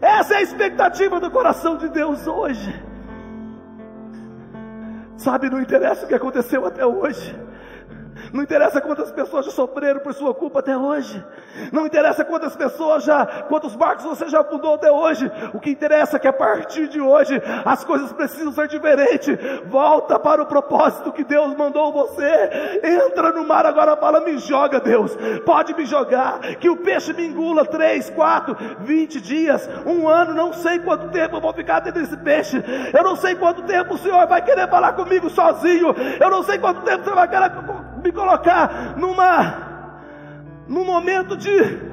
essa 0.01 0.35
é 0.35 0.37
a 0.37 0.41
expectativa 0.41 1.19
do 1.19 1.31
coração 1.31 1.77
de 1.77 1.89
Deus 1.89 2.27
hoje. 2.27 2.73
Sabe, 5.17 5.49
não 5.49 5.61
interessa 5.61 6.05
o 6.05 6.07
que 6.07 6.13
aconteceu 6.13 6.65
até 6.65 6.85
hoje. 6.85 7.35
Não 8.33 8.43
interessa 8.43 8.81
quantas 8.81 9.11
pessoas 9.11 9.45
já 9.45 9.51
sofreram 9.51 9.99
por 9.99 10.13
sua 10.13 10.33
culpa 10.33 10.59
até 10.59 10.77
hoje. 10.77 11.23
Não 11.71 11.85
interessa 11.85 12.25
quantas 12.25 12.55
pessoas 12.55 13.03
já, 13.03 13.25
quantos 13.47 13.75
barcos 13.75 14.05
você 14.05 14.27
já 14.27 14.43
fundou 14.43 14.75
até 14.75 14.91
hoje. 14.91 15.31
O 15.53 15.59
que 15.59 15.69
interessa 15.69 16.17
é 16.17 16.19
que 16.19 16.27
a 16.27 16.33
partir 16.33 16.87
de 16.87 16.99
hoje 16.99 17.41
as 17.65 17.83
coisas 17.83 18.11
precisam 18.13 18.51
ser 18.51 18.67
diferentes. 18.67 19.37
Volta 19.65 20.19
para 20.19 20.41
o 20.41 20.45
propósito 20.45 21.11
que 21.11 21.23
Deus 21.23 21.55
mandou 21.55 21.91
você. 21.91 22.79
Entra 22.83 23.31
no 23.31 23.45
mar 23.45 23.65
agora, 23.65 23.95
fala, 23.95 24.19
me 24.21 24.37
joga, 24.37 24.79
Deus. 24.79 25.17
Pode 25.45 25.73
me 25.73 25.85
jogar. 25.85 26.39
Que 26.59 26.69
o 26.69 26.77
peixe 26.77 27.13
me 27.13 27.25
engula 27.25 27.65
três, 27.65 28.09
quatro, 28.09 28.55
vinte 28.79 29.19
dias, 29.21 29.69
um 29.85 30.07
ano, 30.07 30.33
não 30.33 30.53
sei 30.53 30.79
quanto 30.79 31.09
tempo 31.09 31.37
eu 31.37 31.41
vou 31.41 31.53
ficar 31.53 31.79
dentro 31.79 32.01
desse 32.01 32.17
peixe. 32.17 32.63
Eu 32.93 33.03
não 33.03 33.15
sei 33.15 33.35
quanto 33.35 33.63
tempo 33.63 33.95
o 33.95 33.97
Senhor 33.97 34.27
vai 34.27 34.41
querer 34.41 34.67
falar 34.69 34.93
comigo 34.93 35.29
sozinho. 35.29 35.95
Eu 36.19 36.29
não 36.29 36.43
sei 36.43 36.57
quanto 36.57 36.81
tempo 36.81 37.03
você 37.03 37.11
vai 37.11 37.27
querer 37.27 37.51
me 38.07 38.13
colocar 38.13 38.97
numa 38.97 39.67
num 40.67 40.85
momento 40.85 41.35
de 41.35 41.87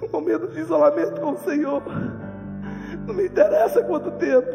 num 0.00 0.08
momento 0.12 0.48
de 0.48 0.60
isolamento 0.60 1.20
com 1.20 1.32
o 1.32 1.38
Senhor. 1.38 1.82
Não 3.06 3.14
me 3.14 3.26
interessa 3.26 3.82
quanto 3.82 4.10
tempo. 4.12 4.50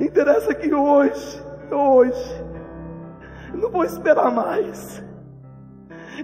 Interessa 0.00 0.54
que 0.54 0.72
hoje, 0.72 1.42
hoje, 1.70 2.44
não 3.54 3.70
vou 3.70 3.84
esperar 3.84 4.30
mais. 4.30 5.02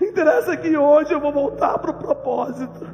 Interessa 0.00 0.56
que 0.56 0.76
hoje 0.76 1.12
eu 1.12 1.20
vou 1.20 1.32
voltar 1.32 1.78
para 1.78 1.90
o 1.90 1.94
propósito. 1.94 2.86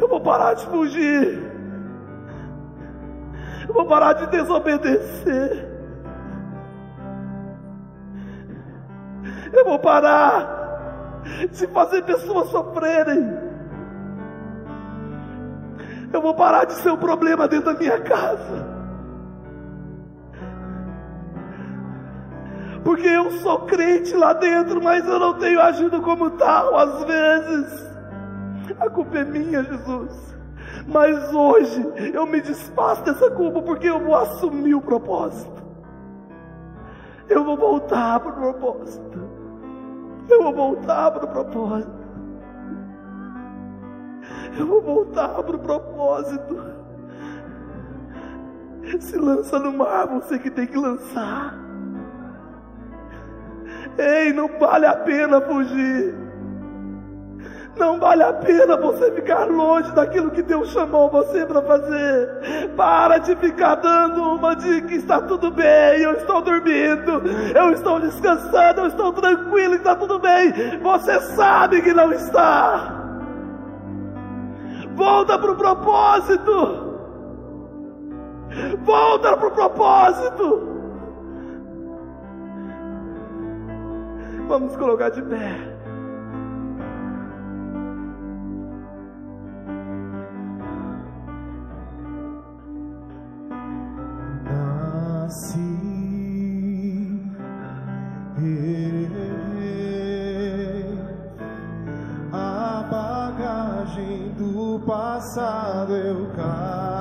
Eu 0.00 0.08
vou 0.08 0.20
parar 0.20 0.54
de 0.54 0.66
fugir. 0.66 1.57
Eu 3.68 3.74
vou 3.74 3.84
parar 3.84 4.14
de 4.14 4.26
desobedecer. 4.28 5.68
Eu 9.52 9.64
vou 9.64 9.78
parar 9.78 11.20
de 11.50 11.66
fazer 11.68 12.02
pessoas 12.02 12.48
sofrerem. 12.48 13.48
Eu 16.12 16.22
vou 16.22 16.34
parar 16.34 16.64
de 16.64 16.72
ser 16.74 16.90
um 16.90 16.96
problema 16.96 17.46
dentro 17.46 17.72
da 17.72 17.78
minha 17.78 18.00
casa. 18.00 18.78
Porque 22.82 23.06
eu 23.06 23.30
sou 23.32 23.66
crente 23.66 24.14
lá 24.14 24.32
dentro, 24.32 24.82
mas 24.82 25.06
eu 25.06 25.18
não 25.18 25.34
tenho 25.38 25.60
agido 25.60 26.00
como 26.00 26.30
tal 26.30 26.74
às 26.78 27.04
vezes. 27.04 27.88
A 28.80 28.88
culpa 28.88 29.18
é 29.18 29.24
minha, 29.24 29.62
Jesus. 29.62 30.37
Mas 30.88 31.34
hoje 31.34 31.86
eu 32.14 32.26
me 32.26 32.40
desfaço 32.40 33.04
dessa 33.04 33.30
culpa 33.30 33.60
porque 33.60 33.88
eu 33.88 34.00
vou 34.00 34.14
assumir 34.14 34.74
o 34.74 34.80
propósito. 34.80 35.62
Eu 37.28 37.44
vou 37.44 37.58
voltar 37.58 38.18
para 38.20 38.30
o 38.30 38.34
propósito. 38.34 39.28
Eu 40.30 40.42
vou 40.42 40.54
voltar 40.54 41.10
para 41.10 41.24
o 41.26 41.28
propósito. 41.28 41.98
Eu 44.58 44.66
vou 44.66 44.80
voltar 44.80 45.42
para 45.42 45.56
o 45.56 45.58
propósito. 45.58 46.78
Se 49.00 49.18
lança 49.18 49.58
no 49.58 49.72
mar, 49.72 50.06
você 50.06 50.38
que 50.38 50.50
tem 50.50 50.66
que 50.66 50.78
lançar. 50.78 51.54
Ei, 53.98 54.32
não 54.32 54.48
vale 54.58 54.86
a 54.86 54.96
pena 54.96 55.38
fugir. 55.42 56.27
Não 57.78 57.98
vale 57.98 58.24
a 58.24 58.32
pena 58.32 58.76
você 58.76 59.12
ficar 59.12 59.44
longe 59.44 59.92
daquilo 59.92 60.32
que 60.32 60.42
Deus 60.42 60.70
chamou 60.70 61.08
você 61.08 61.46
para 61.46 61.62
fazer. 61.62 62.72
Para 62.76 63.18
de 63.18 63.36
ficar 63.36 63.76
dando 63.76 64.20
uma 64.34 64.56
de 64.56 64.82
que 64.82 64.96
está 64.96 65.20
tudo 65.22 65.50
bem, 65.52 66.00
eu 66.00 66.14
estou 66.14 66.42
dormindo, 66.42 67.22
eu 67.54 67.72
estou 67.72 68.00
descansando, 68.00 68.80
eu 68.80 68.86
estou 68.88 69.12
tranquilo, 69.12 69.74
está 69.74 69.94
tudo 69.94 70.18
bem. 70.18 70.52
Você 70.82 71.20
sabe 71.20 71.80
que 71.80 71.92
não 71.92 72.12
está. 72.12 72.94
Volta 74.96 75.38
para 75.38 75.52
o 75.52 75.56
propósito. 75.56 76.88
Volta 78.84 79.36
para 79.36 79.46
o 79.46 79.50
propósito. 79.52 80.68
Vamos 84.48 84.74
colocar 84.76 85.10
de 85.10 85.22
pé. 85.22 85.67
Passado 105.28 105.94
eu 105.94 106.30
carreguei. 106.34 106.97